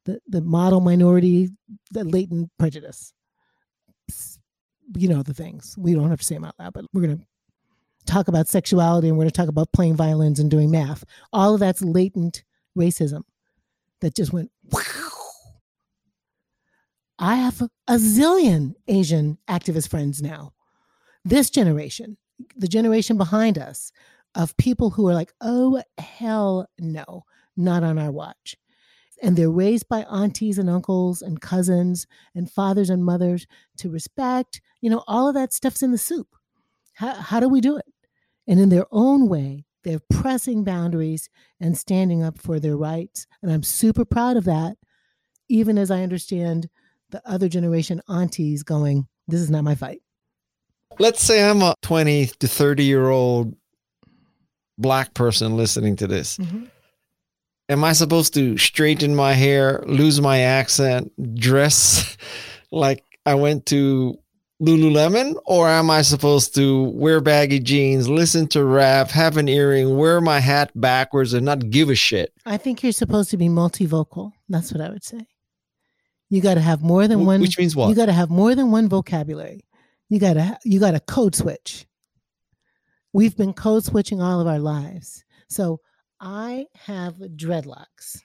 the, 0.05 0.19
the 0.27 0.41
model 0.41 0.81
minority, 0.81 1.49
the 1.91 2.03
latent 2.03 2.49
prejudice. 2.57 3.13
You 4.95 5.09
know 5.09 5.23
the 5.23 5.33
things. 5.33 5.75
We 5.77 5.93
don't 5.93 6.09
have 6.09 6.19
to 6.19 6.25
say 6.25 6.35
them 6.35 6.45
out 6.45 6.55
loud, 6.59 6.73
but 6.73 6.85
we're 6.93 7.01
going 7.01 7.17
to 7.17 7.25
talk 8.05 8.27
about 8.27 8.47
sexuality 8.47 9.07
and 9.07 9.17
we're 9.17 9.23
going 9.23 9.31
to 9.31 9.37
talk 9.37 9.49
about 9.49 9.71
playing 9.73 9.95
violins 9.95 10.39
and 10.39 10.51
doing 10.51 10.69
math. 10.69 11.03
All 11.33 11.55
of 11.55 11.59
that's 11.59 11.81
latent 11.81 12.43
racism 12.77 13.21
that 14.01 14.15
just 14.15 14.33
went 14.33 14.51
wow 14.71 14.81
I 17.19 17.35
have 17.35 17.61
a 17.87 17.95
zillion 17.95 18.75
Asian 18.87 19.37
activist 19.49 19.89
friends 19.89 20.21
now. 20.21 20.53
This 21.23 21.49
generation, 21.49 22.17
the 22.55 22.67
generation 22.67 23.17
behind 23.17 23.57
us, 23.57 23.91
of 24.35 24.57
people 24.57 24.89
who 24.89 25.07
are 25.07 25.13
like, 25.13 25.33
oh, 25.41 25.81
hell 25.97 26.67
no, 26.77 27.23
not 27.55 27.83
on 27.83 27.97
our 27.97 28.11
watch. 28.11 28.55
And 29.21 29.37
they're 29.37 29.49
raised 29.49 29.87
by 29.87 30.03
aunties 30.03 30.57
and 30.57 30.69
uncles 30.69 31.21
and 31.21 31.41
cousins 31.41 32.05
and 32.33 32.51
fathers 32.51 32.89
and 32.89 33.05
mothers 33.05 33.47
to 33.77 33.89
respect. 33.89 34.61
You 34.81 34.89
know, 34.89 35.03
all 35.07 35.27
of 35.27 35.35
that 35.35 35.53
stuff's 35.53 35.83
in 35.83 35.91
the 35.91 35.97
soup. 35.97 36.35
How, 36.93 37.13
how 37.13 37.39
do 37.39 37.49
we 37.49 37.61
do 37.61 37.77
it? 37.77 37.85
And 38.47 38.59
in 38.59 38.69
their 38.69 38.85
own 38.91 39.27
way, 39.27 39.65
they're 39.83 40.01
pressing 40.09 40.63
boundaries 40.63 41.29
and 41.59 41.77
standing 41.77 42.23
up 42.23 42.39
for 42.39 42.59
their 42.59 42.75
rights. 42.75 43.27
And 43.41 43.51
I'm 43.51 43.63
super 43.63 44.03
proud 44.03 44.35
of 44.35 44.45
that, 44.45 44.77
even 45.47 45.77
as 45.77 45.91
I 45.91 46.01
understand 46.01 46.69
the 47.11 47.21
other 47.25 47.47
generation 47.47 48.01
aunties 48.09 48.63
going, 48.63 49.07
This 49.27 49.41
is 49.41 49.49
not 49.49 49.63
my 49.63 49.75
fight. 49.75 50.01
Let's 50.97 51.21
say 51.21 51.47
I'm 51.47 51.61
a 51.61 51.75
20 51.81 52.27
to 52.39 52.47
30 52.47 52.83
year 52.83 53.09
old 53.09 53.55
black 54.77 55.13
person 55.13 55.55
listening 55.55 55.95
to 55.97 56.07
this. 56.07 56.37
Mm-hmm. 56.37 56.65
Am 57.67 57.83
I 57.83 57.93
supposed 57.93 58.33
to 58.35 58.57
straighten 58.57 59.15
my 59.15 59.33
hair, 59.33 59.83
lose 59.87 60.21
my 60.21 60.41
accent, 60.41 61.11
dress 61.39 62.15
like 62.71 63.03
I 63.25 63.33
went 63.35 63.65
to 63.67 64.19
Lululemon? 64.61 65.35
Or 65.45 65.67
am 65.67 65.89
I 65.89 66.03
supposed 66.03 66.53
to 66.55 66.83
wear 66.83 67.21
baggy 67.21 67.59
jeans, 67.59 68.07
listen 68.07 68.47
to 68.49 68.63
rap, 68.63 69.09
have 69.09 69.37
an 69.37 69.47
earring, 69.47 69.97
wear 69.97 70.21
my 70.21 70.39
hat 70.39 70.71
backwards, 70.75 71.33
and 71.33 71.45
not 71.45 71.71
give 71.71 71.89
a 71.89 71.95
shit? 71.95 72.31
I 72.45 72.57
think 72.57 72.83
you're 72.83 72.91
supposed 72.91 73.31
to 73.31 73.37
be 73.37 73.47
multivocal. 73.47 74.31
That's 74.47 74.71
what 74.71 74.81
I 74.81 74.89
would 74.89 75.03
say. 75.03 75.25
You 76.29 76.41
got 76.41 76.55
to 76.55 76.61
have 76.61 76.81
more 76.81 77.07
than 77.07 77.25
one. 77.25 77.41
Which 77.41 77.57
means 77.57 77.75
what? 77.75 77.89
You 77.89 77.95
got 77.95 78.07
to 78.07 78.13
have 78.13 78.29
more 78.29 78.55
than 78.55 78.71
one 78.71 78.89
vocabulary. 78.89 79.65
You 80.09 80.19
got 80.19 80.33
to 80.33 80.59
you 80.63 80.79
got 80.79 80.91
to 80.91 80.99
code 80.99 81.35
switch. 81.35 81.85
We've 83.13 83.35
been 83.35 83.53
code 83.53 83.83
switching 83.85 84.21
all 84.21 84.41
of 84.41 84.47
our 84.47 84.59
lives. 84.59 85.23
So 85.49 85.79
I 86.19 86.67
have 86.73 87.15
dreadlocks. 87.15 88.21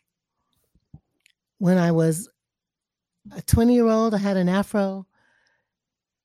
When 1.59 1.79
I 1.79 1.92
was 1.92 2.29
a 3.37 3.42
20 3.42 3.74
year 3.74 3.87
old, 3.87 4.14
I 4.14 4.18
had 4.18 4.37
an 4.37 4.48
afro. 4.48 5.07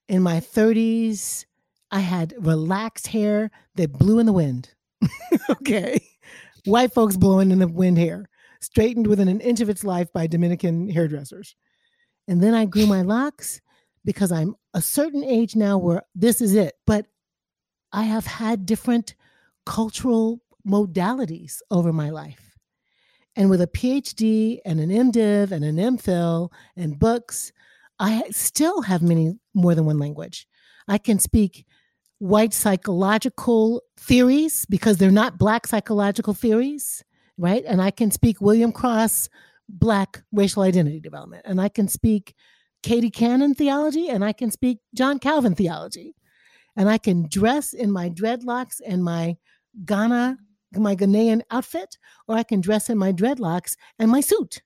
In 0.08 0.22
my 0.22 0.40
30s, 0.40 1.46
I 1.92 2.00
had 2.00 2.34
relaxed 2.40 3.08
hair 3.08 3.52
that 3.76 3.94
blew 3.94 4.20
in 4.20 4.26
the 4.26 4.34
wind. 4.34 4.70
okay. 5.50 6.00
White 6.66 6.94
folks 6.94 7.18
blowing 7.18 7.52
in 7.52 7.60
the 7.60 7.68
wind 7.68 7.98
hair, 7.98 8.30
straightened 8.60 9.08
within 9.08 9.28
an 9.28 9.42
inch 9.42 9.62
of 9.62 9.70
its 9.70 9.84
life 9.84 10.12
by 10.14 10.28
Dominican 10.28 10.90
hairdressers. 10.90 11.56
And 12.28 12.42
then 12.42 12.54
I 12.54 12.66
grew 12.66 12.88
my 12.88 13.02
locks 13.02 13.62
because 14.04 14.32
I'm 14.32 14.56
a 14.74 14.82
certain 14.82 15.24
age 15.24 15.56
now 15.56 15.78
where 15.78 16.04
this 16.16 16.42
is 16.42 16.56
it. 16.56 16.76
But 16.86 17.06
I 17.92 18.04
have 18.04 18.26
had 18.26 18.66
different 18.66 19.16
cultural 19.66 20.42
modalities 20.68 21.60
over 21.72 21.94
my 21.94 22.10
life. 22.10 22.56
And 23.36 23.50
with 23.50 23.62
a 23.62 23.68
PhD 23.68 24.60
and 24.66 24.80
an 24.80 24.90
MDiv 24.90 25.52
and 25.52 25.66
an 25.66 25.76
MPhil 25.76 26.52
and 26.76 26.98
books, 26.98 27.52
I 28.00 28.24
still 28.32 28.82
have 28.84 29.02
many 29.02 29.38
more 29.54 29.76
than 29.76 29.86
one 29.86 30.00
language. 30.00 30.48
I 30.88 30.98
can 30.98 31.20
speak 31.20 31.66
white 32.20 32.54
psychological 32.54 33.82
theories 33.98 34.66
because 34.68 34.98
they're 34.98 35.12
not 35.12 35.38
black 35.38 35.68
psychological 35.68 36.34
theories, 36.34 37.04
right? 37.38 37.64
And 37.66 37.82
I 37.82 37.92
can 37.92 38.12
speak 38.12 38.42
William 38.42 38.72
Cross 38.72 39.30
Black 39.68 40.24
racial 40.32 40.62
identity 40.62 41.00
development. 41.00 41.42
And 41.46 41.60
I 41.60 41.70
can 41.70 41.88
speak 41.88 42.36
Katie 42.84 43.10
Cannon 43.10 43.56
theology 43.56 44.10
and 44.10 44.24
I 44.24 44.32
can 44.32 44.52
speak 44.52 44.78
John 44.94 45.18
Calvin 45.18 45.56
theology. 45.56 46.16
And 46.78 46.88
I 46.90 46.98
can 47.00 47.28
dress 47.30 47.74
in 47.74 47.92
my 47.92 48.10
dreadlocks 48.10 48.80
and 48.86 49.04
my 49.04 49.38
Ghana, 49.86 50.38
my 50.80 50.96
Ghanaian 50.96 51.42
outfit, 51.52 51.98
or 52.28 52.36
I 52.36 52.44
can 52.44 52.62
dress 52.62 52.90
in 52.90 52.98
my 52.98 53.12
dreadlocks 53.12 53.76
and 54.00 54.12
my 54.12 54.22
suit. 54.22 54.62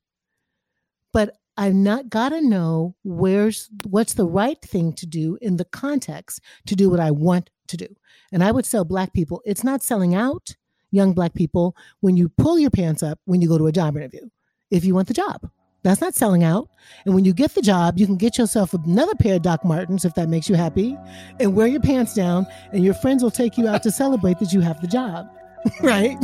But 1.12 1.38
I've 1.58 1.76
not 1.76 2.10
got 2.10 2.30
to 2.30 2.42
know 2.42 2.96
where's 3.04 3.70
what's 3.86 4.14
the 4.14 4.26
right 4.26 4.62
thing 4.62 4.94
to 4.94 5.06
do 5.06 5.38
in 5.42 5.58
the 5.58 5.66
context 5.66 6.42
to 6.68 6.76
do 6.76 6.90
what 6.90 7.00
I 7.00 7.12
want 7.12 7.50
to 7.68 7.78
do. 7.78 7.88
And 8.32 8.44
I 8.44 8.52
would 8.52 8.66
tell 8.66 8.86
black 8.86 9.14
people, 9.14 9.42
it's 9.46 9.64
not 9.64 9.84
selling 9.84 10.16
out 10.16 10.56
young 10.92 11.14
black 11.14 11.34
people 11.34 11.76
when 12.00 12.16
you 12.16 12.30
pull 12.30 12.58
your 12.58 12.72
pants 12.72 13.04
up 13.04 13.20
when 13.26 13.42
you 13.42 13.48
go 13.48 13.58
to 13.58 13.68
a 13.68 13.72
job 13.72 13.98
interview 13.98 14.28
if 14.72 14.86
you 14.86 14.96
want 14.96 15.08
the 15.08 15.14
job. 15.14 15.50
That's 15.84 16.02
not 16.02 16.16
selling 16.16 16.44
out. 16.44 16.70
And 17.06 17.16
when 17.16 17.26
you 17.26 17.34
get 17.34 17.56
the 17.56 17.62
job, 17.62 17.98
you 17.98 18.06
can 18.06 18.18
get 18.18 18.38
yourself 18.38 18.74
another 18.74 19.16
pair 19.16 19.36
of 19.36 19.44
Doc 19.44 19.64
Martens 19.64 20.04
if 20.04 20.14
that 20.16 20.28
makes 20.30 20.50
you 20.50 20.56
happy 20.56 20.98
and 21.40 21.56
wear 21.56 21.68
your 21.68 21.80
pants 21.80 22.14
down, 22.14 22.46
and 22.74 22.84
your 22.84 22.94
friends 22.94 23.24
will 23.24 23.32
take 23.32 23.58
you 23.58 23.68
out 23.68 23.84
to 23.84 23.92
celebrate 23.92 24.40
that 24.40 24.52
you 24.52 24.60
have 24.60 24.82
the 24.82 24.88
job, 24.88 25.30
right? 25.82 26.18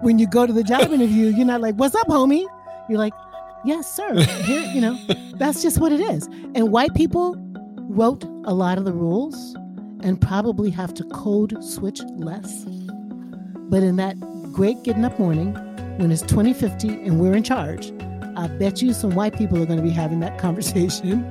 When 0.00 0.18
you 0.18 0.26
go 0.26 0.46
to 0.46 0.52
the 0.52 0.62
job 0.62 0.90
interview, 0.92 1.26
you're 1.28 1.46
not 1.46 1.60
like, 1.60 1.74
What's 1.76 1.94
up, 1.94 2.08
homie? 2.08 2.46
You're 2.88 2.98
like, 2.98 3.14
Yes, 3.64 3.92
sir. 3.92 4.14
Here, 4.44 4.62
you 4.72 4.80
know, 4.80 4.96
that's 5.34 5.62
just 5.62 5.78
what 5.78 5.92
it 5.92 6.00
is. 6.00 6.26
And 6.54 6.70
white 6.70 6.94
people 6.94 7.36
wrote 7.76 8.24
a 8.44 8.54
lot 8.54 8.78
of 8.78 8.84
the 8.84 8.92
rules 8.92 9.54
and 10.00 10.20
probably 10.20 10.70
have 10.70 10.94
to 10.94 11.04
code 11.04 11.62
switch 11.62 12.00
less. 12.16 12.64
But 13.68 13.82
in 13.82 13.96
that 13.96 14.18
great 14.52 14.82
getting 14.84 15.04
up 15.04 15.18
morning, 15.18 15.54
when 15.98 16.12
it's 16.12 16.22
2050 16.22 16.88
and 16.88 17.18
we're 17.18 17.34
in 17.34 17.42
charge, 17.42 17.92
I 18.36 18.46
bet 18.46 18.80
you 18.80 18.92
some 18.92 19.16
white 19.16 19.36
people 19.36 19.60
are 19.60 19.66
going 19.66 19.78
to 19.78 19.82
be 19.82 19.90
having 19.90 20.20
that 20.20 20.38
conversation. 20.38 21.24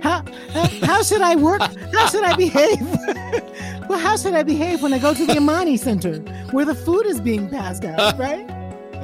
How, 0.00 0.22
how, 0.52 0.66
how, 0.82 1.02
should 1.02 1.22
I 1.22 1.36
work? 1.36 1.60
How 1.60 2.06
should 2.08 2.24
I 2.24 2.34
behave? 2.36 2.80
well, 3.88 3.98
how 3.98 4.16
should 4.16 4.34
I 4.34 4.42
behave 4.42 4.82
when 4.82 4.92
I 4.92 4.98
go 4.98 5.14
to 5.14 5.26
the 5.26 5.36
Imani 5.36 5.76
Center 5.76 6.18
where 6.50 6.64
the 6.64 6.74
food 6.74 7.06
is 7.06 7.20
being 7.20 7.48
passed 7.48 7.84
out, 7.84 8.18
right? 8.18 8.46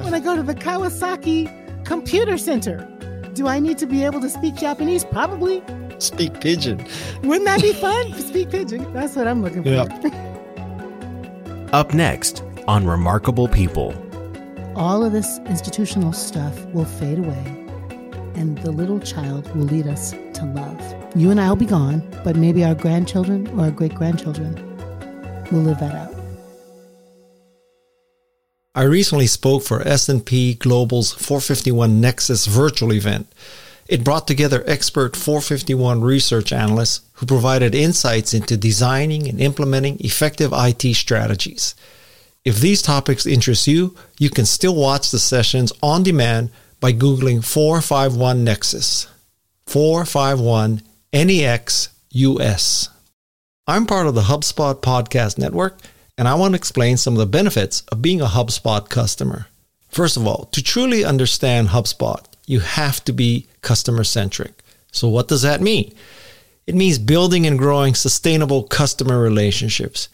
When 0.03 0.13
I 0.13 0.19
go 0.19 0.35
to 0.35 0.43
the 0.43 0.55
Kawasaki 0.55 1.85
Computer 1.85 2.37
Center, 2.37 2.87
do 3.33 3.47
I 3.47 3.59
need 3.59 3.77
to 3.79 3.85
be 3.85 4.03
able 4.03 4.21
to 4.21 4.29
speak 4.29 4.55
Japanese? 4.55 5.03
Probably. 5.03 5.63
Speak 5.99 6.39
pidgin. 6.41 6.85
Wouldn't 7.23 7.45
that 7.45 7.61
be 7.61 7.73
fun? 7.73 8.13
speak 8.15 8.49
pidgin. 8.49 8.91
That's 8.93 9.15
what 9.15 9.27
I'm 9.27 9.41
looking 9.41 9.63
for. 9.63 9.87
Up 11.73 11.93
next 11.93 12.43
on 12.67 12.85
Remarkable 12.85 13.47
People 13.47 13.93
all 14.75 15.03
of 15.03 15.13
this 15.13 15.39
institutional 15.45 16.11
stuff 16.11 16.65
will 16.67 16.85
fade 16.85 17.19
away 17.19 17.64
and 18.35 18.57
the 18.59 18.71
little 18.71 18.99
child 18.99 19.53
will 19.55 19.65
lead 19.65 19.87
us 19.87 20.11
to 20.11 20.45
love. 20.55 21.15
You 21.15 21.31
and 21.31 21.39
I 21.39 21.49
will 21.49 21.55
be 21.55 21.65
gone, 21.65 22.01
but 22.23 22.35
maybe 22.35 22.63
our 22.63 22.75
grandchildren 22.75 23.47
or 23.57 23.65
our 23.65 23.71
great 23.71 23.95
grandchildren 23.95 24.55
will 25.51 25.61
live 25.61 25.79
that 25.79 25.95
out. 25.95 26.15
I 28.75 28.83
recently 28.83 29.27
spoke 29.27 29.63
for 29.63 29.87
S&P 29.87 30.55
Global's 30.55 31.13
451 31.13 32.01
Nexus 32.01 32.45
virtual 32.45 32.91
event. 32.91 33.27
It 33.87 34.03
brought 34.03 34.27
together 34.27 34.63
expert 34.67 35.15
451 35.15 36.01
research 36.01 36.51
analysts 36.51 37.01
who 37.13 37.25
provided 37.25 37.73
insights 37.73 38.33
into 38.33 38.57
designing 38.57 39.29
and 39.29 39.39
implementing 39.39 39.97
effective 39.99 40.51
IT 40.53 40.93
strategies. 40.95 41.75
If 42.43 42.59
these 42.59 42.81
topics 42.81 43.25
interest 43.25 43.65
you, 43.65 43.95
you 44.19 44.29
can 44.29 44.45
still 44.45 44.75
watch 44.75 45.09
the 45.09 45.19
sessions 45.19 45.71
on 45.81 46.03
demand 46.03 46.49
by 46.79 46.93
Googling 46.93 47.43
451 47.43 48.43
Nexus. 48.43 49.07
451 49.65 50.81
NEX 51.13 51.89
US. 52.11 52.89
I'm 53.67 53.85
part 53.85 54.07
of 54.07 54.15
the 54.15 54.21
HubSpot 54.21 54.79
podcast 54.81 55.37
network, 55.37 55.79
and 56.17 56.27
I 56.27 56.35
want 56.35 56.53
to 56.53 56.57
explain 56.57 56.97
some 56.97 57.13
of 57.13 57.19
the 57.19 57.25
benefits 57.25 57.81
of 57.91 58.01
being 58.01 58.21
a 58.21 58.25
HubSpot 58.25 58.87
customer. 58.89 59.47
First 59.89 60.17
of 60.17 60.27
all, 60.27 60.45
to 60.51 60.61
truly 60.61 61.03
understand 61.03 61.69
HubSpot, 61.69 62.23
you 62.45 62.59
have 62.59 63.03
to 63.05 63.13
be 63.13 63.47
customer 63.61 64.03
centric. 64.03 64.53
So, 64.91 65.07
what 65.09 65.27
does 65.27 65.41
that 65.41 65.61
mean? 65.61 65.93
It 66.67 66.75
means 66.75 66.99
building 66.99 67.45
and 67.45 67.57
growing 67.59 67.95
sustainable 67.95 68.63
customer 68.63 69.19
relationships, 69.19 70.09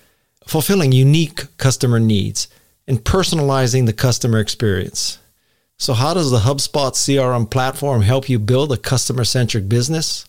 fulfilling 0.45 0.91
unique 0.91 1.57
customer 1.57 1.99
needs, 1.99 2.47
and 2.87 3.03
personalizing 3.03 3.85
the 3.85 3.93
customer 3.93 4.39
experience. 4.39 5.17
So, 5.81 5.93
how 5.95 6.13
does 6.13 6.29
the 6.29 6.41
HubSpot 6.41 6.93
CRM 6.93 7.49
platform 7.49 8.03
help 8.03 8.29
you 8.29 8.37
build 8.37 8.71
a 8.71 8.77
customer 8.77 9.23
centric 9.23 9.67
business? 9.67 10.25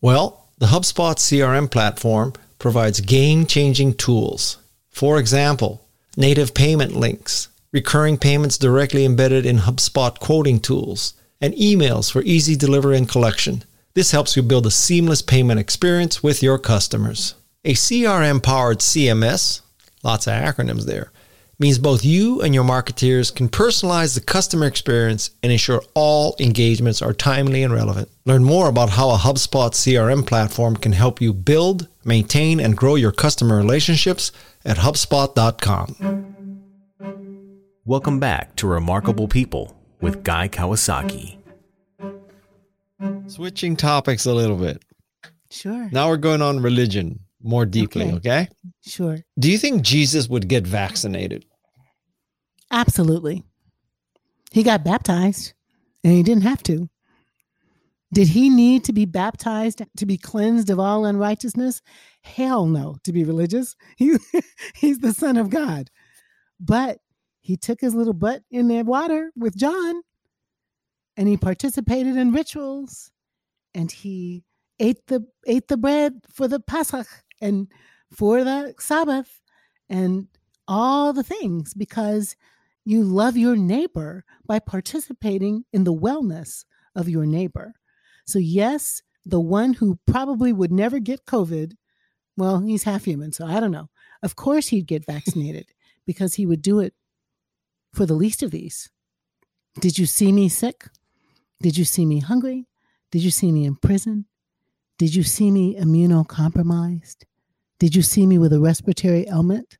Well, 0.00 0.48
the 0.58 0.66
HubSpot 0.66 1.14
CRM 1.14 1.70
platform 1.70 2.32
provides 2.58 3.00
game 3.00 3.46
changing 3.46 3.94
tools. 3.94 4.56
For 4.90 5.20
example, 5.20 5.86
native 6.16 6.54
payment 6.54 6.96
links, 6.96 7.46
recurring 7.70 8.18
payments 8.18 8.58
directly 8.58 9.04
embedded 9.04 9.46
in 9.46 9.58
HubSpot 9.58 10.18
quoting 10.18 10.58
tools, 10.58 11.14
and 11.40 11.54
emails 11.54 12.10
for 12.10 12.22
easy 12.22 12.56
delivery 12.56 12.96
and 12.96 13.08
collection. 13.08 13.62
This 13.94 14.10
helps 14.10 14.36
you 14.36 14.42
build 14.42 14.66
a 14.66 14.72
seamless 14.72 15.22
payment 15.22 15.60
experience 15.60 16.20
with 16.20 16.42
your 16.42 16.58
customers. 16.58 17.36
A 17.64 17.74
CRM 17.74 18.42
powered 18.42 18.80
CMS, 18.80 19.60
lots 20.02 20.26
of 20.26 20.32
acronyms 20.32 20.84
there, 20.84 21.12
means 21.58 21.78
both 21.78 22.04
you 22.04 22.42
and 22.42 22.54
your 22.54 22.64
marketeers 22.64 23.34
can 23.34 23.48
personalize 23.48 24.14
the 24.14 24.20
customer 24.20 24.66
experience 24.66 25.30
and 25.42 25.50
ensure 25.50 25.82
all 25.94 26.36
engagements 26.38 27.00
are 27.00 27.12
timely 27.12 27.62
and 27.62 27.72
relevant. 27.72 28.10
Learn 28.24 28.44
more 28.44 28.68
about 28.68 28.90
how 28.90 29.10
a 29.10 29.16
HubSpot 29.16 29.70
CRM 29.70 30.26
platform 30.26 30.76
can 30.76 30.92
help 30.92 31.20
you 31.20 31.32
build, 31.32 31.88
maintain, 32.04 32.60
and 32.60 32.76
grow 32.76 32.94
your 32.94 33.12
customer 33.12 33.56
relationships 33.56 34.32
at 34.64 34.78
HubSpot.com. 34.78 36.34
Welcome 37.84 38.20
back 38.20 38.56
to 38.56 38.66
Remarkable 38.66 39.28
People 39.28 39.76
with 40.00 40.24
Guy 40.24 40.48
Kawasaki. 40.48 41.38
Switching 43.28 43.76
topics 43.76 44.26
a 44.26 44.34
little 44.34 44.56
bit. 44.56 44.82
Sure. 45.50 45.88
Now 45.92 46.08
we're 46.08 46.16
going 46.16 46.42
on 46.42 46.60
religion 46.60 47.20
more 47.46 47.66
deeply, 47.66 48.10
okay? 48.12 48.16
okay? 48.16 48.48
Sure. 48.84 49.18
Do 49.38 49.50
you 49.50 49.58
think 49.58 49.82
Jesus 49.82 50.28
would 50.28 50.48
get 50.48 50.66
vaccinated? 50.66 51.44
Absolutely. 52.70 53.44
He 54.50 54.62
got 54.62 54.84
baptized 54.84 55.54
and 56.02 56.12
he 56.12 56.22
didn't 56.22 56.42
have 56.42 56.62
to. 56.64 56.88
Did 58.12 58.28
he 58.28 58.50
need 58.50 58.84
to 58.84 58.92
be 58.92 59.04
baptized 59.04 59.82
to 59.96 60.06
be 60.06 60.16
cleansed 60.16 60.70
of 60.70 60.78
all 60.78 61.04
unrighteousness? 61.04 61.82
Hell 62.22 62.66
no, 62.66 62.96
to 63.04 63.12
be 63.12 63.24
religious. 63.24 63.74
He, 63.96 64.16
he's 64.74 64.98
the 64.98 65.12
Son 65.12 65.36
of 65.36 65.50
God. 65.50 65.90
But 66.60 66.98
he 67.40 67.56
took 67.56 67.80
his 67.80 67.94
little 67.94 68.12
butt 68.12 68.42
in 68.50 68.68
that 68.68 68.86
water 68.86 69.30
with 69.36 69.56
John 69.56 70.02
and 71.16 71.28
he 71.28 71.36
participated 71.36 72.16
in 72.16 72.32
rituals 72.32 73.10
and 73.74 73.90
he 73.90 74.44
ate 74.78 75.06
the 75.06 75.26
ate 75.46 75.68
the 75.68 75.76
bread 75.76 76.20
for 76.32 76.48
the 76.48 76.60
Pesach 76.60 77.06
and 77.40 77.68
for 78.12 78.44
the 78.44 78.74
Sabbath 78.78 79.40
and 79.88 80.28
all 80.68 81.12
the 81.12 81.22
things 81.22 81.74
because 81.74 82.36
you 82.84 83.02
love 83.02 83.36
your 83.36 83.56
neighbor 83.56 84.24
by 84.46 84.58
participating 84.58 85.64
in 85.72 85.84
the 85.84 85.94
wellness 85.94 86.64
of 86.94 87.08
your 87.08 87.26
neighbor. 87.26 87.74
So 88.26 88.38
yes, 88.38 89.02
the 89.24 89.40
one 89.40 89.74
who 89.74 89.98
probably 90.06 90.52
would 90.52 90.72
never 90.72 90.98
get 90.98 91.26
COVID, 91.26 91.74
well, 92.36 92.60
he's 92.60 92.84
half 92.84 93.04
human, 93.04 93.32
so 93.32 93.46
I 93.46 93.60
don't 93.60 93.72
know. 93.72 93.90
Of 94.22 94.36
course 94.36 94.68
he'd 94.68 94.86
get 94.86 95.06
vaccinated 95.06 95.66
because 96.06 96.34
he 96.34 96.46
would 96.46 96.62
do 96.62 96.80
it 96.80 96.94
for 97.92 98.06
the 98.06 98.14
least 98.14 98.42
of 98.42 98.50
these. 98.50 98.90
Did 99.80 99.98
you 99.98 100.06
see 100.06 100.32
me 100.32 100.48
sick? 100.48 100.88
Did 101.60 101.76
you 101.76 101.84
see 101.84 102.06
me 102.06 102.20
hungry? 102.20 102.66
Did 103.10 103.22
you 103.22 103.30
see 103.30 103.50
me 103.50 103.64
in 103.64 103.76
prison? 103.76 104.26
Did 104.98 105.14
you 105.14 105.22
see 105.22 105.50
me 105.50 105.76
immunocompromised? 105.76 107.24
Did 107.78 107.94
you 107.94 108.02
see 108.02 108.26
me 108.26 108.38
with 108.38 108.52
a 108.52 108.60
respiratory 108.60 109.26
ailment? 109.28 109.76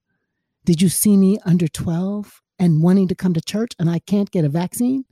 Did 0.64 0.83
you 0.83 0.88
see 0.88 1.16
me 1.16 1.38
under 1.46 1.68
12 1.68 2.42
and 2.59 2.83
wanting 2.83 3.09
to 3.09 3.14
come 3.14 3.33
to 3.33 3.40
church 3.40 3.72
and 3.79 3.88
I 3.88 4.00
can't 4.00 4.31
get 4.31 4.44
a 4.44 4.48
vaccine? 4.48 5.05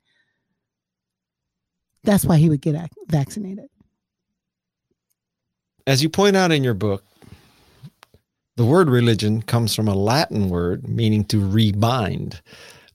That's 2.03 2.27
why 2.27 2.37
he 2.37 2.51
would 2.51 2.61
get 2.61 2.90
vaccinated. 3.09 3.67
As 5.87 6.03
you 6.03 6.11
point 6.11 6.37
out 6.37 6.53
in 6.53 6.62
your 6.64 6.75
book, 6.75 7.05
the 8.57 8.64
word 8.64 8.88
religion 8.90 9.43
comes 9.43 9.75
from 9.75 9.88
a 9.88 9.95
Latin 9.95 10.49
word 10.49 10.88
meaning 10.88 11.25
to 11.27 11.38
rebind 11.38 12.40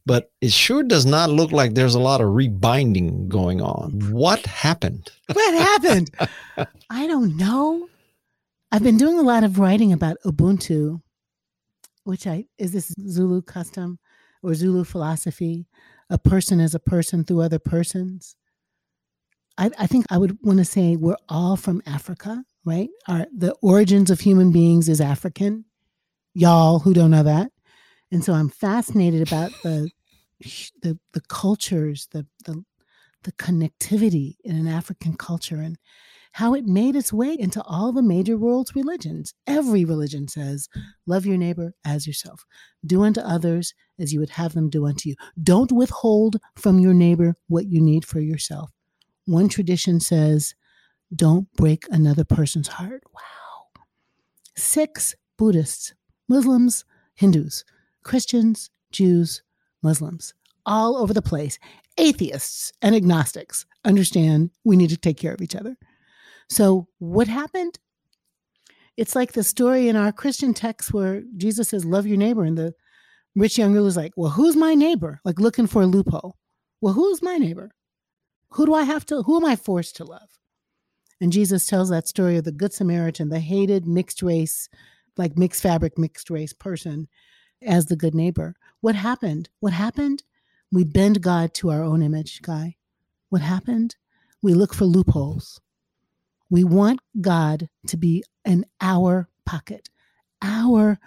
but 0.10 0.32
it 0.42 0.52
sure 0.52 0.82
does 0.82 1.06
not 1.06 1.30
look 1.30 1.52
like 1.52 1.76
there's 1.76 1.94
a 1.94 2.00
lot 2.00 2.20
of 2.20 2.34
rebinding 2.34 3.30
going 3.30 3.62
on. 3.62 3.92
What 4.10 4.44
happened? 4.48 5.12
What 5.32 5.54
happened? 5.54 6.10
I 6.90 7.06
don't 7.06 7.38
know. 7.38 7.88
I've 8.72 8.82
been 8.82 8.98
doing 8.98 9.20
a 9.20 9.22
lot 9.22 9.44
of 9.44 9.60
writing 9.60 9.94
about 9.94 10.18
Ubuntu, 10.26 11.04
which 12.06 12.26
I 12.26 12.46
is 12.58 12.72
this 12.72 12.92
Zulu 13.08 13.44
custom 13.44 14.00
or 14.42 14.56
Zulu 14.56 14.84
philosophy. 14.84 15.68
A 16.10 16.18
person 16.18 16.60
is 16.60 16.74
a 16.74 16.80
person 16.80 17.24
through 17.24 17.42
other 17.42 17.60
persons. 17.60 18.36
I, 19.60 19.70
I 19.78 19.86
think 19.86 20.08
I 20.10 20.18
would 20.18 20.40
want 20.42 20.58
to 20.58 20.66
say 20.66 20.96
we're 20.96 21.18
all 21.30 21.56
from 21.56 21.84
Africa, 21.86 22.44
right? 22.66 22.90
Our 23.08 23.28
the 23.32 23.54
origins 23.62 24.10
of 24.10 24.22
human 24.22 24.52
beings 24.52 24.90
is 24.90 25.02
African. 25.02 25.66
Y'all 26.34 26.80
who 26.80 26.96
don't 26.96 27.12
know 27.12 27.22
that. 27.22 27.52
And 28.12 28.24
so 28.24 28.34
I'm 28.34 28.50
fascinated 28.50 29.28
about 29.28 29.52
the 29.62 29.92
the 30.82 30.98
the 31.14 31.22
cultures, 31.28 32.08
the 32.12 32.26
the 32.46 32.64
the 33.24 33.32
connectivity 33.34 34.38
in 34.44 34.56
an 34.56 34.68
African 34.68 35.16
culture 35.16 35.60
and 35.60 35.78
how 36.34 36.54
it 36.54 36.66
made 36.66 36.96
its 36.96 37.12
way 37.12 37.36
into 37.38 37.62
all 37.64 37.92
the 37.92 38.04
major 38.04 38.38
world's 38.38 38.76
religions. 38.76 39.34
Every 39.48 39.84
religion 39.84 40.28
says, 40.28 40.70
love 41.08 41.26
your 41.26 41.38
neighbor 41.38 41.74
as 41.84 42.06
yourself. 42.06 42.46
Do 42.86 43.04
unto 43.04 43.20
others 43.20 43.74
as 43.98 44.14
you 44.14 44.20
would 44.20 44.30
have 44.30 44.54
them 44.54 44.70
do 44.70 44.86
unto 44.86 45.10
you. 45.10 45.16
Don't 45.42 45.72
withhold 45.72 46.38
from 46.56 46.80
your 46.80 46.94
neighbor 46.94 47.36
what 47.48 47.68
you 47.68 47.82
need 47.82 48.06
for 48.06 48.20
yourself. 48.20 48.70
One 49.26 49.50
tradition 49.50 50.00
says, 50.00 50.56
don't 51.14 51.52
break 51.54 51.86
another 51.90 52.24
person's 52.24 52.68
heart. 52.68 53.04
Wow. 53.14 53.82
Sikhs 54.56 55.16
Buddhists, 55.38 55.94
Muslims, 56.28 56.86
Hindus, 57.16 57.64
Christians, 58.04 58.70
Jews, 58.92 59.42
Muslims, 59.82 60.34
all 60.66 60.98
over 60.98 61.14
the 61.14 61.22
place, 61.22 61.60
atheists 61.98 62.72
and 62.82 62.96
agnostics 62.96 63.66
understand 63.86 64.52
we 64.64 64.76
need 64.76 64.90
to 64.90 64.98
take 64.98 65.18
care 65.18 65.34
of 65.34 65.42
each 65.42 65.56
other. 65.56 65.78
So, 66.50 66.88
what 67.00 67.28
happened? 67.28 67.80
It's 68.98 69.16
like 69.16 69.34
the 69.34 69.44
story 69.44 69.88
in 69.88 69.96
our 69.96 70.12
Christian 70.12 70.54
text 70.54 70.94
where 70.94 71.24
Jesus 71.38 71.70
says, 71.70 71.86
Love 71.86 72.06
your 72.06 72.18
neighbor. 72.18 72.44
And 72.44 72.58
the 72.58 72.74
rich 73.36 73.58
young 73.58 73.74
ruler 73.74 73.88
is 73.88 73.98
like, 73.98 74.14
Well, 74.16 74.32
who's 74.32 74.56
my 74.56 74.76
neighbor? 74.76 75.22
Like 75.24 75.40
looking 75.40 75.68
for 75.68 75.82
a 75.82 75.88
loophole. 75.88 76.36
Well, 76.82 76.94
who's 76.94 77.22
my 77.22 77.38
neighbor? 77.38 77.72
Who 78.54 78.66
do 78.66 78.74
I 78.74 78.84
have 78.84 79.06
to, 79.08 79.24
who 79.24 79.38
am 79.38 79.46
I 79.46 79.56
forced 79.56 79.96
to 79.98 80.04
love? 80.04 80.30
And 81.22 81.32
Jesus 81.32 81.66
tells 81.66 81.90
that 81.90 82.08
story 82.08 82.38
of 82.38 82.46
the 82.46 82.52
Good 82.52 82.74
Samaritan, 82.74 83.30
the 83.30 83.40
hated 83.40 83.86
mixed 83.86 84.22
race, 84.22 84.70
like 85.18 85.38
mixed 85.38 85.62
fabric, 85.62 85.98
mixed 85.98 86.30
race 86.30 86.54
person 86.54 87.08
as 87.62 87.88
the 87.88 87.96
good 87.96 88.16
neighbor. 88.16 88.56
What 88.82 88.96
happened? 88.96 89.50
What 89.60 89.74
happened? 89.74 90.24
We 90.72 90.84
bend 90.84 91.22
God 91.22 91.54
to 91.56 91.72
our 91.72 91.84
own 91.84 92.02
image, 92.02 92.42
Guy. 92.42 92.76
What 93.30 93.42
happened? 93.42 93.96
We 94.42 94.54
look 94.54 94.74
for 94.74 94.86
loopholes. 94.86 95.60
We 96.50 96.64
want 96.64 97.02
God 97.20 97.70
to 97.88 97.98
be 97.98 98.24
in 98.46 98.66
our 98.82 99.30
pocket, 99.46 99.90
our 100.42 101.00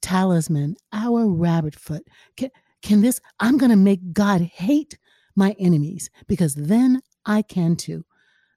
talisman, 0.00 0.76
our 0.92 1.28
rabbit 1.28 1.74
foot. 1.74 2.06
Can, 2.36 2.50
can 2.82 3.02
this, 3.02 3.20
I'm 3.38 3.58
going 3.58 3.70
to 3.70 3.76
make 3.76 4.12
God 4.12 4.40
hate 4.40 4.98
my 5.36 5.54
enemies 5.58 6.10
because 6.26 6.54
then 6.54 7.02
I 7.26 7.42
can 7.42 7.76
too. 7.76 8.04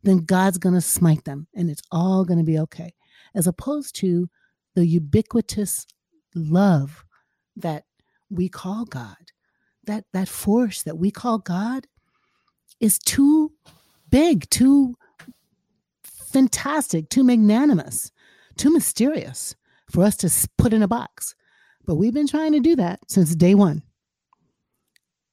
Then 0.03 0.19
God's 0.19 0.57
going 0.57 0.75
to 0.75 0.81
smite 0.81 1.25
them 1.25 1.47
and 1.53 1.69
it's 1.69 1.83
all 1.91 2.25
going 2.25 2.39
to 2.39 2.45
be 2.45 2.59
okay. 2.59 2.93
As 3.35 3.47
opposed 3.47 3.95
to 3.97 4.29
the 4.75 4.85
ubiquitous 4.85 5.85
love 6.35 7.05
that 7.55 7.85
we 8.29 8.49
call 8.49 8.85
God, 8.85 9.31
that 9.85 10.05
that 10.13 10.27
force 10.27 10.83
that 10.83 10.97
we 10.97 11.11
call 11.11 11.37
God 11.37 11.87
is 12.79 12.99
too 12.99 13.51
big, 14.09 14.49
too 14.49 14.95
fantastic, 16.03 17.09
too 17.09 17.23
magnanimous, 17.23 18.11
too 18.57 18.71
mysterious 18.71 19.55
for 19.89 20.03
us 20.03 20.17
to 20.17 20.49
put 20.57 20.73
in 20.73 20.83
a 20.83 20.87
box. 20.87 21.35
But 21.85 21.95
we've 21.95 22.13
been 22.13 22.27
trying 22.27 22.53
to 22.53 22.59
do 22.59 22.75
that 22.77 22.99
since 23.07 23.35
day 23.35 23.55
one. 23.55 23.83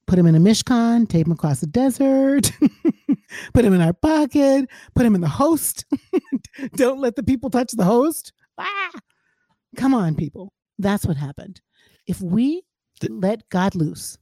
Put 0.05 0.19
him 0.19 0.27
in 0.27 0.35
a 0.35 0.39
Mishkan, 0.39 1.07
tape 1.07 1.25
him 1.25 1.31
across 1.31 1.61
the 1.61 1.67
desert, 1.67 2.51
put 3.53 3.63
him 3.63 3.73
in 3.73 3.81
our 3.81 3.93
pocket, 3.93 4.69
put 4.93 5.05
him 5.05 5.15
in 5.15 5.21
the 5.21 5.27
host. 5.27 5.85
Don't 6.75 6.99
let 6.99 7.15
the 7.15 7.23
people 7.23 7.49
touch 7.49 7.71
the 7.71 7.85
host. 7.85 8.33
Ah! 8.57 8.91
Come 9.77 9.93
on, 9.93 10.15
people. 10.15 10.51
That's 10.77 11.05
what 11.05 11.15
happened. 11.15 11.61
If 12.11 12.19
we 12.19 12.63
let 13.07 13.47
God 13.47 13.73
loose, 13.73 14.17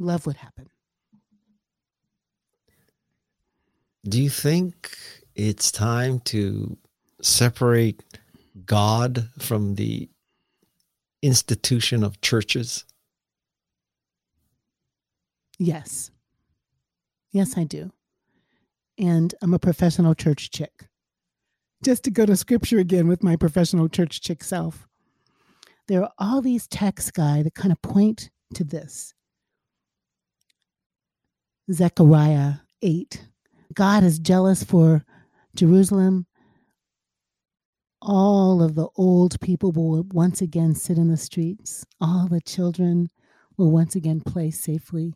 love 0.00 0.26
would 0.26 0.38
happen. 0.38 0.70
Do 4.02 4.20
you 4.20 4.28
think 4.28 4.98
it's 5.36 5.70
time 5.70 6.18
to 6.32 6.76
separate 7.22 8.02
God 8.66 9.28
from 9.38 9.76
the 9.76 10.08
institution 11.22 12.02
of 12.02 12.20
churches? 12.20 12.84
Yes. 15.60 16.10
Yes, 17.30 17.56
I 17.56 17.62
do. 17.62 17.92
And 18.98 19.32
I'm 19.40 19.54
a 19.54 19.60
professional 19.60 20.16
church 20.16 20.50
chick. 20.50 20.88
Just 21.84 22.04
to 22.04 22.10
go 22.10 22.24
to 22.24 22.34
scripture 22.34 22.78
again 22.78 23.08
with 23.08 23.22
my 23.22 23.36
professional 23.36 23.90
church 23.90 24.22
chick 24.22 24.42
self. 24.42 24.88
There 25.86 26.02
are 26.02 26.12
all 26.16 26.40
these 26.40 26.66
texts, 26.66 27.10
Guy, 27.10 27.42
that 27.42 27.54
kind 27.54 27.72
of 27.72 27.82
point 27.82 28.30
to 28.54 28.64
this. 28.64 29.12
Zechariah 31.70 32.54
8. 32.80 33.28
God 33.74 34.02
is 34.02 34.18
jealous 34.18 34.64
for 34.64 35.04
Jerusalem. 35.54 36.24
All 38.00 38.62
of 38.62 38.76
the 38.76 38.88
old 38.96 39.38
people 39.42 39.70
will 39.70 40.04
once 40.04 40.40
again 40.40 40.74
sit 40.74 40.96
in 40.96 41.08
the 41.10 41.18
streets. 41.18 41.84
All 42.00 42.28
the 42.28 42.40
children 42.40 43.10
will 43.58 43.70
once 43.70 43.94
again 43.94 44.22
play 44.22 44.50
safely. 44.50 45.12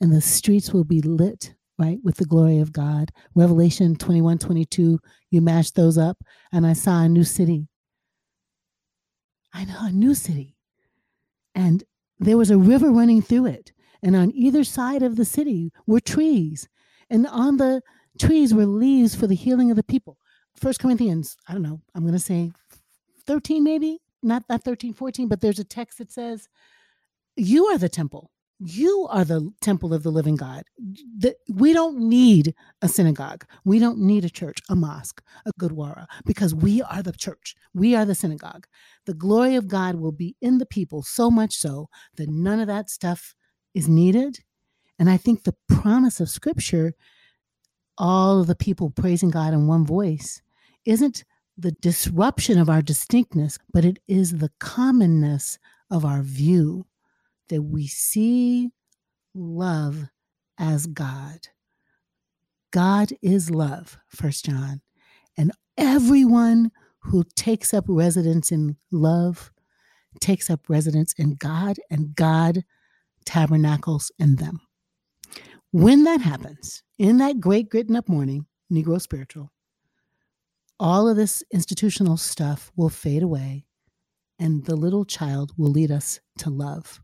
And 0.00 0.10
the 0.10 0.22
streets 0.22 0.72
will 0.72 0.84
be 0.84 1.02
lit, 1.02 1.54
right, 1.80 1.98
with 2.04 2.16
the 2.16 2.26
glory 2.26 2.58
of 2.58 2.72
God. 2.72 3.10
Revelation 3.34 3.96
21 3.96 4.38
22, 4.38 5.00
you 5.30 5.40
mash 5.40 5.70
those 5.70 5.96
up, 5.96 6.18
and 6.52 6.66
I 6.66 6.74
saw 6.74 7.02
a 7.02 7.08
new 7.08 7.24
city. 7.24 7.68
I 9.52 9.64
know, 9.64 9.78
a 9.80 9.90
new 9.90 10.14
city. 10.14 10.56
And 11.54 11.82
there 12.18 12.36
was 12.36 12.50
a 12.50 12.58
river 12.58 12.90
running 12.90 13.22
through 13.22 13.46
it. 13.46 13.72
And 14.02 14.14
on 14.14 14.30
either 14.32 14.62
side 14.62 15.02
of 15.02 15.16
the 15.16 15.24
city 15.24 15.72
were 15.86 16.00
trees. 16.00 16.68
And 17.08 17.26
on 17.26 17.56
the 17.56 17.82
trees 18.18 18.54
were 18.54 18.66
leaves 18.66 19.14
for 19.14 19.26
the 19.26 19.34
healing 19.34 19.70
of 19.70 19.76
the 19.76 19.82
people. 19.82 20.18
First 20.54 20.80
Corinthians, 20.80 21.36
I 21.48 21.54
don't 21.54 21.62
know, 21.62 21.80
I'm 21.94 22.02
going 22.02 22.12
to 22.12 22.18
say 22.18 22.52
13 23.26 23.64
maybe, 23.64 23.98
not 24.22 24.46
that 24.48 24.62
13, 24.62 24.92
14, 24.92 25.28
but 25.28 25.40
there's 25.40 25.58
a 25.58 25.64
text 25.64 25.98
that 25.98 26.12
says, 26.12 26.48
You 27.36 27.66
are 27.66 27.78
the 27.78 27.88
temple. 27.88 28.30
You 28.62 29.08
are 29.10 29.24
the 29.24 29.50
temple 29.62 29.94
of 29.94 30.02
the 30.02 30.10
living 30.10 30.36
God. 30.36 30.64
The, 30.76 31.34
we 31.48 31.72
don't 31.72 31.98
need 31.98 32.54
a 32.82 32.88
synagogue. 32.88 33.46
We 33.64 33.78
don't 33.78 33.98
need 33.98 34.26
a 34.26 34.30
church, 34.30 34.58
a 34.68 34.76
mosque, 34.76 35.22
a 35.46 35.52
gurdwara, 35.58 36.06
because 36.26 36.54
we 36.54 36.82
are 36.82 37.02
the 37.02 37.12
church. 37.12 37.56
We 37.72 37.94
are 37.94 38.04
the 38.04 38.14
synagogue. 38.14 38.66
The 39.06 39.14
glory 39.14 39.54
of 39.54 39.66
God 39.66 39.94
will 39.94 40.12
be 40.12 40.36
in 40.42 40.58
the 40.58 40.66
people 40.66 41.02
so 41.02 41.30
much 41.30 41.54
so 41.54 41.88
that 42.16 42.28
none 42.28 42.60
of 42.60 42.66
that 42.66 42.90
stuff 42.90 43.34
is 43.72 43.88
needed. 43.88 44.40
And 44.98 45.08
I 45.08 45.16
think 45.16 45.44
the 45.44 45.56
promise 45.70 46.20
of 46.20 46.28
scripture, 46.28 46.92
all 47.96 48.40
of 48.40 48.46
the 48.46 48.54
people 48.54 48.90
praising 48.90 49.30
God 49.30 49.54
in 49.54 49.68
one 49.68 49.86
voice, 49.86 50.42
isn't 50.84 51.24
the 51.56 51.72
disruption 51.72 52.58
of 52.58 52.68
our 52.68 52.82
distinctness, 52.82 53.58
but 53.72 53.86
it 53.86 54.00
is 54.06 54.38
the 54.38 54.50
commonness 54.60 55.58
of 55.90 56.04
our 56.04 56.20
view 56.20 56.84
that 57.50 57.62
we 57.62 57.86
see 57.86 58.70
love 59.34 60.08
as 60.58 60.86
God. 60.86 61.48
God 62.72 63.12
is 63.22 63.50
love, 63.50 63.98
First 64.08 64.46
John. 64.46 64.80
And 65.36 65.52
everyone 65.76 66.70
who 67.00 67.24
takes 67.36 67.74
up 67.74 67.84
residence 67.88 68.50
in 68.50 68.76
love 68.90 69.50
takes 70.20 70.50
up 70.50 70.68
residence 70.68 71.14
in 71.16 71.36
God, 71.36 71.76
and 71.90 72.14
God 72.16 72.64
tabernacles 73.24 74.10
in 74.18 74.36
them. 74.36 74.60
When 75.72 76.04
that 76.04 76.20
happens, 76.20 76.82
in 76.98 77.18
that 77.18 77.40
great 77.40 77.70
getting 77.70 77.94
up 77.96 78.08
morning, 78.08 78.46
Negro 78.72 79.00
spiritual, 79.00 79.52
all 80.80 81.08
of 81.08 81.16
this 81.16 81.44
institutional 81.52 82.16
stuff 82.16 82.72
will 82.74 82.88
fade 82.88 83.22
away, 83.22 83.66
and 84.38 84.64
the 84.64 84.76
little 84.76 85.04
child 85.04 85.52
will 85.56 85.70
lead 85.70 85.90
us 85.90 86.18
to 86.38 86.50
love. 86.50 87.00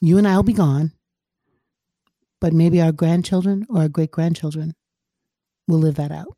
You 0.00 0.18
and 0.18 0.26
I 0.28 0.36
will 0.36 0.42
be 0.42 0.52
gone, 0.52 0.92
but 2.40 2.52
maybe 2.52 2.80
our 2.82 2.92
grandchildren 2.92 3.66
or 3.68 3.82
our 3.82 3.88
great 3.88 4.10
grandchildren 4.10 4.74
will 5.68 5.78
live 5.78 5.94
that 5.96 6.10
out. 6.12 6.36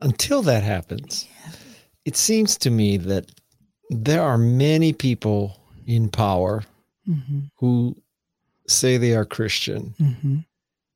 Until 0.00 0.42
that 0.42 0.62
happens, 0.62 1.26
it 2.04 2.16
seems 2.16 2.58
to 2.58 2.70
me 2.70 2.96
that 2.98 3.30
there 3.90 4.22
are 4.22 4.38
many 4.38 4.92
people 4.92 5.60
in 5.86 6.08
power 6.08 6.62
Mm-hmm. 7.06 7.40
who 7.56 7.94
say 8.66 8.96
they 8.96 9.14
are 9.14 9.26
Christian, 9.26 9.94
Mm-hmm. 10.00 10.36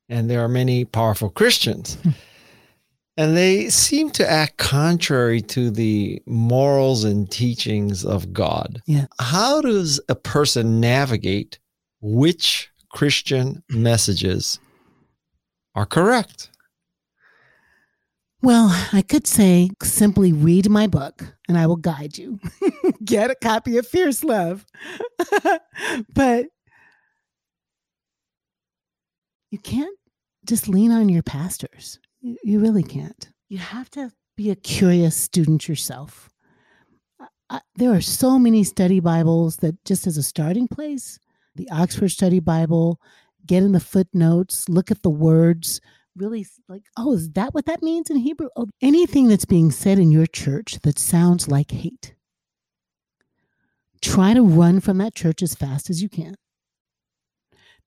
and 0.08 0.30
there 0.30 0.40
are 0.42 0.48
many 0.48 0.86
powerful 0.86 1.28
Christians. 1.28 1.98
And 3.18 3.36
they 3.36 3.68
seem 3.68 4.10
to 4.10 4.30
act 4.30 4.58
contrary 4.58 5.40
to 5.42 5.72
the 5.72 6.22
morals 6.24 7.02
and 7.02 7.28
teachings 7.28 8.04
of 8.04 8.32
God. 8.32 8.80
Yeah. 8.86 9.06
How 9.18 9.60
does 9.60 10.00
a 10.08 10.14
person 10.14 10.78
navigate 10.78 11.58
which 12.00 12.70
Christian 12.92 13.64
messages 13.68 14.60
are 15.74 15.84
correct? 15.84 16.50
Well, 18.40 18.68
I 18.92 19.02
could 19.02 19.26
say 19.26 19.70
simply 19.82 20.32
read 20.32 20.70
my 20.70 20.86
book 20.86 21.24
and 21.48 21.58
I 21.58 21.66
will 21.66 21.74
guide 21.74 22.18
you. 22.18 22.38
Get 23.04 23.32
a 23.32 23.34
copy 23.34 23.78
of 23.78 23.86
Fierce 23.88 24.22
Love. 24.22 24.64
but 26.14 26.46
you 29.50 29.58
can't 29.58 29.98
just 30.44 30.68
lean 30.68 30.92
on 30.92 31.08
your 31.08 31.24
pastors. 31.24 31.98
You, 32.42 32.60
really 32.60 32.82
can't. 32.82 33.30
You 33.48 33.58
have 33.58 33.90
to 33.90 34.12
be 34.36 34.50
a 34.50 34.56
curious 34.56 35.16
student 35.16 35.68
yourself. 35.68 36.28
I, 37.50 37.60
there 37.76 37.92
are 37.92 38.00
so 38.00 38.38
many 38.38 38.64
study 38.64 39.00
Bibles 39.00 39.56
that, 39.58 39.82
just 39.84 40.06
as 40.06 40.16
a 40.16 40.22
starting 40.22 40.68
place, 40.68 41.18
the 41.54 41.68
Oxford 41.70 42.10
Study 42.10 42.40
Bible, 42.40 43.00
get 43.46 43.62
in 43.62 43.72
the 43.72 43.80
footnotes, 43.80 44.68
look 44.68 44.90
at 44.90 45.02
the 45.02 45.10
words, 45.10 45.80
really 46.14 46.46
like, 46.68 46.82
oh, 46.96 47.14
is 47.14 47.30
that 47.30 47.54
what 47.54 47.66
that 47.66 47.82
means 47.82 48.10
in 48.10 48.16
Hebrew? 48.18 48.48
Oh, 48.56 48.68
anything 48.82 49.28
that's 49.28 49.46
being 49.46 49.70
said 49.70 49.98
in 49.98 50.12
your 50.12 50.26
church 50.26 50.78
that 50.82 50.98
sounds 50.98 51.48
like 51.48 51.70
hate. 51.70 52.14
Try 54.02 54.34
to 54.34 54.42
run 54.42 54.80
from 54.80 54.98
that 54.98 55.14
church 55.14 55.42
as 55.42 55.54
fast 55.54 55.88
as 55.88 56.02
you 56.02 56.08
can 56.08 56.34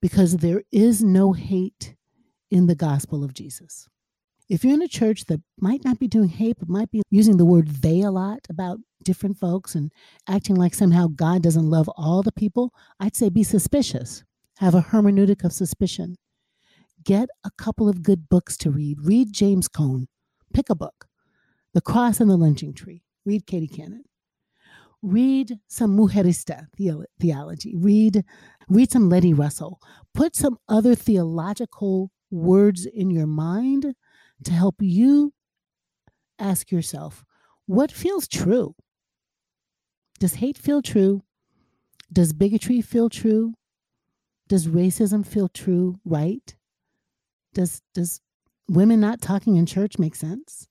because 0.02 0.38
there 0.38 0.64
is 0.72 1.04
no 1.04 1.34
hate 1.34 1.96
in 2.50 2.68
the 2.68 2.76
gospel 2.76 3.24
of 3.24 3.34
Jesus. 3.34 3.88
If 4.52 4.66
you're 4.66 4.74
in 4.74 4.82
a 4.82 4.88
church 4.90 5.26
that 5.28 5.40
might 5.62 5.86
not 5.86 5.98
be 5.98 6.10
doing 6.10 6.28
hate, 6.28 6.58
but 6.60 6.68
might 6.68 6.92
be 6.92 7.02
using 7.10 7.38
the 7.38 7.46
word 7.46 7.70
they 7.70 8.02
a 8.02 8.12
lot 8.12 8.40
about 8.50 8.80
different 9.02 9.38
folks 9.38 9.76
and 9.76 9.94
acting 10.28 10.58
like 10.58 10.74
somehow 10.74 11.08
God 11.08 11.42
doesn't 11.42 11.70
love 11.70 11.90
all 11.96 12.22
the 12.22 12.34
people, 12.34 12.74
I'd 13.00 13.16
say 13.16 13.30
be 13.30 13.44
suspicious. 13.44 14.26
Have 14.58 14.76
a 14.76 14.82
hermeneutic 14.82 15.46
of 15.46 15.54
suspicion 15.54 16.18
get 17.06 17.30
a 17.46 17.52
couple 17.58 17.88
of 17.88 18.04
good 18.04 18.28
books 18.28 18.58
to 18.58 18.70
read. 18.72 18.98
Read 19.02 19.32
James 19.32 19.70
Cone. 19.70 20.08
Pick 20.54 20.70
a 20.70 20.76
book. 20.76 21.08
The 21.74 21.82
Cross 21.82 22.20
and 22.20 22.30
the 22.30 22.36
Lynching 22.36 22.74
Tree. 22.74 23.04
Read 23.26 23.48
Katie 23.48 23.70
Cannon. 23.70 24.04
Read 25.02 25.60
some 25.70 25.98
Mujerista 25.98 26.68
theology. 27.20 27.76
Read, 27.76 28.26
read 28.68 28.92
some 28.92 29.08
Letty 29.08 29.34
Russell. 29.34 29.80
Put 30.14 30.36
some 30.36 30.58
other 30.68 30.94
theological 30.94 32.12
words 32.30 32.86
in 32.86 33.10
your 33.10 33.28
mind 33.28 33.96
to 34.44 34.52
help 34.52 34.76
you 34.80 35.34
ask 36.40 36.72
yourself 36.72 37.24
what 37.66 37.92
feels 37.92 38.28
true? 38.28 38.76
Does 40.20 40.36
hate 40.36 40.58
feel 40.58 40.82
true? 40.82 41.22
Does 42.12 42.34
bigotry 42.34 42.82
feel 42.82 43.10
true? 43.10 43.54
Does 44.48 44.68
racism 44.68 45.26
feel 45.26 45.48
true, 45.48 46.00
right? 46.04 46.56
Does 47.54 47.82
does 47.94 48.22
women 48.68 49.00
not 49.00 49.22
talking 49.22 49.56
in 49.56 49.66
church 49.66 49.98
make 49.98 50.16
sense? 50.16 50.68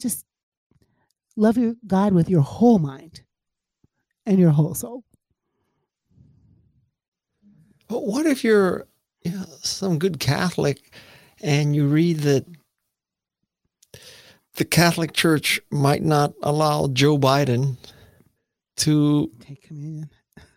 Just 0.00 0.24
love 1.36 1.56
your 1.56 1.74
God 1.86 2.12
with 2.12 2.28
your 2.28 2.40
whole 2.42 2.78
mind 2.78 3.22
and 4.26 4.38
your 4.38 4.50
whole 4.50 4.74
soul. 4.74 5.04
But 7.88 8.04
what 8.04 8.26
if 8.26 8.44
you're 8.44 8.86
you 9.22 9.32
know, 9.32 9.46
some 9.62 9.98
good 9.98 10.20
Catholic 10.20 10.92
and 11.40 11.74
you 11.74 11.86
read 11.86 12.18
that 12.20 12.44
the 14.58 14.64
Catholic 14.64 15.12
Church 15.12 15.60
might 15.70 16.02
not 16.02 16.34
allow 16.42 16.88
Joe 16.88 17.16
Biden 17.16 17.76
to 18.78 19.30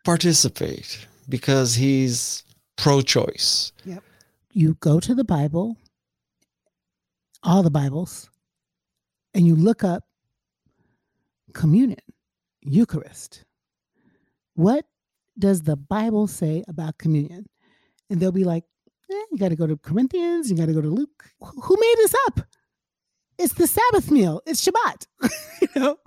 participate 0.04 1.08
because 1.30 1.76
he's 1.76 2.43
pro 2.78 3.02
choice? 3.02 3.72
Yep. 3.86 4.04
You 4.54 4.76
go 4.80 4.99
to 4.99 5.14
the 5.14 5.24
Bible, 5.24 5.78
all 7.43 7.62
the 7.62 7.70
Bibles, 7.70 8.30
and 9.36 9.45
you 9.45 9.56
look 9.56 9.84
up 9.84 10.04
communion, 11.54 11.99
Eucharist. 12.62 13.45
What 14.56 14.86
does 15.38 15.62
the 15.62 15.78
Bible 15.78 16.26
say 16.26 16.64
about 16.68 16.97
communion? 16.97 17.45
And 18.10 18.20
they'll 18.20 18.32
be 18.32 18.43
like, 18.43 18.64
eh, 19.12 19.24
you 19.32 19.38
got 19.38 19.49
to 19.49 19.56
go 19.56 19.68
to 19.68 19.78
Corinthians, 19.78 20.49
you 20.49 20.58
got 20.58 20.66
to 20.66 20.74
go 20.74 20.82
to 20.82 20.89
Luke. 20.89 21.30
Who 21.39 21.78
made 21.80 21.95
this 21.97 22.16
up? 22.28 22.41
It's 23.42 23.56
the 23.56 23.66
Sabbath 23.66 24.12
meal. 24.12 24.39
It's 24.46 24.64
Shabbat. 24.64 25.08
you 25.62 25.68
know, 25.76 25.98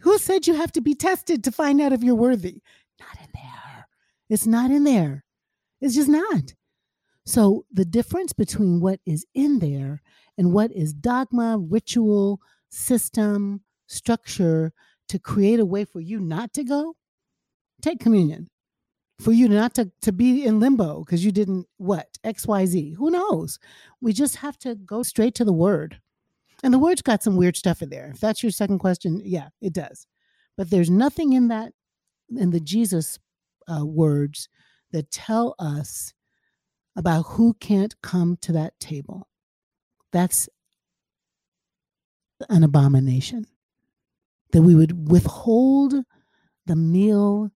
who 0.00 0.16
said 0.16 0.46
you 0.46 0.54
have 0.54 0.72
to 0.72 0.80
be 0.80 0.94
tested 0.94 1.44
to 1.44 1.52
find 1.52 1.82
out 1.82 1.92
if 1.92 2.02
you're 2.02 2.14
worthy? 2.14 2.62
Not 2.98 3.18
in 3.20 3.28
there. 3.34 3.88
It's 4.30 4.46
not 4.46 4.70
in 4.70 4.84
there. 4.84 5.22
It's 5.82 5.94
just 5.94 6.08
not. 6.08 6.54
So 7.26 7.66
the 7.70 7.84
difference 7.84 8.32
between 8.32 8.80
what 8.80 9.00
is 9.04 9.26
in 9.34 9.58
there 9.58 10.00
and 10.38 10.54
what 10.54 10.72
is 10.72 10.94
dogma, 10.94 11.58
ritual, 11.58 12.40
system, 12.70 13.60
structure 13.86 14.72
to 15.10 15.18
create 15.18 15.60
a 15.60 15.66
way 15.66 15.84
for 15.84 16.00
you 16.00 16.20
not 16.20 16.54
to 16.54 16.64
go, 16.64 16.96
take 17.82 18.00
communion. 18.00 18.48
For 19.20 19.32
you 19.32 19.46
not 19.46 19.74
to, 19.74 19.92
to 20.00 20.10
be 20.10 20.46
in 20.46 20.58
limbo 20.58 21.04
because 21.04 21.22
you 21.22 21.32
didn't 21.32 21.66
what? 21.76 22.08
XYZ. 22.24 22.96
Who 22.96 23.10
knows? 23.10 23.58
We 24.00 24.14
just 24.14 24.36
have 24.36 24.56
to 24.60 24.74
go 24.74 25.02
straight 25.02 25.34
to 25.34 25.44
the 25.44 25.52
word. 25.52 26.00
And 26.62 26.72
the 26.72 26.78
word's 26.78 27.02
got 27.02 27.22
some 27.22 27.36
weird 27.36 27.56
stuff 27.56 27.82
in 27.82 27.90
there. 27.90 28.10
If 28.14 28.20
that's 28.20 28.42
your 28.42 28.52
second 28.52 28.78
question, 28.78 29.20
yeah, 29.24 29.48
it 29.60 29.72
does. 29.72 30.06
But 30.56 30.70
there's 30.70 30.90
nothing 30.90 31.32
in 31.32 31.48
that, 31.48 31.72
in 32.30 32.50
the 32.50 32.60
Jesus 32.60 33.18
uh, 33.68 33.84
words 33.84 34.48
that 34.92 35.10
tell 35.10 35.54
us 35.58 36.12
about 36.94 37.22
who 37.22 37.54
can't 37.54 38.00
come 38.02 38.36
to 38.42 38.52
that 38.52 38.78
table. 38.78 39.28
That's 40.12 40.48
an 42.48 42.62
abomination. 42.62 43.46
That 44.52 44.62
we 44.62 44.74
would 44.74 45.10
withhold 45.10 45.94
the 46.66 46.76
meal 46.76 47.50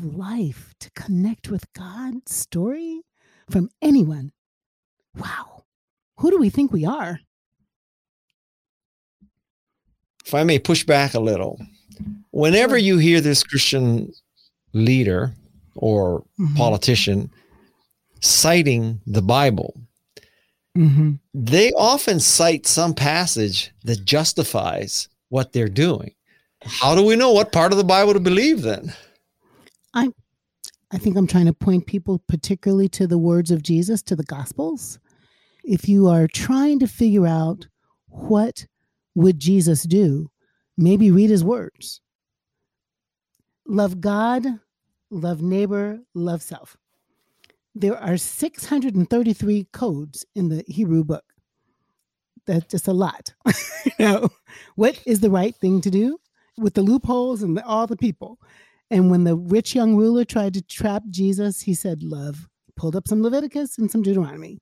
of 0.00 0.16
life 0.16 0.74
to 0.80 0.90
connect 0.90 1.48
with 1.48 1.72
God's 1.72 2.34
story 2.34 3.02
from 3.48 3.70
anyone. 3.80 4.32
Wow. 5.16 5.64
Who 6.18 6.30
do 6.30 6.38
we 6.38 6.50
think 6.50 6.72
we 6.72 6.84
are? 6.84 7.20
If 10.24 10.34
I 10.34 10.44
may 10.44 10.58
push 10.58 10.84
back 10.84 11.14
a 11.14 11.20
little, 11.20 11.60
whenever 12.30 12.78
you 12.78 12.98
hear 12.98 13.20
this 13.20 13.42
Christian 13.42 14.12
leader 14.72 15.34
or 15.74 16.20
mm-hmm. 16.38 16.54
politician 16.56 17.30
citing 18.20 19.00
the 19.06 19.22
Bible, 19.22 19.74
mm-hmm. 20.76 21.12
they 21.34 21.72
often 21.72 22.20
cite 22.20 22.66
some 22.66 22.94
passage 22.94 23.72
that 23.84 24.04
justifies 24.04 25.08
what 25.28 25.52
they're 25.52 25.68
doing. 25.68 26.14
How 26.62 26.94
do 26.94 27.04
we 27.04 27.16
know 27.16 27.32
what 27.32 27.52
part 27.52 27.72
of 27.72 27.78
the 27.78 27.84
Bible 27.84 28.14
to 28.14 28.20
believe 28.20 28.62
then? 28.62 28.94
I 29.92 30.08
I 30.90 30.98
think 30.98 31.16
I'm 31.16 31.26
trying 31.26 31.46
to 31.46 31.52
point 31.52 31.86
people 31.86 32.22
particularly 32.28 32.88
to 32.90 33.06
the 33.06 33.18
words 33.18 33.50
of 33.50 33.62
Jesus, 33.62 34.00
to 34.02 34.16
the 34.16 34.22
gospels. 34.24 34.98
If 35.64 35.88
you 35.88 36.08
are 36.08 36.28
trying 36.28 36.78
to 36.80 36.86
figure 36.86 37.26
out 37.26 37.66
what 38.06 38.66
would 39.14 39.38
Jesus 39.38 39.84
do, 39.84 40.30
maybe 40.76 41.10
read 41.10 41.30
his 41.30 41.44
words. 41.44 42.00
Love 43.66 44.00
God, 44.00 44.44
love 45.10 45.40
neighbor, 45.42 46.00
love 46.14 46.42
self 46.42 46.76
there 47.74 47.98
are 47.98 48.16
633 48.16 49.66
codes 49.72 50.24
in 50.34 50.48
the 50.48 50.64
Hebrew 50.68 51.04
book. 51.04 51.24
That's 52.46 52.66
just 52.66 52.88
a 52.88 52.92
lot. 52.92 53.34
you 53.84 53.92
know, 53.98 54.28
what 54.76 55.00
is 55.06 55.20
the 55.20 55.30
right 55.30 55.54
thing 55.56 55.80
to 55.80 55.90
do 55.90 56.18
with 56.56 56.74
the 56.74 56.82
loopholes 56.82 57.42
and 57.42 57.56
the, 57.56 57.64
all 57.64 57.86
the 57.86 57.96
people? 57.96 58.38
And 58.90 59.10
when 59.10 59.24
the 59.24 59.36
rich 59.36 59.74
young 59.74 59.96
ruler 59.96 60.24
tried 60.24 60.54
to 60.54 60.62
trap 60.62 61.02
Jesus, 61.10 61.62
he 61.62 61.74
said, 61.74 62.02
Love. 62.02 62.48
Pulled 62.76 62.96
up 62.96 63.08
some 63.08 63.22
Leviticus 63.22 63.78
and 63.78 63.90
some 63.90 64.02
Deuteronomy. 64.02 64.60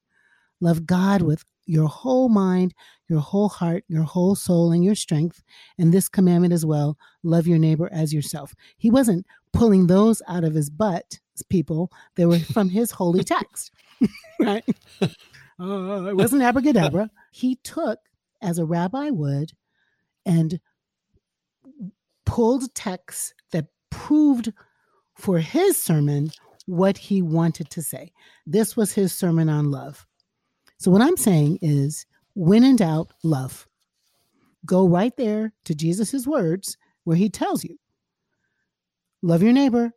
Love 0.61 0.86
God 0.86 1.22
with 1.22 1.44
your 1.66 1.88
whole 1.88 2.28
mind, 2.28 2.74
your 3.08 3.20
whole 3.20 3.48
heart, 3.48 3.84
your 3.88 4.02
whole 4.02 4.34
soul, 4.34 4.72
and 4.72 4.84
your 4.84 4.94
strength. 4.94 5.42
And 5.78 5.92
this 5.92 6.08
commandment 6.08 6.52
as 6.52 6.66
well 6.66 6.98
love 7.22 7.46
your 7.46 7.58
neighbor 7.58 7.88
as 7.92 8.12
yourself. 8.12 8.54
He 8.76 8.90
wasn't 8.90 9.26
pulling 9.52 9.86
those 9.86 10.22
out 10.28 10.44
of 10.44 10.54
his 10.54 10.70
butt 10.70 11.20
people. 11.48 11.90
They 12.16 12.26
were 12.26 12.38
from 12.38 12.68
his 12.68 12.90
holy 12.90 13.24
text, 13.24 13.72
right? 14.40 14.64
Uh, 15.00 15.06
it 16.08 16.16
wasn't 16.16 16.42
abracadabra. 16.42 17.10
He 17.32 17.56
took, 17.56 17.98
as 18.40 18.58
a 18.58 18.64
rabbi 18.64 19.10
would, 19.10 19.52
and 20.26 20.60
pulled 22.24 22.74
texts 22.74 23.34
that 23.50 23.66
proved 23.90 24.52
for 25.14 25.38
his 25.38 25.80
sermon 25.80 26.30
what 26.66 26.96
he 26.96 27.22
wanted 27.22 27.70
to 27.70 27.82
say. 27.82 28.12
This 28.46 28.76
was 28.76 28.92
his 28.92 29.12
sermon 29.12 29.48
on 29.48 29.70
love. 29.70 30.06
So, 30.82 30.90
what 30.90 31.00
I'm 31.00 31.16
saying 31.16 31.60
is, 31.62 32.06
when 32.34 32.64
in 32.64 32.74
doubt, 32.74 33.12
love. 33.22 33.68
Go 34.66 34.88
right 34.88 35.16
there 35.16 35.52
to 35.64 35.76
Jesus' 35.76 36.26
words 36.26 36.76
where 37.04 37.16
he 37.16 37.30
tells 37.30 37.62
you 37.62 37.78
love 39.22 39.44
your 39.44 39.52
neighbor, 39.52 39.92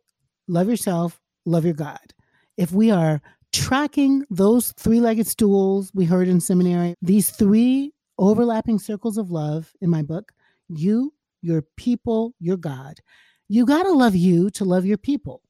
love 0.46 0.68
yourself, 0.68 1.20
love 1.44 1.64
your 1.64 1.74
God. 1.74 2.14
If 2.56 2.70
we 2.70 2.92
are 2.92 3.20
tracking 3.52 4.24
those 4.30 4.70
three 4.76 5.00
legged 5.00 5.26
stools 5.26 5.90
we 5.92 6.04
heard 6.04 6.28
in 6.28 6.38
seminary, 6.38 6.94
these 7.02 7.30
three 7.30 7.92
overlapping 8.16 8.78
circles 8.78 9.18
of 9.18 9.32
love 9.32 9.72
in 9.80 9.90
my 9.90 10.02
book 10.02 10.30
you, 10.68 11.12
your 11.42 11.62
people, 11.76 12.32
your 12.38 12.58
God. 12.58 13.00
You 13.48 13.66
got 13.66 13.82
to 13.82 13.92
love 13.92 14.14
you 14.14 14.50
to 14.50 14.64
love 14.64 14.86
your 14.86 14.98
people. 14.98 15.42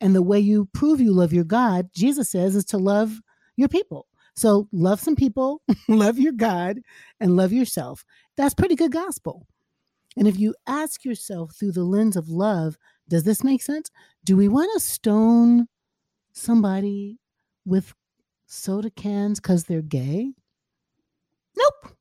And 0.00 0.16
the 0.16 0.22
way 0.22 0.40
you 0.40 0.68
prove 0.74 1.00
you 1.00 1.12
love 1.12 1.32
your 1.32 1.44
God, 1.44 1.90
Jesus 1.94 2.28
says, 2.28 2.56
is 2.56 2.64
to 2.64 2.78
love 2.78 3.20
your 3.56 3.68
people. 3.68 4.08
So 4.40 4.68
love 4.72 5.00
some 5.00 5.16
people, 5.16 5.60
love 5.88 6.18
your 6.18 6.32
God, 6.32 6.78
and 7.20 7.36
love 7.36 7.52
yourself. 7.52 8.06
That's 8.38 8.54
pretty 8.54 8.74
good 8.74 8.90
gospel. 8.90 9.46
And 10.16 10.26
if 10.26 10.38
you 10.38 10.54
ask 10.66 11.04
yourself 11.04 11.54
through 11.54 11.72
the 11.72 11.84
lens 11.84 12.16
of 12.16 12.30
love, 12.30 12.78
does 13.06 13.24
this 13.24 13.44
make 13.44 13.60
sense? 13.60 13.90
Do 14.24 14.38
we 14.38 14.48
want 14.48 14.70
to 14.72 14.80
stone 14.80 15.66
somebody 16.32 17.18
with 17.66 17.92
soda 18.46 18.88
cans 18.88 19.40
because 19.40 19.64
they're 19.64 19.82
gay? 19.82 20.32
Nope. 21.54 21.92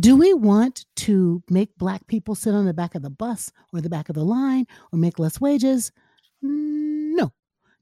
Do 0.00 0.16
we 0.16 0.34
want 0.34 0.84
to 0.96 1.44
make 1.48 1.78
black 1.78 2.08
people 2.08 2.34
sit 2.34 2.54
on 2.54 2.66
the 2.66 2.74
back 2.74 2.96
of 2.96 3.02
the 3.02 3.10
bus 3.10 3.52
or 3.72 3.80
the 3.80 3.88
back 3.88 4.08
of 4.08 4.16
the 4.16 4.24
line 4.24 4.66
or 4.92 4.98
make 4.98 5.20
less 5.20 5.40
wages? 5.40 5.92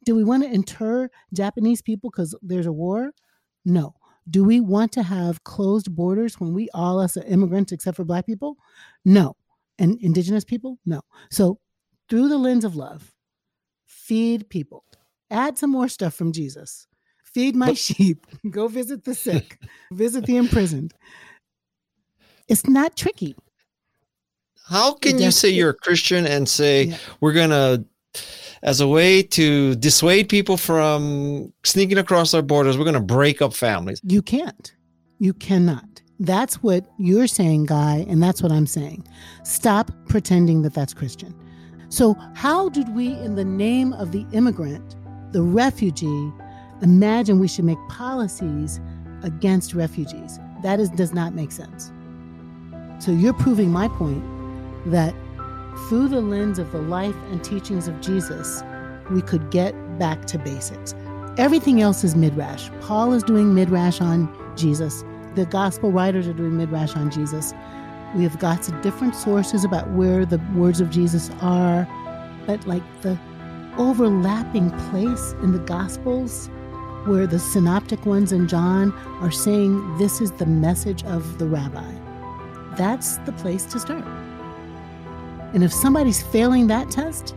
Do 0.06 0.14
we 0.14 0.24
want 0.24 0.44
to 0.44 0.50
inter 0.50 1.10
Japanese 1.34 1.82
people 1.82 2.10
because 2.10 2.34
there's 2.40 2.66
a 2.66 2.72
war? 2.72 3.10
No. 3.64 3.94
Do 4.30 4.44
we 4.44 4.60
want 4.60 4.92
to 4.92 5.02
have 5.02 5.44
closed 5.44 5.94
borders 5.94 6.40
when 6.40 6.54
we 6.54 6.68
all 6.72 7.00
us 7.00 7.16
are 7.16 7.24
immigrants 7.24 7.72
except 7.72 7.96
for 7.96 8.04
black 8.04 8.24
people? 8.24 8.56
No. 9.04 9.36
And 9.78 10.00
indigenous 10.00 10.44
people? 10.44 10.78
No. 10.86 11.02
So 11.30 11.58
through 12.08 12.28
the 12.28 12.38
lens 12.38 12.64
of 12.64 12.76
love, 12.76 13.12
feed 13.84 14.48
people. 14.48 14.84
Add 15.30 15.58
some 15.58 15.70
more 15.70 15.88
stuff 15.88 16.14
from 16.14 16.32
Jesus. 16.32 16.86
Feed 17.24 17.56
my 17.56 17.74
sheep. 17.74 18.26
Go 18.50 18.68
visit 18.68 19.04
the 19.04 19.14
sick. 19.14 19.58
visit 19.92 20.24
the 20.24 20.36
imprisoned. 20.36 20.94
It's 22.48 22.68
not 22.68 22.96
tricky. 22.96 23.34
How 24.68 24.94
can 24.94 25.18
you 25.18 25.30
say 25.30 25.48
you're 25.48 25.70
a 25.70 25.74
Christian 25.74 26.26
and 26.26 26.48
say 26.48 26.84
yeah. 26.84 26.96
we're 27.20 27.32
going 27.32 27.50
to 27.50 27.84
as 28.62 28.80
a 28.80 28.88
way 28.88 29.22
to 29.22 29.74
dissuade 29.76 30.28
people 30.28 30.56
from 30.56 31.52
sneaking 31.64 31.98
across 31.98 32.34
our 32.34 32.42
borders, 32.42 32.76
we're 32.76 32.84
going 32.84 32.94
to 32.94 33.00
break 33.00 33.42
up 33.42 33.54
families. 33.54 34.00
You 34.02 34.22
can't. 34.22 34.74
You 35.18 35.32
cannot. 35.34 36.02
That's 36.18 36.62
what 36.62 36.86
you're 36.98 37.26
saying, 37.26 37.66
Guy, 37.66 38.06
and 38.08 38.22
that's 38.22 38.42
what 38.42 38.50
I'm 38.50 38.66
saying. 38.66 39.06
Stop 39.44 39.90
pretending 40.08 40.62
that 40.62 40.74
that's 40.74 40.94
Christian. 40.94 41.34
So, 41.88 42.16
how 42.34 42.68
did 42.70 42.94
we, 42.94 43.12
in 43.12 43.34
the 43.34 43.44
name 43.44 43.92
of 43.92 44.12
the 44.12 44.26
immigrant, 44.32 44.96
the 45.32 45.42
refugee, 45.42 46.32
imagine 46.82 47.38
we 47.38 47.48
should 47.48 47.64
make 47.64 47.78
policies 47.88 48.80
against 49.22 49.74
refugees? 49.74 50.38
That 50.62 50.80
is, 50.80 50.88
does 50.90 51.12
not 51.12 51.34
make 51.34 51.52
sense. 51.52 51.92
So, 52.98 53.12
you're 53.12 53.34
proving 53.34 53.70
my 53.70 53.88
point 53.88 54.24
that 54.86 55.14
through 55.88 56.08
the 56.08 56.20
lens 56.20 56.58
of 56.58 56.72
the 56.72 56.80
life 56.80 57.14
and 57.30 57.42
teachings 57.42 57.88
of 57.88 58.00
Jesus, 58.00 58.62
we 59.10 59.22
could 59.22 59.50
get 59.50 59.72
back 59.98 60.24
to 60.26 60.38
basics. 60.38 60.94
Everything 61.38 61.80
else 61.80 62.02
is 62.02 62.16
midrash. 62.16 62.70
Paul 62.80 63.12
is 63.12 63.22
doing 63.22 63.54
midrash 63.54 64.00
on 64.00 64.34
Jesus. 64.56 65.04
The 65.34 65.46
gospel 65.46 65.92
writers 65.92 66.26
are 66.26 66.32
doing 66.32 66.56
midrash 66.56 66.96
on 66.96 67.10
Jesus. 67.10 67.52
We 68.14 68.22
have 68.22 68.38
got 68.38 68.62
different 68.82 69.14
sources 69.14 69.64
about 69.64 69.90
where 69.90 70.24
the 70.24 70.38
words 70.54 70.80
of 70.80 70.90
Jesus 70.90 71.30
are, 71.42 71.86
but 72.46 72.66
like 72.66 72.82
the 73.02 73.18
overlapping 73.76 74.70
place 74.90 75.32
in 75.42 75.52
the 75.52 75.58
Gospels 75.58 76.48
where 77.04 77.26
the 77.26 77.38
synoptic 77.38 78.04
ones 78.04 78.32
and 78.32 78.48
John 78.48 78.92
are 79.20 79.30
saying 79.30 79.98
this 79.98 80.20
is 80.20 80.32
the 80.32 80.46
message 80.46 81.04
of 81.04 81.38
the 81.38 81.46
rabbi. 81.46 81.92
That's 82.76 83.18
the 83.18 83.32
place 83.32 83.64
to 83.66 83.78
start. 83.78 84.25
And 85.54 85.64
if 85.64 85.72
somebody's 85.72 86.22
failing 86.22 86.66
that 86.66 86.90
test, 86.90 87.34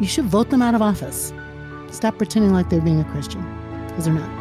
you 0.00 0.06
should 0.06 0.26
vote 0.26 0.50
them 0.50 0.62
out 0.62 0.74
of 0.74 0.82
office. 0.82 1.32
Stop 1.90 2.18
pretending 2.18 2.52
like 2.52 2.70
they're 2.70 2.80
being 2.80 3.00
a 3.00 3.04
Christian, 3.04 3.42
because 3.88 4.04
they're 4.04 4.14
not. 4.14 4.37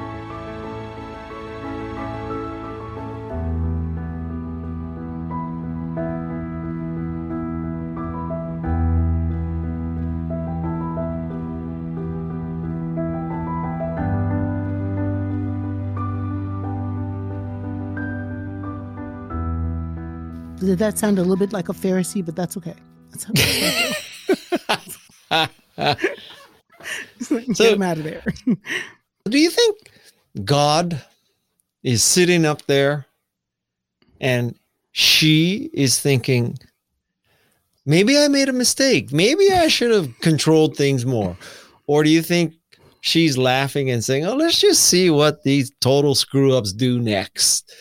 Did 20.67 20.79
that 20.79 20.97
sound 20.97 21.17
a 21.17 21.21
little 21.21 21.37
bit 21.37 21.53
like 21.53 21.69
a 21.69 21.73
Pharisee? 21.73 22.25
But 22.25 22.35
that's 22.35 22.57
okay. 22.57 22.73
That's 23.11 23.25
Get 25.77 27.55
So- 27.55 27.73
him 27.73 27.81
out 27.81 27.97
of 27.97 28.03
there. 28.03 28.21
Do 29.29 29.39
you 29.39 29.49
think 29.49 29.91
God 30.43 31.01
is 31.83 32.03
sitting 32.03 32.43
up 32.43 32.65
there 32.65 33.05
and 34.19 34.55
she 34.91 35.69
is 35.73 36.01
thinking, 36.01 36.57
maybe 37.85 38.17
I 38.17 38.27
made 38.27 38.49
a 38.49 38.53
mistake. 38.53 39.13
Maybe 39.13 39.49
I 39.53 39.69
should 39.69 39.91
have 39.91 40.19
controlled 40.19 40.75
things 40.75 41.05
more? 41.05 41.37
Or 41.87 42.03
do 42.03 42.09
you 42.09 42.21
think 42.21 42.55
she's 42.99 43.37
laughing 43.37 43.89
and 43.89 44.03
saying, 44.03 44.25
oh, 44.25 44.35
let's 44.35 44.59
just 44.59 44.83
see 44.83 45.09
what 45.09 45.43
these 45.43 45.71
total 45.79 46.13
screw 46.13 46.53
ups 46.53 46.73
do 46.73 46.99
next? 46.99 47.71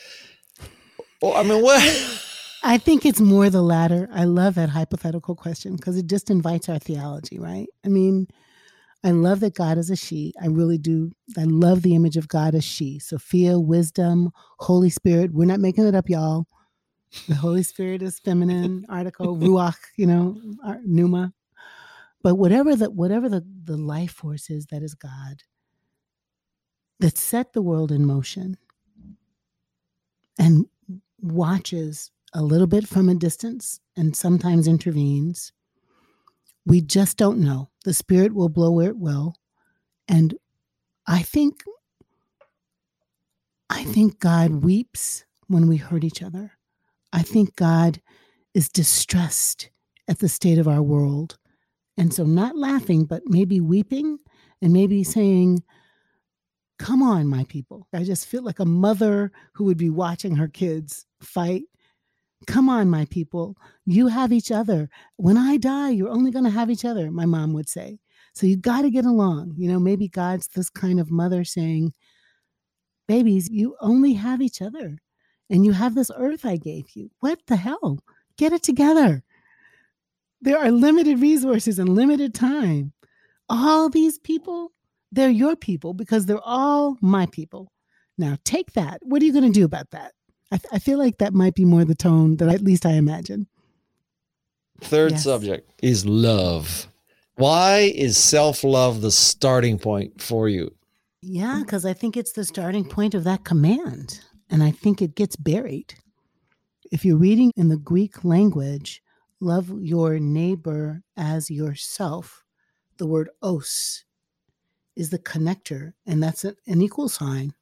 Or, 1.21 1.35
I 1.37 1.43
mean, 1.43 1.63
what? 1.63 1.83
I 2.67 2.79
think 2.79 3.07
it's 3.07 3.21
more 3.21 3.49
the 3.49 3.63
latter. 3.63 4.09
I 4.13 4.25
love 4.25 4.57
that 4.57 4.71
hypothetical 4.71 5.37
question 5.37 5.77
because 5.77 5.97
it 5.97 6.09
just 6.09 6.31
invites 6.31 6.69
our 6.69 6.81
theology, 6.81 7.39
right? 7.39 7.69
I 7.85 7.89
mean, 7.89 8.27
I 9.05 9.13
love 9.13 9.39
that 9.41 9.55
God 9.55 9.79
is 9.79 9.89
a 9.89 9.95
she. 9.95 10.35
I 10.43 10.49
really 10.49 10.77
do. 10.77 11.13
I 11.39 11.45
love 11.45 11.83
the 11.83 11.95
image 11.95 12.17
of 12.17 12.27
God 12.27 12.57
as 12.57 12.65
she. 12.65 12.99
Sophia, 12.99 13.61
wisdom, 13.61 14.33
Holy 14.59 14.91
Spirit. 14.91 15.33
We're 15.33 15.45
not 15.45 15.61
making 15.61 15.87
it 15.87 15.95
up, 15.95 16.09
y'all. 16.09 16.49
The 17.29 17.37
Holy 17.37 17.63
Spirit 17.63 18.03
is 18.03 18.19
feminine 18.19 18.85
article, 18.89 19.37
ruach, 19.37 19.79
you 19.97 20.07
know, 20.09 20.37
pneuma. 20.85 21.33
But 22.25 22.35
whatever 22.35 22.75
the 22.75 22.91
whatever 22.91 23.29
the, 23.29 23.47
the 23.63 23.77
life 23.77 24.11
force 24.11 24.51
is 24.51 24.67
that 24.73 24.83
is 24.83 24.95
God 24.95 25.45
that 26.99 27.17
set 27.17 27.53
the 27.53 27.63
world 27.63 27.93
in 27.93 28.05
motion 28.05 28.57
and 30.37 30.67
watches 31.21 32.11
a 32.37 32.43
little 32.43 32.67
bit 32.67 32.87
from 32.87 33.09
a 33.09 33.15
distance 33.15 33.81
and 33.97 34.15
sometimes 34.15 34.69
intervenes. 34.69 35.53
We 36.67 36.83
just 36.83 37.17
don't 37.17 37.39
know. 37.39 37.71
The 37.85 37.95
spirit 37.95 38.35
will 38.35 38.51
blow 38.51 38.71
where 38.71 38.91
it 38.91 38.99
will. 38.99 39.37
And 40.07 40.35
I 41.07 41.23
think 41.23 41.63
I 43.71 43.85
think 43.85 44.21
God 44.21 44.63
weeps 44.65 45.25
when 45.49 45.67
we 45.67 45.79
hurt 45.79 46.05
each 46.05 46.23
other. 46.23 46.53
I 47.13 47.23
think 47.23 47.57
God 47.57 48.01
is 48.55 48.69
distressed 48.69 49.71
at 50.07 50.19
the 50.19 50.29
state 50.29 50.59
of 50.59 50.69
our 50.69 50.83
world. 50.83 51.39
And 51.97 52.13
so 52.13 52.25
not 52.25 52.57
laughing, 52.57 53.07
but 53.07 53.23
maybe 53.27 53.61
weeping 53.61 54.19
and 54.61 54.73
maybe 54.73 55.03
saying, 55.05 55.63
Come 56.79 57.03
on, 57.03 57.27
my 57.27 57.45
people. 57.45 57.89
I 57.95 58.05
just 58.05 58.27
feel 58.27 58.43
like 58.43 58.59
a 58.59 58.67
mother 58.67 59.33
who 59.55 59.65
would 59.65 59.79
be 59.79 59.89
watching 59.89 60.37
her 60.37 60.49
kids 60.49 61.07
fight. 61.21 61.63
Come 62.47 62.69
on, 62.69 62.91
my 62.91 63.07
people. 63.07 63.57
You 63.87 64.09
have 64.09 64.33
each 64.33 64.51
other. 64.51 64.89
When 65.17 65.37
I 65.39 65.57
die, 65.57 65.91
you're 65.91 66.11
only 66.11 66.31
going 66.31 66.45
to 66.45 66.51
have 66.51 66.71
each 66.71 66.85
other, 66.85 67.11
my 67.11 67.25
mom 67.25 67.53
would 67.55 67.69
say. 67.69 67.99
So 68.35 68.47
you 68.47 68.57
got 68.57 68.83
to 68.83 68.91
get 68.91 69.07
along. 69.07 69.55
You 69.57 69.71
know, 69.71 69.81
maybe 69.81 70.09
God's 70.09 70.49
this 70.49 70.69
kind 70.69 71.01
of 71.01 71.11
mother 71.11 71.45
saying, 71.45 71.95
Babies, 73.09 73.49
you 73.49 73.77
only 73.81 74.15
have 74.15 74.43
each 74.43 74.61
other. 74.61 74.99
And 75.49 75.65
you 75.65 75.73
have 75.73 75.95
this 75.95 76.11
earth 76.17 76.45
I 76.45 76.57
gave 76.57 76.91
you. 76.95 77.11
What 77.21 77.39
the 77.47 77.57
hell? 77.57 78.01
Get 78.37 78.53
it 78.53 78.63
together. 78.63 79.23
There 80.43 80.59
are 80.59 80.71
limited 80.71 81.21
resources 81.21 81.79
and 81.79 81.89
limited 81.89 82.35
time. 82.35 82.93
All 83.49 83.89
these 83.89 84.19
people, 84.19 84.73
they're 85.13 85.31
your 85.31 85.57
people 85.57 85.95
because 85.95 86.27
they're 86.27 86.41
all 86.41 86.99
my 87.01 87.27
people. 87.27 87.73
Now 88.19 88.37
take 88.45 88.73
that. 88.73 88.99
What 89.03 89.23
are 89.23 89.25
you 89.25 89.33
going 89.33 89.51
to 89.51 89.59
do 89.59 89.65
about 89.65 89.91
that? 89.93 90.13
I, 90.53 90.61
I 90.73 90.79
feel 90.79 90.99
like 90.99 91.19
that 91.19 91.35
might 91.35 91.55
be 91.55 91.65
more 91.65 91.85
the 91.85 91.95
tone 91.95 92.37
that 92.37 92.49
at 92.49 92.63
least 92.63 92.87
I 92.87 92.93
imagine. 92.93 93.47
Third 94.81 95.13
Yes. 95.13 95.25
subject 95.25 95.71
is 95.83 96.07
love. 96.07 96.89
Why 97.37 97.93
is 97.95 98.17
self 98.17 98.63
love 98.65 99.01
the 99.01 99.11
starting 99.11 99.79
point 99.79 100.21
for 100.23 100.49
you? 100.49 100.75
Yeah, 101.23 101.61
because 101.65 101.85
I 101.85 101.93
think 101.93 102.17
it's 102.17 102.33
the 102.33 102.45
starting 102.45 102.85
point 102.89 103.15
of 103.15 103.25
that 103.25 103.45
command. 103.45 104.21
And 104.49 104.63
I 104.63 104.71
think 104.71 105.03
it 105.03 105.15
gets 105.17 105.35
buried. 105.35 105.95
If 106.93 107.05
you're 107.05 107.17
reading 107.17 107.51
in 107.57 107.69
the 107.69 107.77
Greek 107.77 108.25
language, 108.25 109.03
love 109.41 109.73
your 109.81 110.19
neighbor 110.21 111.03
as 111.17 111.51
yourself, 111.51 112.45
the 112.99 113.07
word 113.07 113.29
os 113.43 114.05
is 114.95 115.11
the 115.11 115.19
connector, 115.19 115.93
and 116.07 116.23
that's 116.23 116.45
a- 116.45 116.55
an 116.67 116.81
equal 116.81 117.09
sign. 117.09 117.55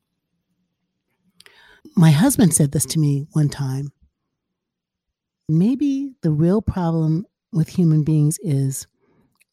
My 1.97 2.11
husband 2.11 2.55
said 2.55 2.72
this 2.72 2.85
to 2.87 2.99
me 2.99 3.26
one 3.32 3.49
time. 3.49 3.93
Maybe 5.49 6.12
the 6.22 6.30
real 6.30 6.62
problem 6.62 7.26
with 7.53 7.68
human 7.68 8.03
beings 8.03 8.39
is 8.43 8.87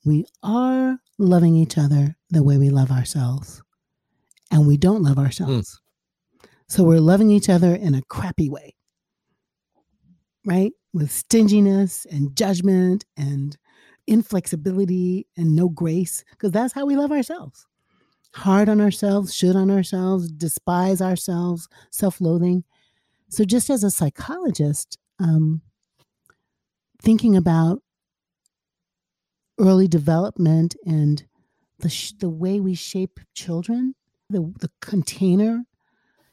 we 0.05 0.25
are 0.41 0.99
loving 1.19 1.55
each 1.55 1.77
other 1.77 2.15
the 2.29 2.43
way 2.43 2.57
we 2.57 2.69
love 2.69 2.91
ourselves 2.91 3.61
and 4.49 4.67
we 4.67 4.77
don't 4.77 5.03
love 5.03 5.19
ourselves. 5.19 5.79
Mm. 6.41 6.47
So 6.67 6.83
we're 6.83 6.99
loving 6.99 7.31
each 7.31 7.49
other 7.49 7.75
in 7.75 7.93
a 7.93 8.01
crappy 8.03 8.49
way, 8.49 8.75
right? 10.45 10.71
With 10.93 11.11
stinginess 11.11 12.05
and 12.09 12.35
judgment 12.35 13.05
and 13.17 13.57
inflexibility 14.07 15.27
and 15.37 15.55
no 15.55 15.69
grace, 15.69 16.23
because 16.31 16.51
that's 16.51 16.73
how 16.73 16.85
we 16.85 16.95
love 16.95 17.11
ourselves. 17.11 17.67
Hard 18.33 18.69
on 18.69 18.79
ourselves, 18.79 19.33
should 19.33 19.55
on 19.55 19.69
ourselves, 19.69 20.31
despise 20.31 21.01
ourselves, 21.01 21.67
self 21.91 22.21
loathing. 22.21 22.63
So, 23.29 23.43
just 23.43 23.69
as 23.69 23.83
a 23.83 23.91
psychologist, 23.91 24.97
um, 25.19 25.61
thinking 27.01 27.35
about 27.35 27.81
early 29.59 29.87
development 29.87 30.75
and 30.85 31.23
the, 31.79 31.89
sh- 31.89 32.13
the 32.19 32.29
way 32.29 32.59
we 32.59 32.73
shape 32.73 33.19
children, 33.33 33.95
the, 34.29 34.53
the 34.59 34.69
container 34.81 35.63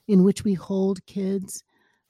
in 0.09 0.25
which 0.25 0.45
we 0.45 0.55
hold 0.55 1.05
kids. 1.07 1.63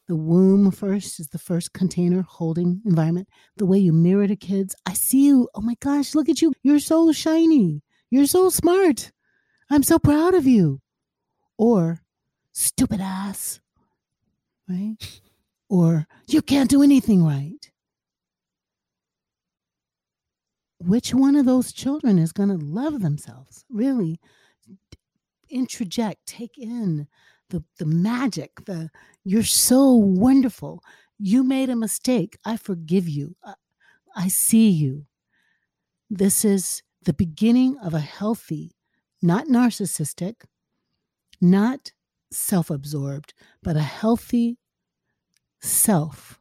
The 0.06 0.16
womb 0.16 0.70
first 0.70 1.20
is 1.20 1.28
the 1.28 1.38
first 1.38 1.74
container 1.74 2.22
holding 2.22 2.80
environment. 2.86 3.28
The 3.56 3.66
way 3.66 3.78
you 3.78 3.92
mirror 3.92 4.26
to 4.26 4.36
kids. 4.36 4.74
I 4.86 4.94
see 4.94 5.26
you. 5.26 5.48
Oh 5.54 5.60
my 5.60 5.74
gosh, 5.80 6.14
look 6.14 6.28
at 6.30 6.40
you. 6.40 6.54
You're 6.62 6.78
so 6.78 7.12
shiny. 7.12 7.82
You're 8.10 8.26
so 8.26 8.48
smart. 8.48 9.12
I'm 9.70 9.82
so 9.82 9.98
proud 9.98 10.34
of 10.34 10.46
you. 10.46 10.80
Or 11.56 12.00
stupid 12.52 13.00
ass. 13.00 13.60
Right? 14.68 15.20
Or 15.68 16.06
you 16.26 16.42
can't 16.42 16.70
do 16.70 16.82
anything 16.82 17.24
right. 17.24 17.70
Which 20.80 21.12
one 21.12 21.36
of 21.36 21.44
those 21.44 21.72
children 21.72 22.18
is 22.18 22.32
going 22.32 22.50
to 22.50 22.64
love 22.64 23.00
themselves? 23.00 23.64
Really 23.68 24.20
introject, 25.52 26.16
take 26.26 26.58
in 26.58 27.08
the 27.50 27.64
the 27.78 27.86
magic, 27.86 28.64
the 28.66 28.90
you're 29.24 29.42
so 29.42 29.92
wonderful. 29.92 30.82
You 31.18 31.42
made 31.42 31.70
a 31.70 31.76
mistake. 31.76 32.38
I 32.44 32.56
forgive 32.56 33.08
you. 33.08 33.34
I, 33.44 33.54
I 34.16 34.28
see 34.28 34.68
you. 34.68 35.06
This 36.10 36.44
is 36.44 36.82
the 37.02 37.12
beginning 37.12 37.76
of 37.78 37.94
a 37.94 38.00
healthy, 38.00 38.72
not 39.22 39.46
narcissistic, 39.46 40.44
not 41.40 41.92
self-absorbed, 42.30 43.34
but 43.62 43.76
a 43.76 43.80
healthy 43.80 44.58
self. 45.60 46.38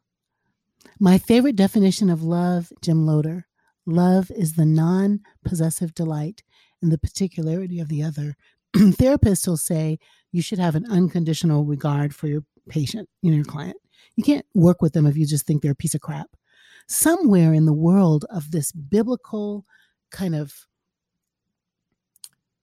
My 1.00 1.18
favorite 1.18 1.56
definition 1.56 2.10
of 2.10 2.24
love, 2.24 2.72
Jim 2.82 3.06
Loder, 3.06 3.46
love 3.86 4.32
is 4.32 4.54
the 4.54 4.66
non-possessive 4.66 5.94
delight 5.94 6.44
in 6.82 6.90
the 6.90 6.98
particularity 6.98 7.80
of 7.80 7.88
the 7.90 8.04
other. 8.04 8.36
Therapists 8.76 9.48
will 9.48 9.58
say 9.58 10.00
you 10.32 10.42
should 10.42 10.60
have 10.60 10.76
an 10.76 10.86
unconditional 10.90 11.66
regard 11.66 12.14
for 12.14 12.28
your 12.28 12.44
patient, 12.70 13.10
you 13.22 13.32
know, 13.32 13.38
your 13.38 13.46
client. 13.46 13.78
You 14.16 14.24
can't 14.24 14.46
work 14.54 14.82
with 14.82 14.94
them 14.94 15.06
if 15.06 15.16
you 15.16 15.26
just 15.26 15.46
think 15.46 15.62
they're 15.62 15.72
a 15.72 15.76
piece 15.76 15.96
of 15.96 16.02
crap. 16.02 16.30
Somewhere 16.88 17.54
in 17.54 17.66
the 17.66 17.74
world 17.74 18.26
of 18.30 18.52
this 18.52 18.72
biblical 18.72 19.66
kind 20.12 20.36
of 20.36 20.54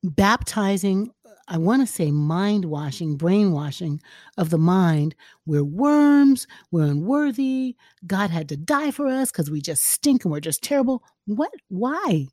baptizing, 0.04 1.10
I 1.48 1.58
want 1.58 1.86
to 1.86 1.92
say 1.92 2.10
mind 2.10 2.66
washing, 2.66 3.16
brainwashing 3.16 4.00
of 4.38 4.50
the 4.50 4.58
mind, 4.58 5.14
we're 5.46 5.64
worms, 5.64 6.46
we're 6.70 6.84
unworthy, 6.84 7.76
God 8.06 8.30
had 8.30 8.48
to 8.50 8.56
die 8.56 8.90
for 8.90 9.06
us 9.06 9.30
because 9.30 9.50
we 9.50 9.60
just 9.60 9.84
stink 9.84 10.24
and 10.24 10.32
we're 10.32 10.40
just 10.40 10.62
terrible. 10.62 11.02
What? 11.26 11.50
Why? 11.68 12.28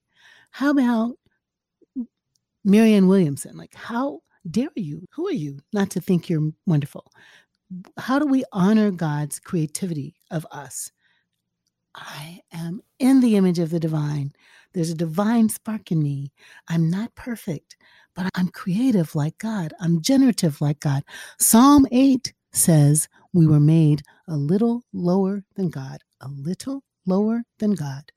How 0.52 0.72
about 0.72 1.16
Marianne 2.64 3.08
Williamson? 3.08 3.58
Like, 3.58 3.74
how 3.74 4.20
dare 4.50 4.70
you? 4.76 5.08
Who 5.14 5.28
are 5.28 5.34
you 5.34 5.60
not 5.74 5.90
to 5.92 6.02
think 6.02 6.30
you're 6.30 6.52
wonderful? 6.66 7.12
How 7.98 8.20
do 8.20 8.26
we 8.26 8.44
honor 8.52 8.92
God's 8.92 9.40
creativity 9.40 10.16
of 10.30 10.46
us? 10.52 10.92
I 11.96 12.42
am 12.54 12.82
in 13.00 13.20
the 13.22 13.36
image 13.36 13.60
of 13.60 13.70
the 13.70 13.80
divine. 13.80 14.34
There's 14.74 14.90
a 14.90 14.96
divine 14.96 15.50
spark 15.50 15.92
in 15.92 16.02
me. 16.02 16.32
I'm 16.68 16.90
not 16.90 17.14
perfect, 17.16 17.78
but 18.16 18.30
I'm 18.36 18.50
creative 18.50 19.16
like 19.16 19.38
God. 19.38 19.74
I'm 19.80 20.02
generative 20.02 20.62
like 20.62 20.80
God. 20.80 21.04
Psalm 21.40 21.86
8 21.92 22.34
says 22.54 23.08
we 23.34 23.48
were 23.48 23.60
made 23.60 24.02
a 24.28 24.36
little 24.36 24.84
lower 24.94 25.44
than 25.56 25.70
God, 25.70 26.00
a 26.22 26.28
little 26.28 26.84
lower 27.06 27.44
than 27.60 27.74
God. 27.74 28.12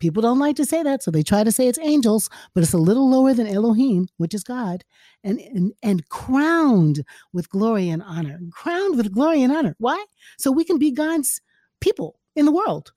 People 0.00 0.22
don't 0.22 0.38
like 0.38 0.56
to 0.56 0.66
say 0.66 0.82
that, 0.82 1.02
so 1.02 1.10
they 1.10 1.22
try 1.22 1.42
to 1.42 1.52
say 1.52 1.66
it's 1.66 1.78
angels, 1.78 2.28
but 2.54 2.62
it's 2.62 2.72
a 2.72 2.78
little 2.78 3.08
lower 3.08 3.32
than 3.32 3.46
Elohim, 3.46 4.08
which 4.18 4.34
is 4.34 4.44
God, 4.44 4.84
and, 5.24 5.40
and, 5.40 5.72
and 5.82 6.08
crowned 6.08 7.04
with 7.32 7.48
glory 7.48 7.88
and 7.88 8.02
honor. 8.02 8.38
Crowned 8.50 8.96
with 8.96 9.12
glory 9.12 9.42
and 9.42 9.52
honor. 9.52 9.74
Why? 9.78 10.04
So 10.38 10.52
we 10.52 10.64
can 10.64 10.78
be 10.78 10.90
God's 10.90 11.40
people 11.80 12.18
in 12.36 12.44
the 12.44 12.52
world. 12.52 12.92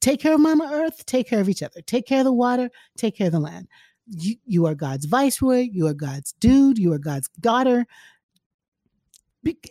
Take 0.00 0.20
care 0.20 0.34
of 0.34 0.40
Mama 0.40 0.70
Earth, 0.72 1.04
take 1.04 1.28
care 1.28 1.40
of 1.40 1.48
each 1.48 1.62
other, 1.62 1.82
take 1.82 2.06
care 2.06 2.20
of 2.20 2.24
the 2.24 2.32
water, 2.32 2.70
take 2.96 3.16
care 3.16 3.26
of 3.26 3.32
the 3.32 3.40
land. 3.40 3.68
You, 4.06 4.36
you 4.46 4.66
are 4.66 4.74
God's 4.74 5.04
viceroy, 5.04 5.68
you 5.70 5.86
are 5.86 5.94
God's 5.94 6.32
dude, 6.40 6.78
you 6.78 6.92
are 6.92 6.98
God's 6.98 7.28
daughter. 7.40 7.86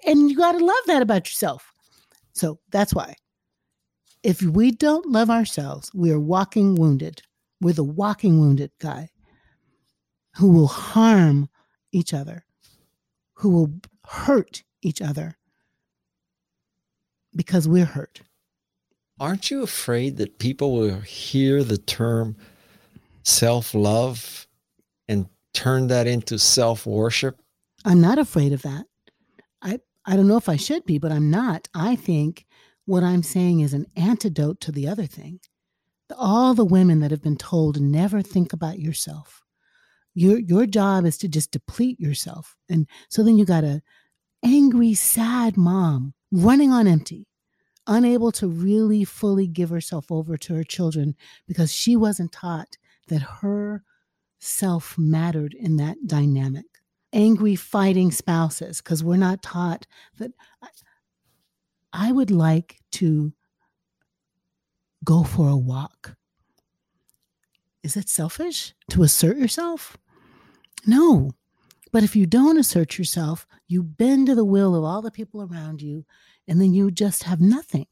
And 0.06 0.30
you 0.30 0.38
got 0.38 0.54
to 0.54 0.64
love 0.64 0.84
that 0.86 1.02
about 1.02 1.28
yourself. 1.28 1.74
So 2.34 2.60
that's 2.72 2.94
why. 2.94 3.16
If 4.22 4.42
we 4.42 4.72
don't 4.72 5.08
love 5.08 5.30
ourselves, 5.30 5.92
we 5.94 6.12
are 6.12 6.20
walking 6.20 6.76
wounded. 6.76 7.22
We're 7.62 7.74
the 7.74 7.84
walking 7.84 8.40
wounded 8.40 8.72
guy 8.80 9.10
who 10.36 10.52
will 10.52 10.68
harm 10.68 11.50
each 11.92 12.14
other, 12.14 12.46
who 13.34 13.50
will 13.50 13.74
hurt 14.06 14.64
each 14.82 15.02
other 15.02 15.38
because 17.36 17.68
we're 17.68 17.86
hurt 17.86 18.22
aren't 19.20 19.52
you 19.52 19.64
afraid 19.64 20.18
that 20.18 20.40
people 20.40 20.74
will 20.74 21.02
hear 21.02 21.64
the 21.64 21.78
term 21.78 22.36
self 23.24 23.74
love 23.74 24.48
and 25.08 25.28
turn 25.54 25.88
that 25.88 26.08
into 26.08 26.40
self 26.40 26.86
worship? 26.86 27.40
I'm 27.86 28.02
not 28.02 28.20
afraid 28.20 28.54
of 28.54 28.62
that. 28.64 28.86
I, 29.62 29.80
I 30.06 30.16
don't 30.16 30.28
know 30.28 30.38
if 30.38 30.50
I 30.50 30.56
should 30.56 30.86
be, 30.86 30.98
but 30.98 31.12
I'm 31.12 31.30
not. 31.30 31.68
I 31.74 31.96
think 31.96 32.46
what 32.86 33.04
I'm 33.04 33.24
saying 33.24 33.60
is 33.60 33.74
an 33.74 33.86
antidote 33.96 34.60
to 34.62 34.72
the 34.72 34.88
other 34.88 35.06
thing. 35.06 35.40
All 36.18 36.54
the 36.54 36.66
women 36.66 37.00
that 37.02 37.12
have 37.12 37.22
been 37.22 37.38
told 37.38 37.80
never 37.80 38.22
think 38.22 38.52
about 38.52 38.80
yourself. 38.80 39.44
Your 40.16 40.40
your 40.40 40.66
job 40.66 41.06
is 41.06 41.18
to 41.20 41.28
just 41.28 41.52
deplete 41.52 42.00
yourself. 42.00 42.56
And 42.68 42.88
so 43.10 43.24
then 43.24 43.38
you 43.38 43.46
got 43.46 43.64
a 43.64 43.82
angry, 44.44 44.94
sad 44.96 45.56
mom 45.56 46.14
running 46.32 46.72
on 46.72 46.88
empty 46.88 47.29
unable 47.90 48.32
to 48.32 48.48
really 48.48 49.04
fully 49.04 49.48
give 49.48 49.70
herself 49.70 50.12
over 50.12 50.38
to 50.38 50.54
her 50.54 50.64
children 50.64 51.16
because 51.48 51.74
she 51.74 51.96
wasn't 51.96 52.32
taught 52.32 52.78
that 53.08 53.22
her 53.22 53.84
self 54.38 54.98
mattered 54.98 55.54
in 55.56 55.76
that 55.78 55.98
dynamic. 56.06 56.66
Angry, 57.12 57.56
fighting 57.56 58.12
spouses, 58.12 58.82
because 58.82 59.04
we're 59.04 59.18
not 59.18 59.42
taught 59.42 59.88
that. 60.20 60.32
I 61.92 62.12
would 62.12 62.30
like 62.30 62.78
to 62.92 63.34
go 65.04 65.24
for 65.24 65.50
a 65.50 65.58
walk. 65.58 66.16
Is 67.82 67.98
it 67.98 68.08
selfish 68.08 68.76
to 68.92 69.02
assert 69.02 69.38
yourself? 69.38 69.98
No. 70.86 71.32
But 71.92 72.04
if 72.04 72.16
you 72.16 72.28
don't 72.28 72.60
assert 72.60 73.00
yourself, 73.00 73.48
you 73.68 73.82
bend 73.82 74.28
to 74.28 74.36
the 74.36 74.46
will 74.46 74.76
of 74.76 74.84
all 74.84 75.02
the 75.02 75.10
people 75.10 75.42
around 75.42 75.82
you 75.82 76.06
and 76.50 76.60
then 76.60 76.74
you 76.74 76.92
just 76.92 77.24
have 77.24 77.40
nothing. 77.40 77.86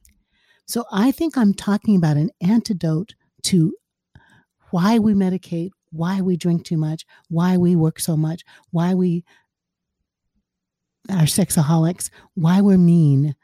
So 0.65 0.83
I 0.91 1.11
think 1.11 1.37
I'm 1.37 1.53
talking 1.53 1.95
about 1.95 2.17
an 2.17 2.31
antidote 2.41 3.13
to 3.43 3.73
why 4.71 4.97
we 4.99 5.13
medicate, 5.13 5.69
why 5.91 6.19
we 6.19 6.35
drink 6.35 6.65
too 6.65 6.75
much, 6.75 7.05
why 7.29 7.55
we 7.55 7.75
work 7.75 7.99
so 7.99 8.17
much, 8.17 8.43
why 8.71 8.93
we 8.95 9.23
are 11.09 11.23
sexaholics, 11.23 12.09
why 12.33 12.59
we're 12.59 12.77
mean, 12.77 13.35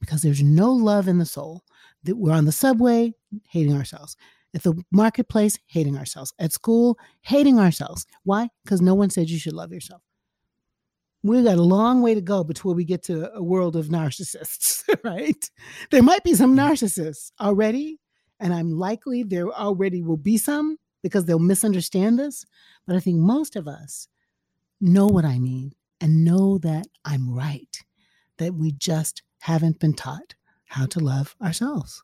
because 0.00 0.22
there's 0.22 0.42
no 0.42 0.72
love 0.72 1.06
in 1.06 1.18
the 1.18 1.26
soul. 1.26 1.62
That 2.04 2.16
we're 2.16 2.32
on 2.32 2.46
the 2.46 2.52
subway 2.52 3.14
hating 3.50 3.76
ourselves, 3.76 4.16
at 4.56 4.64
the 4.64 4.82
marketplace 4.90 5.56
hating 5.66 5.96
ourselves, 5.96 6.34
at 6.40 6.52
school 6.52 6.98
hating 7.20 7.60
ourselves. 7.60 8.06
Why? 8.24 8.48
Because 8.64 8.80
no 8.80 8.94
one 8.94 9.10
said 9.10 9.30
you 9.30 9.38
should 9.38 9.52
love 9.52 9.70
yourself 9.70 10.02
we've 11.22 11.44
got 11.44 11.58
a 11.58 11.62
long 11.62 12.02
way 12.02 12.14
to 12.14 12.20
go 12.20 12.42
before 12.44 12.74
we 12.74 12.84
get 12.84 13.02
to 13.04 13.32
a 13.34 13.42
world 13.42 13.76
of 13.76 13.86
narcissists, 13.86 14.82
right? 15.04 15.50
There 15.90 16.02
might 16.02 16.24
be 16.24 16.34
some 16.34 16.56
mm-hmm. 16.56 16.72
narcissists 16.72 17.30
already, 17.40 18.00
and 18.40 18.52
I'm 18.52 18.72
likely 18.72 19.22
there 19.22 19.48
already 19.48 20.02
will 20.02 20.16
be 20.16 20.36
some 20.36 20.78
because 21.02 21.24
they'll 21.24 21.38
misunderstand 21.38 22.18
this. 22.18 22.44
But 22.86 22.96
I 22.96 23.00
think 23.00 23.18
most 23.18 23.56
of 23.56 23.68
us 23.68 24.08
know 24.80 25.06
what 25.06 25.24
I 25.24 25.38
mean 25.38 25.72
and 26.00 26.24
know 26.24 26.58
that 26.58 26.86
I'm 27.04 27.32
right, 27.32 27.76
that 28.38 28.54
we 28.54 28.72
just 28.72 29.22
haven't 29.38 29.78
been 29.78 29.94
taught 29.94 30.34
how 30.64 30.86
to 30.86 31.00
love 31.00 31.36
ourselves. 31.40 32.02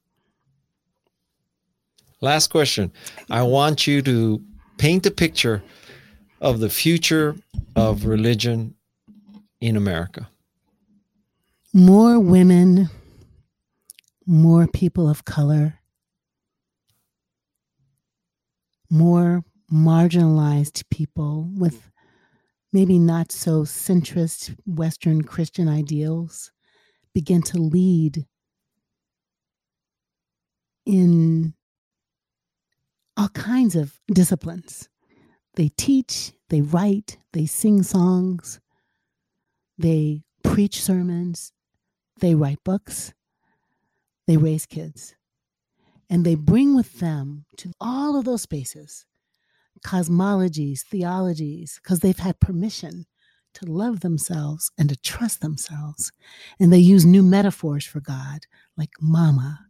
Last 2.20 2.48
question. 2.48 2.92
I 3.30 3.42
want 3.42 3.86
you 3.86 4.02
to 4.02 4.42
paint 4.76 5.06
a 5.06 5.10
picture 5.10 5.62
of 6.40 6.60
the 6.60 6.70
future 6.70 7.36
of 7.74 8.04
religion 8.04 8.74
in 9.60 9.76
America? 9.76 10.28
More 11.74 12.18
women, 12.18 12.88
more 14.26 14.66
people 14.66 15.08
of 15.08 15.24
color, 15.24 15.80
more 18.90 19.44
marginalized 19.72 20.84
people 20.90 21.50
with 21.54 21.90
maybe 22.72 22.98
not 22.98 23.32
so 23.32 23.62
centrist 23.62 24.56
Western 24.66 25.22
Christian 25.22 25.68
ideals 25.68 26.52
begin 27.14 27.42
to 27.42 27.58
lead 27.58 28.26
in 30.86 31.54
all 33.16 33.28
kinds 33.30 33.74
of 33.76 34.00
disciplines. 34.12 34.88
They 35.54 35.70
teach, 35.76 36.32
they 36.48 36.60
write, 36.60 37.18
they 37.32 37.46
sing 37.46 37.82
songs, 37.82 38.60
they 39.78 40.22
preach 40.42 40.82
sermons, 40.82 41.52
they 42.20 42.34
write 42.34 42.62
books, 42.64 43.14
they 44.26 44.36
raise 44.36 44.66
kids, 44.66 45.14
and 46.10 46.24
they 46.24 46.34
bring 46.34 46.74
with 46.74 46.98
them 46.98 47.46
to 47.58 47.72
all 47.80 48.18
of 48.18 48.24
those 48.24 48.42
spaces 48.42 49.06
cosmologies, 49.84 50.80
theologies, 50.82 51.78
because 51.82 52.00
they've 52.00 52.18
had 52.18 52.40
permission 52.40 53.06
to 53.54 53.66
love 53.66 54.00
themselves 54.00 54.70
and 54.78 54.88
to 54.88 54.96
trust 54.96 55.40
themselves. 55.40 56.12
And 56.60 56.72
they 56.72 56.78
use 56.78 57.04
new 57.04 57.22
metaphors 57.22 57.84
for 57.84 58.00
God, 58.00 58.40
like 58.76 58.90
mama 59.00 59.66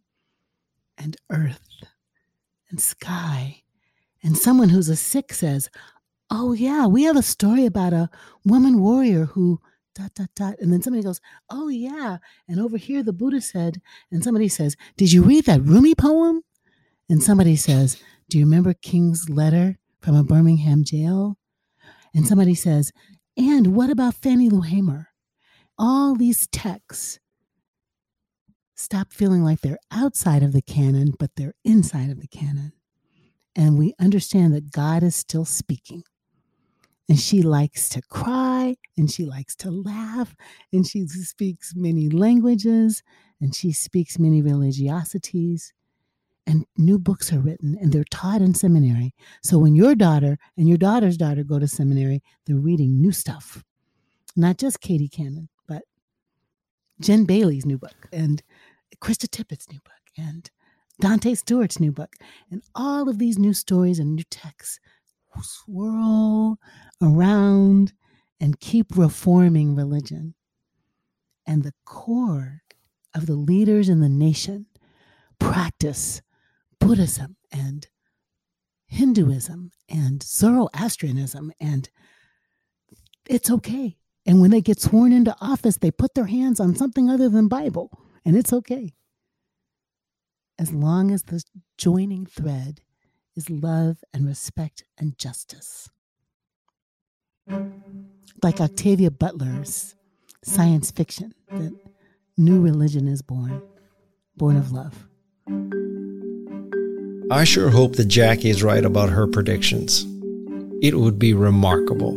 and 0.97 1.17
earth 1.31 1.85
and 2.71 2.81
sky. 2.81 3.63
And 4.23 4.37
someone 4.37 4.71
who's 4.71 4.89
a 4.89 4.97
Sikh 4.97 5.33
says, 5.33 5.71
Oh, 6.31 6.53
yeah, 6.53 6.87
we 6.87 7.05
have 7.05 7.17
a 7.17 7.23
story 7.23 7.65
about 7.65 7.95
a 7.95 8.11
woman 8.45 8.81
warrior 8.81 9.25
who 9.27 9.61
dot, 9.99 10.15
dot, 10.15 10.31
dot. 10.37 10.55
And 10.61 10.73
then 10.73 10.81
somebody 10.81 11.03
goes, 11.03 11.21
Oh, 11.51 11.69
yeah. 11.69 12.19
And 12.47 12.61
over 12.61 12.77
here, 12.77 13.03
the 13.03 13.13
Buddha 13.13 13.41
said, 13.41 13.81
and 14.11 14.23
somebody 14.23 14.49
says, 14.49 14.77
Did 14.97 15.13
you 15.13 15.23
read 15.23 15.45
that 15.47 15.63
Rumi 15.63 15.95
poem? 15.95 16.43
And 17.09 17.23
somebody 17.23 17.57
says, 17.57 18.01
Do 18.29 18.39
you 18.39 18.45
remember 18.45 18.75
King's 18.75 19.29
letter 19.29 19.79
from 20.01 20.15
a 20.15 20.23
Birmingham 20.23 20.85
jail? 20.85 21.37
And 22.15 22.27
somebody 22.27 22.55
says, 22.55 22.93
And 23.37 23.75
what 23.75 23.91
about 23.91 24.15
Fannie 24.15 24.49
Lou 24.49 24.63
Hamer? 24.63 25.09
All 25.77 26.15
these 26.15 26.47
texts 26.49 27.19
stop 28.77 29.13
feeling 29.13 29.43
like 29.43 29.61
they're 29.61 29.79
outside 29.91 30.43
of 30.43 30.53
the 30.53 30.63
canon, 30.63 31.15
but 31.19 31.31
they're 31.37 31.55
inside 31.65 32.11
of 32.11 32.21
the 32.21 32.29
canon. 32.29 32.73
And 33.57 33.77
we 33.77 33.95
understand 33.99 34.55
that 34.55 34.71
God 34.71 35.03
is 35.03 35.17
still 35.17 35.45
speaking 35.45 36.05
and 37.09 37.19
she 37.19 37.43
likes 37.43 37.89
to 37.89 38.03
cry 38.03 38.77
and 38.97 39.11
she 39.11 39.25
likes 39.25 39.57
to 39.57 39.71
laugh 39.71 40.35
and 40.73 40.87
she 40.87 41.07
speaks 41.07 41.75
many 41.75 42.09
languages 42.09 43.03
and 43.41 43.55
she 43.55 43.73
speaks 43.73 44.19
many 44.19 44.43
religiosities 44.43 45.73
and 46.47 46.65
new 46.77 46.99
books 46.99 47.33
are 47.33 47.41
written 47.41 47.77
and 47.81 47.93
they're 47.93 48.05
taught 48.11 48.41
in 48.41 48.55
seminary. 48.55 49.15
So 49.43 49.59
when 49.59 49.75
your 49.75 49.95
daughter 49.95 50.39
and 50.57 50.69
your 50.69 50.79
daughter's 50.79 51.17
daughter 51.17 51.45
go 51.45 51.59
to 51.59 51.69
seminary 51.69 52.23
they're 52.47 52.57
reading 52.57 53.01
new 53.01 53.13
stuff. 53.13 53.65
Not 54.37 54.59
just 54.59 54.81
katie 54.81 55.09
cannon 55.09 55.49
but 55.67 55.83
jen 57.01 57.25
bailey's 57.25 57.67
new 57.67 57.79
book 57.79 58.09
and 58.13 58.43
krista 59.01 59.29
tippett's 59.29 59.71
new 59.71 59.81
book 59.85 59.95
and 60.17 60.51
dante 61.01 61.35
stewart's 61.35 61.79
new 61.79 61.93
book 61.93 62.17
and 62.51 62.63
all 62.75 63.09
of 63.09 63.19
these 63.19 63.39
new 63.39 63.55
stories 63.55 63.99
and 63.99 64.17
new 64.17 64.25
texts 64.31 64.81
swirl 65.43 66.59
around 67.03 67.93
and 68.41 68.61
keep 68.61 68.97
reforming 68.97 69.75
religion. 69.75 70.35
And 71.47 71.63
the 71.63 71.75
core 71.85 72.63
of 73.15 73.27
the 73.27 73.35
leaders 73.35 73.89
in 73.89 74.01
the 74.01 74.09
nation 74.09 74.67
practice 75.39 76.23
Buddhism 76.79 77.37
and 77.51 77.89
Hinduism 78.87 79.71
and 79.89 80.23
Zoroastrianism, 80.23 81.53
and 81.61 81.89
it's 83.29 83.51
okay. 83.51 83.99
And 84.25 84.41
when 84.41 84.51
they 84.51 84.61
get 84.61 84.81
sworn 84.81 85.13
into 85.13 85.37
office, 85.41 85.77
they 85.77 85.91
put 85.91 86.15
their 86.15 86.27
hands 86.27 86.61
on 86.61 86.75
something 86.75 87.09
other 87.11 87.29
than 87.29 87.49
Bible, 87.49 87.91
and 88.25 88.37
it's 88.37 88.53
okay. 88.53 88.95
As 90.59 90.73
long 90.73 91.11
as 91.11 91.23
the 91.25 91.43
joining 91.77 92.27
thread 92.27 92.81
is 93.37 93.49
love 93.49 94.03
and 94.13 94.27
respect 94.27 94.85
and 94.99 95.17
justice. 95.19 95.89
Like 98.43 98.61
Octavia 98.61 99.11
Butler's 99.11 99.95
science 100.43 100.91
fiction, 100.91 101.35
that 101.51 101.75
new 102.37 102.61
religion 102.61 103.09
is 103.09 103.23
born, 103.23 103.63
born 104.37 104.57
of 104.57 104.73
love. 104.73 105.07
I 107.31 107.45
sure 107.45 107.69
hope 107.69 107.97
that 107.97 108.09
Jacqui 108.09 108.47
is 108.47 108.63
right 108.63 108.85
about 108.85 109.11
her 109.11 109.27
predictions. 109.27 110.07
It 110.81 110.95
would 110.95 111.19
be 111.19 111.35
remarkable. 111.35 112.15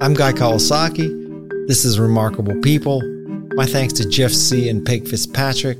I'm 0.00 0.14
Guy 0.14 0.32
Kawasaki. 0.32 1.66
This 1.66 1.84
is 1.84 1.98
Remarkable 1.98 2.54
People. 2.62 3.02
My 3.54 3.66
thanks 3.66 3.92
to 3.94 4.08
Jeff 4.08 4.30
C. 4.30 4.68
and 4.68 4.86
Peg 4.86 5.08
Fitzpatrick, 5.08 5.76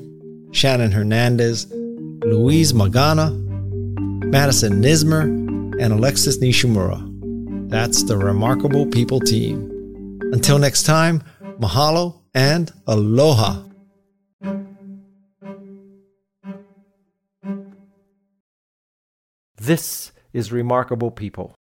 Shannon 0.51 0.91
Hernandez, 0.91 1.67
Luis 1.73 2.73
Magana, 2.73 3.33
Madison 4.25 4.83
Nismer, 4.83 5.23
and 5.81 5.93
Alexis 5.93 6.39
Nishimura. 6.39 7.08
That's 7.69 8.03
the 8.05 8.17
Remarkable 8.17 8.87
People 8.87 9.21
team. 9.21 9.71
Until 10.33 10.59
next 10.59 10.85
time, 10.85 11.23
mahalo 11.61 12.23
and 12.33 12.73
aloha. 12.87 13.63
This 19.59 20.13
is 20.33 20.51
Remarkable 20.51 21.11
People. 21.11 21.58